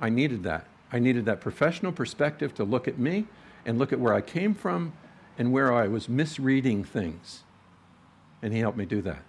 I 0.00 0.08
needed 0.08 0.44
that. 0.44 0.66
I 0.92 1.00
needed 1.00 1.26
that 1.26 1.40
professional 1.40 1.92
perspective 1.92 2.54
to 2.54 2.64
look 2.64 2.88
at 2.88 2.98
me 2.98 3.26
and 3.66 3.78
look 3.78 3.92
at 3.92 4.00
where 4.00 4.14
I 4.14 4.20
came 4.20 4.54
from 4.54 4.92
and 5.36 5.52
where 5.52 5.72
I 5.72 5.88
was 5.88 6.08
misreading 6.08 6.84
things. 6.84 7.42
And 8.40 8.54
he 8.54 8.60
helped 8.60 8.78
me 8.78 8.86
do 8.86 9.02
that. 9.02 9.22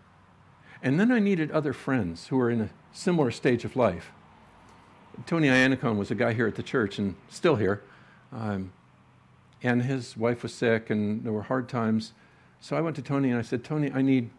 And 0.82 1.00
then 1.00 1.12
I 1.12 1.20
needed 1.20 1.52
other 1.52 1.74
friends 1.74 2.28
who 2.28 2.38
were 2.38 2.50
in 2.50 2.62
a 2.62 2.70
similar 2.94 3.32
stage 3.32 3.66
of 3.66 3.76
life. 3.76 4.12
Tony 5.26 5.48
Iannacone 5.48 5.98
was 5.98 6.12
a 6.12 6.16
guy 6.16 6.32
here 6.34 6.48
at 6.48 6.56
the 6.56 6.64
church 6.64 7.00
and 7.00 7.16
still 7.30 7.56
here. 7.56 7.82
Um, 8.32 8.72
and 9.62 9.82
his 9.82 10.16
wife 10.16 10.44
was 10.44 10.54
sick 10.54 10.90
and 10.90 11.24
there 11.24 11.34
were 11.34 11.42
hard 11.42 11.68
times. 11.68 12.14
So 12.62 12.78
I 12.78 12.82
went 12.82 12.96
to 12.98 13.02
Tony 13.02 13.30
and 13.30 13.40
I 13.40 13.42
said, 13.42 13.64
Tony, 13.64 13.92
I 13.92 14.02
need 14.02 14.30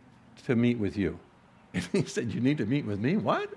to 0.46 0.54
meet 0.54 0.78
with 0.78 0.96
you. 0.96 1.18
And 1.72 1.84
he 1.92 2.04
said, 2.04 2.32
You 2.32 2.40
need 2.40 2.58
to 2.58 2.66
meet 2.66 2.84
with 2.84 2.98
me? 2.98 3.16
What? 3.16 3.54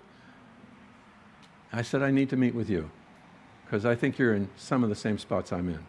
I 1.73 1.81
said, 1.81 2.03
I 2.03 2.11
need 2.11 2.29
to 2.29 2.37
meet 2.37 2.55
with 2.55 2.69
you. 2.69 2.89
because 3.65 3.85
I 3.85 3.95
think 3.95 4.19
you're 4.19 4.35
in 4.35 4.49
some 4.55 4.83
of 4.83 4.89
the 4.89 4.95
same 4.95 5.17
spots 5.17 5.51
I'm 5.51 5.67
in. 5.69 5.83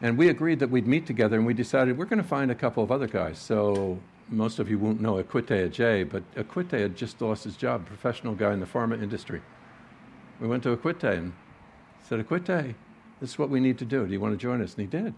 And 0.00 0.16
we 0.16 0.28
agreed 0.28 0.60
that 0.60 0.70
we'd 0.70 0.86
meet 0.86 1.06
together, 1.06 1.36
and 1.36 1.46
we 1.46 1.54
decided 1.54 1.98
we're 1.98 2.04
going 2.04 2.22
to 2.22 2.28
find 2.28 2.50
a 2.50 2.54
couple 2.54 2.82
of 2.84 2.92
other 2.92 3.08
guys. 3.08 3.38
So 3.38 3.98
most 4.28 4.60
of 4.60 4.70
you 4.70 4.78
won't 4.78 5.00
know 5.00 5.14
Akwite 5.22 5.48
Ajay, 5.48 6.08
but 6.08 6.22
Akwite 6.36 6.78
had 6.78 6.96
just 6.96 7.20
lost 7.20 7.44
his 7.44 7.56
job, 7.56 7.86
professional 7.86 8.34
guy 8.36 8.52
in 8.52 8.60
the 8.60 8.66
pharma 8.66 9.02
industry. 9.02 9.42
We 10.40 10.46
went 10.46 10.62
to 10.64 10.76
Akwite 10.76 11.18
and 11.18 11.32
said, 12.08 12.24
Akwite, 12.24 12.74
this 13.20 13.30
is 13.30 13.38
what 13.38 13.50
we 13.50 13.60
need 13.60 13.78
to 13.78 13.84
do. 13.84 14.06
Do 14.06 14.12
you 14.12 14.20
want 14.20 14.34
to 14.34 14.38
join 14.38 14.62
us? 14.62 14.74
And 14.74 14.82
he 14.82 14.86
did. 14.86 15.14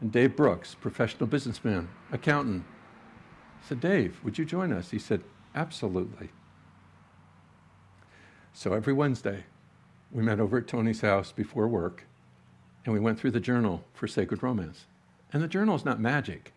And 0.00 0.10
Dave 0.12 0.36
Brooks, 0.36 0.74
professional 0.74 1.26
businessman, 1.28 1.88
accountant, 2.12 2.64
said, 3.62 3.80
Dave, 3.80 4.20
would 4.24 4.38
you 4.38 4.44
join 4.44 4.72
us? 4.72 4.90
He 4.90 4.98
said, 4.98 5.22
Absolutely. 5.54 6.30
So 8.52 8.72
every 8.72 8.92
Wednesday, 8.92 9.44
we 10.10 10.22
met 10.22 10.40
over 10.40 10.58
at 10.58 10.66
Tony's 10.66 11.02
house 11.02 11.32
before 11.32 11.68
work, 11.68 12.04
and 12.84 12.94
we 12.94 13.00
went 13.00 13.18
through 13.18 13.32
the 13.32 13.40
journal 13.40 13.84
for 13.94 14.08
Sacred 14.08 14.42
Romance. 14.42 14.86
And 15.32 15.42
the 15.42 15.48
journal 15.48 15.76
is 15.76 15.84
not 15.84 16.00
magic, 16.00 16.52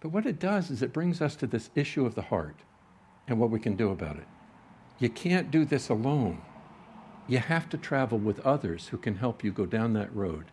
but 0.00 0.10
what 0.10 0.26
it 0.26 0.38
does 0.38 0.70
is 0.70 0.82
it 0.82 0.92
brings 0.92 1.20
us 1.22 1.36
to 1.36 1.46
this 1.46 1.70
issue 1.74 2.04
of 2.04 2.14
the 2.14 2.22
heart 2.22 2.56
and 3.26 3.38
what 3.38 3.50
we 3.50 3.60
can 3.60 3.76
do 3.76 3.90
about 3.90 4.16
it. 4.16 4.26
You 4.98 5.08
can't 5.08 5.50
do 5.50 5.64
this 5.64 5.88
alone. 5.88 6.42
You 7.26 7.38
have 7.38 7.68
to 7.70 7.78
travel 7.78 8.18
with 8.18 8.40
others 8.40 8.88
who 8.88 8.98
can 8.98 9.16
help 9.16 9.42
you 9.42 9.52
go 9.52 9.64
down 9.64 9.94
that 9.94 10.14
road 10.14 10.46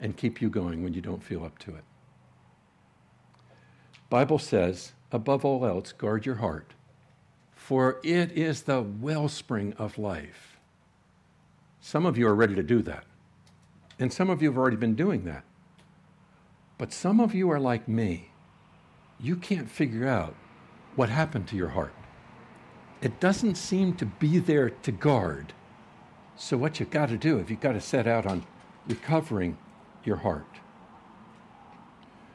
and 0.00 0.16
keep 0.16 0.40
you 0.40 0.48
going 0.48 0.82
when 0.82 0.94
you 0.94 1.00
don't 1.00 1.22
feel 1.22 1.44
up 1.44 1.58
to 1.60 1.74
it. 1.74 1.84
Bible 4.08 4.38
says, 4.38 4.92
above 5.10 5.44
all 5.44 5.66
else, 5.66 5.92
guard 5.92 6.26
your 6.26 6.36
heart, 6.36 6.74
for 7.62 8.00
it 8.02 8.32
is 8.32 8.62
the 8.62 8.82
wellspring 8.82 9.72
of 9.74 9.96
life. 9.96 10.58
Some 11.80 12.04
of 12.04 12.18
you 12.18 12.26
are 12.26 12.34
ready 12.34 12.56
to 12.56 12.62
do 12.62 12.82
that, 12.82 13.04
and 14.00 14.12
some 14.12 14.30
of 14.30 14.42
you 14.42 14.50
have 14.50 14.58
already 14.58 14.76
been 14.76 14.96
doing 14.96 15.24
that. 15.26 15.44
But 16.76 16.92
some 16.92 17.20
of 17.20 17.36
you 17.36 17.48
are 17.50 17.60
like 17.60 17.86
me. 17.86 18.32
You 19.20 19.36
can't 19.36 19.70
figure 19.70 20.08
out 20.08 20.34
what 20.96 21.08
happened 21.08 21.46
to 21.48 21.56
your 21.56 21.68
heart. 21.68 21.94
It 23.00 23.20
doesn't 23.20 23.54
seem 23.54 23.94
to 23.94 24.06
be 24.06 24.40
there 24.40 24.70
to 24.70 24.90
guard. 24.90 25.52
So, 26.34 26.56
what 26.56 26.80
you've 26.80 26.90
got 26.90 27.10
to 27.10 27.16
do 27.16 27.38
is 27.38 27.48
you've 27.48 27.60
got 27.60 27.74
to 27.74 27.80
set 27.80 28.08
out 28.08 28.26
on 28.26 28.44
recovering 28.88 29.56
your 30.02 30.16
heart. 30.16 30.58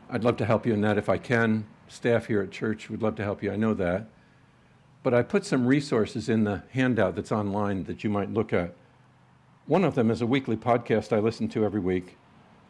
I'd 0.10 0.24
love 0.24 0.38
to 0.38 0.46
help 0.46 0.66
you 0.66 0.74
in 0.74 0.82
that 0.82 0.98
if 0.98 1.10
I 1.10 1.18
can. 1.18 1.68
Staff 1.90 2.28
here 2.28 2.42
at 2.42 2.52
church 2.52 2.90
would 2.90 3.02
love 3.02 3.16
to 3.16 3.24
help 3.24 3.44
you. 3.44 3.52
I 3.52 3.58
know 3.58 3.74
that. 3.74 4.08
But 5.04 5.14
I 5.14 5.22
put 5.22 5.46
some 5.46 5.66
resources 5.66 6.30
in 6.30 6.44
the 6.44 6.64
handout 6.72 7.16
that's 7.16 7.32
online 7.32 7.86
that 7.86 8.04
you 8.04 8.10
might 8.10 8.34
look 8.34 8.52
at. 8.54 8.74
One 9.66 9.84
of 9.84 9.96
them 9.96 10.12
is 10.12 10.22
a 10.22 10.26
weekly 10.28 10.56
podcast 10.56 11.16
I 11.16 11.20
listen 11.20 11.48
to 11.50 11.66
every 11.66 11.80
week. 11.80 12.18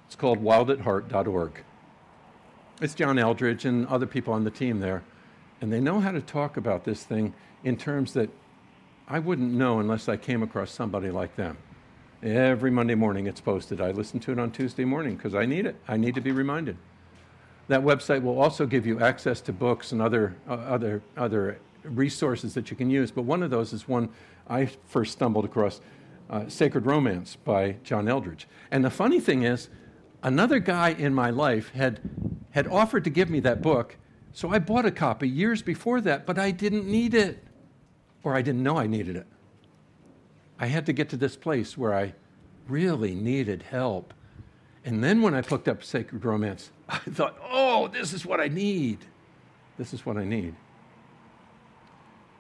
It's 0.08 0.16
called 0.16 0.44
wildatheart.org. 0.44 1.64
It's 2.82 2.96
John 2.96 3.18
Eldredge 3.18 3.66
and 3.66 3.88
other 3.88 4.06
people 4.06 4.34
on 4.34 4.44
the 4.44 4.52
team 4.52 4.80
there, 4.80 5.04
and 5.62 5.72
they 5.72 5.80
know 5.80 6.00
how 6.00 6.12
to 6.12 6.22
talk 6.22 6.58
about 6.58 6.84
this 6.84 7.04
thing 7.04 7.34
in 7.64 7.76
terms 7.76 8.14
that 8.14 8.30
I 9.08 9.20
wouldn't 9.20 9.54
know 9.54 9.80
unless 9.80 10.08
I 10.08 10.18
came 10.18 10.44
across 10.44 10.72
somebody 10.72 11.10
like 11.10 11.36
them. 11.36 11.58
Every 12.22 12.72
Monday 12.72 12.96
morning 12.96 13.28
it's 13.28 13.42
posted. 13.42 13.80
I 13.80 13.92
listen 13.92 14.20
to 14.22 14.32
it 14.32 14.40
on 14.40 14.52
Tuesday 14.52 14.86
morning 14.86 15.16
because 15.16 15.36
I 15.36 15.46
need 15.46 15.66
it. 15.66 15.76
I 15.88 15.98
need 15.98 16.16
to 16.16 16.22
be 16.22 16.32
reminded. 16.32 16.78
That 17.68 17.82
website 17.82 18.22
will 18.22 18.40
also 18.40 18.66
give 18.66 18.86
you 18.86 19.00
access 19.00 19.42
to 19.42 19.54
books 19.54 19.92
and 19.92 20.02
other, 20.02 20.36
uh, 20.48 20.54
other, 20.54 21.02
other 21.16 21.60
resources 21.84 22.54
that 22.54 22.70
you 22.70 22.78
can 22.78 22.90
use. 22.90 23.12
But 23.12 23.24
one 23.24 23.44
of 23.44 23.50
those 23.50 23.74
is 23.74 23.88
one 23.88 24.10
I 24.48 24.66
first 24.88 25.14
stumbled 25.14 25.46
across 25.46 25.82
uh, 26.30 26.48
Sacred 26.48 26.86
Romance 26.86 27.36
by 27.36 27.78
John 27.84 28.08
Eldredge. 28.08 28.46
And 28.72 28.84
the 28.84 28.90
funny 28.90 29.20
thing 29.20 29.44
is, 29.44 29.70
another 30.24 30.60
guy 30.60 30.90
in 30.90 31.14
my 31.14 31.30
life 31.30 31.72
had, 31.74 32.00
had 32.52 32.68
offered 32.68 33.04
to 33.06 33.10
give 33.10 33.30
me 33.30 33.40
that 33.42 33.62
book. 33.62 33.98
So 34.34 34.50
I 34.52 34.60
bought 34.60 34.86
a 34.86 34.92
copy 34.92 35.28
years 35.28 35.62
before 35.62 36.02
that, 36.02 36.26
but 36.26 36.38
I 36.38 36.52
didn't 36.52 36.86
need 36.86 37.14
it, 37.14 37.44
or 38.24 38.36
I 38.36 38.42
didn't 38.42 38.64
know 38.64 38.78
I 38.78 38.88
needed 38.88 39.16
it. 39.16 39.28
I 40.60 40.68
had 40.68 40.86
to 40.88 40.94
get 40.94 41.10
to 41.10 41.18
this 41.18 41.36
place 41.36 41.78
where 41.78 41.94
I 41.94 42.14
really 42.68 43.16
needed 43.16 43.64
help. 43.64 44.14
And 44.84 45.04
then 45.04 45.22
when 45.22 45.34
I 45.34 45.42
picked 45.42 45.68
up 45.68 45.84
Sacred 45.84 46.24
Romance, 46.24 46.72
I 46.90 46.98
thought, 47.00 47.38
oh, 47.44 47.88
this 47.88 48.14
is 48.14 48.26
what 48.26 48.40
I 48.40 48.48
need. 48.48 49.00
This 49.78 49.94
is 49.94 50.06
what 50.06 50.18
I 50.18 50.24
need. 50.24 50.56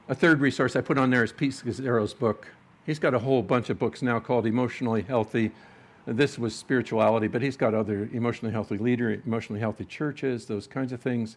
A 0.10 0.16
third 0.16 0.40
resource 0.40 0.78
I 0.78 0.82
put 0.82 0.98
on 0.98 1.10
there 1.10 1.26
is 1.26 1.34
Pete 1.34 1.52
Scazzero's 1.52 2.14
book. 2.14 2.48
He's 2.86 2.98
got 2.98 3.14
a 3.14 3.20
whole 3.20 3.42
bunch 3.42 3.70
of 3.70 3.78
books 3.78 4.02
now 4.02 4.22
called 4.22 4.46
Emotionally 4.46 5.02
Healthy. 5.02 5.52
This 6.06 6.40
was 6.40 6.56
spirituality, 6.56 7.28
but 7.28 7.42
he's 7.42 7.58
got 7.58 7.74
other 7.74 8.10
emotionally 8.14 8.54
healthy 8.54 8.78
leader, 8.78 9.22
emotionally 9.26 9.60
healthy 9.60 9.84
churches, 9.84 10.46
those 10.46 10.66
kinds 10.66 10.94
of 10.94 11.02
things. 11.02 11.36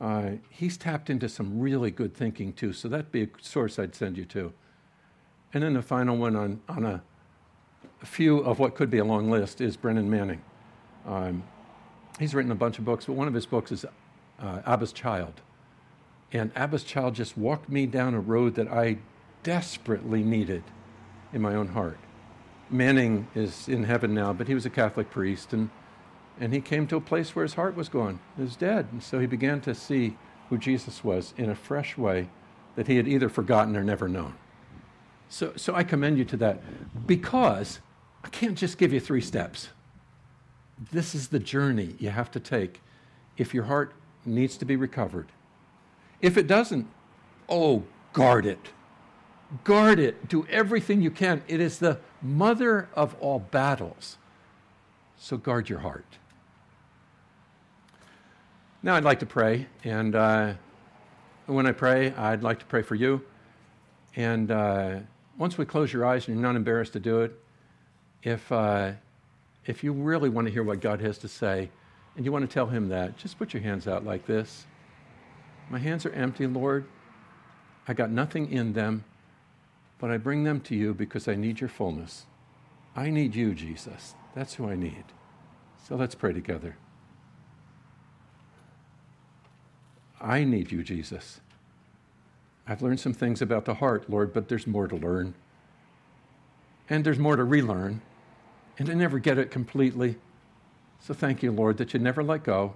Uh, 0.00 0.30
he's 0.48 0.78
tapped 0.78 1.10
into 1.10 1.28
some 1.28 1.60
really 1.60 1.90
good 1.90 2.14
thinking 2.14 2.54
too, 2.54 2.72
so 2.72 2.88
that'd 2.88 3.12
be 3.12 3.24
a 3.24 3.28
source 3.42 3.78
I'd 3.78 3.94
send 3.94 4.16
you 4.16 4.24
to. 4.26 4.54
And 5.52 5.62
then 5.62 5.74
the 5.74 5.82
final 5.82 6.16
one 6.16 6.34
on, 6.34 6.62
on 6.66 6.86
a, 6.86 7.02
a 8.00 8.06
few 8.06 8.38
of 8.38 8.58
what 8.58 8.74
could 8.74 8.90
be 8.90 8.98
a 8.98 9.04
long 9.04 9.30
list 9.30 9.60
is 9.60 9.76
Brennan 9.76 10.08
Manning. 10.08 10.40
Um, 11.06 11.42
he's 12.18 12.34
written 12.34 12.52
a 12.52 12.54
bunch 12.54 12.78
of 12.78 12.86
books, 12.86 13.04
but 13.04 13.12
one 13.12 13.28
of 13.28 13.34
his 13.34 13.44
books 13.44 13.70
is 13.70 13.84
uh, 13.84 14.62
Abba's 14.66 14.94
Child. 14.94 15.42
And 16.32 16.52
Abba's 16.54 16.84
Child 16.84 17.14
just 17.14 17.38
walked 17.38 17.68
me 17.68 17.86
down 17.86 18.14
a 18.14 18.20
road 18.20 18.54
that 18.56 18.68
I 18.68 18.98
desperately 19.42 20.22
needed 20.22 20.62
in 21.32 21.40
my 21.40 21.54
own 21.54 21.68
heart. 21.68 21.98
Manning 22.70 23.28
is 23.34 23.68
in 23.68 23.84
heaven 23.84 24.12
now, 24.14 24.32
but 24.32 24.46
he 24.46 24.54
was 24.54 24.66
a 24.66 24.70
Catholic 24.70 25.10
priest, 25.10 25.52
and, 25.54 25.70
and 26.38 26.52
he 26.52 26.60
came 26.60 26.86
to 26.88 26.96
a 26.96 27.00
place 27.00 27.34
where 27.34 27.44
his 27.44 27.54
heart 27.54 27.76
was 27.76 27.88
gone. 27.88 28.20
He 28.36 28.42
was 28.42 28.56
dead. 28.56 28.88
And 28.92 29.02
so 29.02 29.18
he 29.18 29.26
began 29.26 29.60
to 29.62 29.74
see 29.74 30.16
who 30.50 30.58
Jesus 30.58 31.02
was 31.02 31.32
in 31.36 31.48
a 31.50 31.54
fresh 31.54 31.96
way 31.96 32.28
that 32.76 32.86
he 32.86 32.96
had 32.96 33.08
either 33.08 33.28
forgotten 33.28 33.76
or 33.76 33.82
never 33.82 34.08
known. 34.08 34.34
So, 35.28 35.52
so 35.56 35.74
I 35.74 35.82
commend 35.82 36.18
you 36.18 36.24
to 36.26 36.36
that 36.38 36.60
because 37.06 37.80
I 38.24 38.28
can't 38.28 38.56
just 38.56 38.78
give 38.78 38.92
you 38.92 39.00
three 39.00 39.20
steps. 39.20 39.68
This 40.92 41.14
is 41.14 41.28
the 41.28 41.38
journey 41.38 41.96
you 41.98 42.10
have 42.10 42.30
to 42.32 42.40
take 42.40 42.80
if 43.36 43.52
your 43.52 43.64
heart 43.64 43.94
needs 44.24 44.56
to 44.58 44.64
be 44.64 44.76
recovered. 44.76 45.26
If 46.20 46.36
it 46.36 46.46
doesn't, 46.46 46.86
oh, 47.48 47.84
guard 48.12 48.46
it. 48.46 48.70
Guard 49.64 49.98
it. 49.98 50.28
Do 50.28 50.46
everything 50.50 51.00
you 51.00 51.10
can. 51.10 51.42
It 51.48 51.60
is 51.60 51.78
the 51.78 51.98
mother 52.20 52.88
of 52.94 53.14
all 53.20 53.38
battles. 53.38 54.18
So 55.16 55.36
guard 55.36 55.68
your 55.68 55.80
heart. 55.80 56.18
Now 58.82 58.94
I'd 58.94 59.04
like 59.04 59.20
to 59.20 59.26
pray, 59.26 59.66
and 59.82 60.14
uh, 60.14 60.54
when 61.46 61.66
I 61.66 61.72
pray, 61.72 62.12
I'd 62.12 62.44
like 62.44 62.60
to 62.60 62.64
pray 62.66 62.82
for 62.82 62.94
you. 62.94 63.24
And 64.14 64.50
uh, 64.50 65.00
once 65.36 65.58
we 65.58 65.64
close 65.64 65.92
your 65.92 66.04
eyes 66.04 66.28
and 66.28 66.36
you're 66.36 66.46
not 66.46 66.54
embarrassed 66.54 66.92
to 66.92 67.00
do 67.00 67.22
it, 67.22 67.32
if, 68.22 68.50
uh, 68.52 68.92
if 69.66 69.82
you 69.82 69.92
really 69.92 70.28
want 70.28 70.46
to 70.46 70.52
hear 70.52 70.62
what 70.62 70.80
God 70.80 71.00
has 71.00 71.18
to 71.18 71.28
say 71.28 71.70
and 72.16 72.24
you 72.24 72.30
want 72.30 72.48
to 72.48 72.52
tell 72.52 72.66
Him 72.66 72.88
that, 72.90 73.16
just 73.16 73.36
put 73.36 73.52
your 73.52 73.62
hands 73.62 73.88
out 73.88 74.04
like 74.04 74.26
this. 74.26 74.66
My 75.70 75.78
hands 75.78 76.06
are 76.06 76.12
empty, 76.12 76.46
Lord. 76.46 76.86
I 77.86 77.94
got 77.94 78.10
nothing 78.10 78.50
in 78.50 78.72
them, 78.72 79.04
but 79.98 80.10
I 80.10 80.16
bring 80.16 80.44
them 80.44 80.60
to 80.62 80.74
you 80.74 80.94
because 80.94 81.28
I 81.28 81.34
need 81.34 81.60
your 81.60 81.68
fullness. 81.68 82.26
I 82.96 83.10
need 83.10 83.34
you, 83.34 83.54
Jesus. 83.54 84.14
That's 84.34 84.54
who 84.54 84.68
I 84.68 84.76
need. 84.76 85.04
So 85.86 85.96
let's 85.96 86.14
pray 86.14 86.32
together. 86.32 86.76
I 90.20 90.44
need 90.44 90.72
you, 90.72 90.82
Jesus. 90.82 91.40
I've 92.66 92.82
learned 92.82 93.00
some 93.00 93.14
things 93.14 93.40
about 93.40 93.64
the 93.64 93.74
heart, 93.74 94.10
Lord, 94.10 94.32
but 94.32 94.48
there's 94.48 94.66
more 94.66 94.88
to 94.88 94.96
learn. 94.96 95.34
And 96.90 97.04
there's 97.04 97.18
more 97.18 97.36
to 97.36 97.44
relearn. 97.44 98.02
And 98.78 98.90
I 98.90 98.94
never 98.94 99.18
get 99.18 99.38
it 99.38 99.50
completely. 99.50 100.16
So 101.00 101.14
thank 101.14 101.42
you, 101.42 101.52
Lord, 101.52 101.76
that 101.78 101.94
you 101.94 102.00
never 102.00 102.22
let 102.22 102.42
go. 102.42 102.74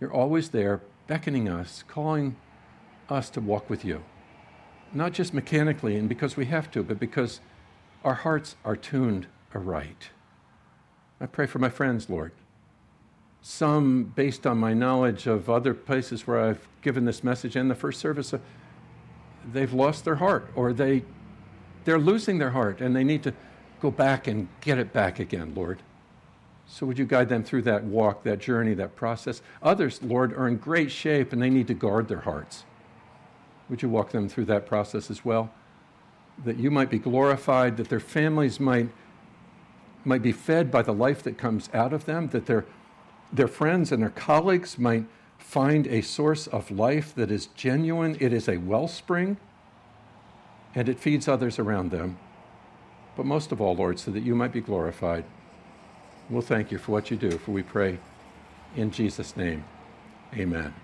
You're 0.00 0.12
always 0.12 0.50
there, 0.50 0.80
beckoning 1.06 1.48
us, 1.48 1.84
calling 1.86 2.36
us 3.08 3.30
to 3.30 3.40
walk 3.40 3.68
with 3.68 3.84
you. 3.84 4.02
Not 4.92 5.12
just 5.12 5.34
mechanically 5.34 5.96
and 5.96 6.08
because 6.08 6.36
we 6.36 6.46
have 6.46 6.70
to, 6.72 6.82
but 6.82 6.98
because 6.98 7.40
our 8.04 8.14
hearts 8.14 8.56
are 8.64 8.76
tuned 8.76 9.26
aright. 9.54 10.10
I 11.20 11.26
pray 11.26 11.46
for 11.46 11.58
my 11.58 11.70
friends, 11.70 12.10
Lord. 12.10 12.32
Some, 13.40 14.12
based 14.14 14.46
on 14.46 14.58
my 14.58 14.72
knowledge 14.72 15.26
of 15.26 15.50
other 15.50 15.74
places 15.74 16.26
where 16.26 16.40
I've 16.40 16.66
given 16.82 17.04
this 17.04 17.22
message 17.22 17.56
and 17.56 17.70
the 17.70 17.74
first 17.74 18.00
service, 18.00 18.32
uh, 18.32 18.38
they've 19.52 19.72
lost 19.72 20.04
their 20.04 20.16
heart 20.16 20.50
or 20.54 20.72
they, 20.72 21.04
they're 21.84 21.98
losing 21.98 22.38
their 22.38 22.50
heart 22.50 22.80
and 22.80 22.96
they 22.96 23.04
need 23.04 23.22
to 23.24 23.34
go 23.80 23.90
back 23.90 24.26
and 24.26 24.48
get 24.60 24.78
it 24.78 24.92
back 24.92 25.18
again, 25.18 25.52
Lord. 25.54 25.82
So 26.66 26.86
would 26.86 26.98
you 26.98 27.04
guide 27.04 27.28
them 27.28 27.44
through 27.44 27.62
that 27.62 27.84
walk, 27.84 28.24
that 28.24 28.38
journey, 28.38 28.74
that 28.74 28.96
process? 28.96 29.42
Others, 29.62 30.02
Lord, 30.02 30.32
are 30.32 30.48
in 30.48 30.56
great 30.56 30.90
shape 30.90 31.32
and 31.32 31.40
they 31.40 31.50
need 31.50 31.66
to 31.68 31.74
guard 31.74 32.08
their 32.08 32.20
hearts. 32.20 32.64
Would 33.68 33.82
you 33.82 33.88
walk 33.88 34.10
them 34.10 34.28
through 34.28 34.46
that 34.46 34.66
process 34.66 35.10
as 35.10 35.24
well? 35.24 35.52
that 36.42 36.56
you 36.56 36.70
might 36.70 36.90
be 36.90 36.98
glorified, 36.98 37.76
that 37.76 37.88
their 37.88 38.00
families 38.00 38.58
might, 38.58 38.88
might 40.04 40.22
be 40.22 40.32
fed 40.32 40.70
by 40.70 40.82
the 40.82 40.92
life 40.92 41.22
that 41.22 41.38
comes 41.38 41.68
out 41.72 41.92
of 41.92 42.06
them, 42.06 42.28
that 42.28 42.46
their, 42.46 42.64
their 43.32 43.48
friends 43.48 43.92
and 43.92 44.02
their 44.02 44.10
colleagues 44.10 44.78
might 44.78 45.04
find 45.38 45.86
a 45.86 46.00
source 46.00 46.46
of 46.48 46.70
life 46.70 47.14
that 47.14 47.30
is 47.30 47.46
genuine, 47.48 48.16
it 48.18 48.32
is 48.32 48.48
a 48.48 48.56
wellspring, 48.56 49.36
and 50.74 50.88
it 50.88 50.98
feeds 50.98 51.28
others 51.28 51.58
around 51.58 51.90
them. 51.90 52.18
But 53.16 53.26
most 53.26 53.52
of 53.52 53.60
all, 53.60 53.76
Lord, 53.76 54.00
so 54.00 54.10
that 54.10 54.24
you 54.24 54.34
might 54.34 54.52
be 54.52 54.60
glorified. 54.60 55.24
We'll 56.30 56.42
thank 56.42 56.72
you 56.72 56.78
for 56.78 56.92
what 56.92 57.10
you 57.10 57.16
do, 57.16 57.32
for 57.38 57.52
we 57.52 57.62
pray 57.62 57.98
in 58.76 58.90
Jesus' 58.90 59.36
name. 59.36 59.64
Amen. 60.34 60.74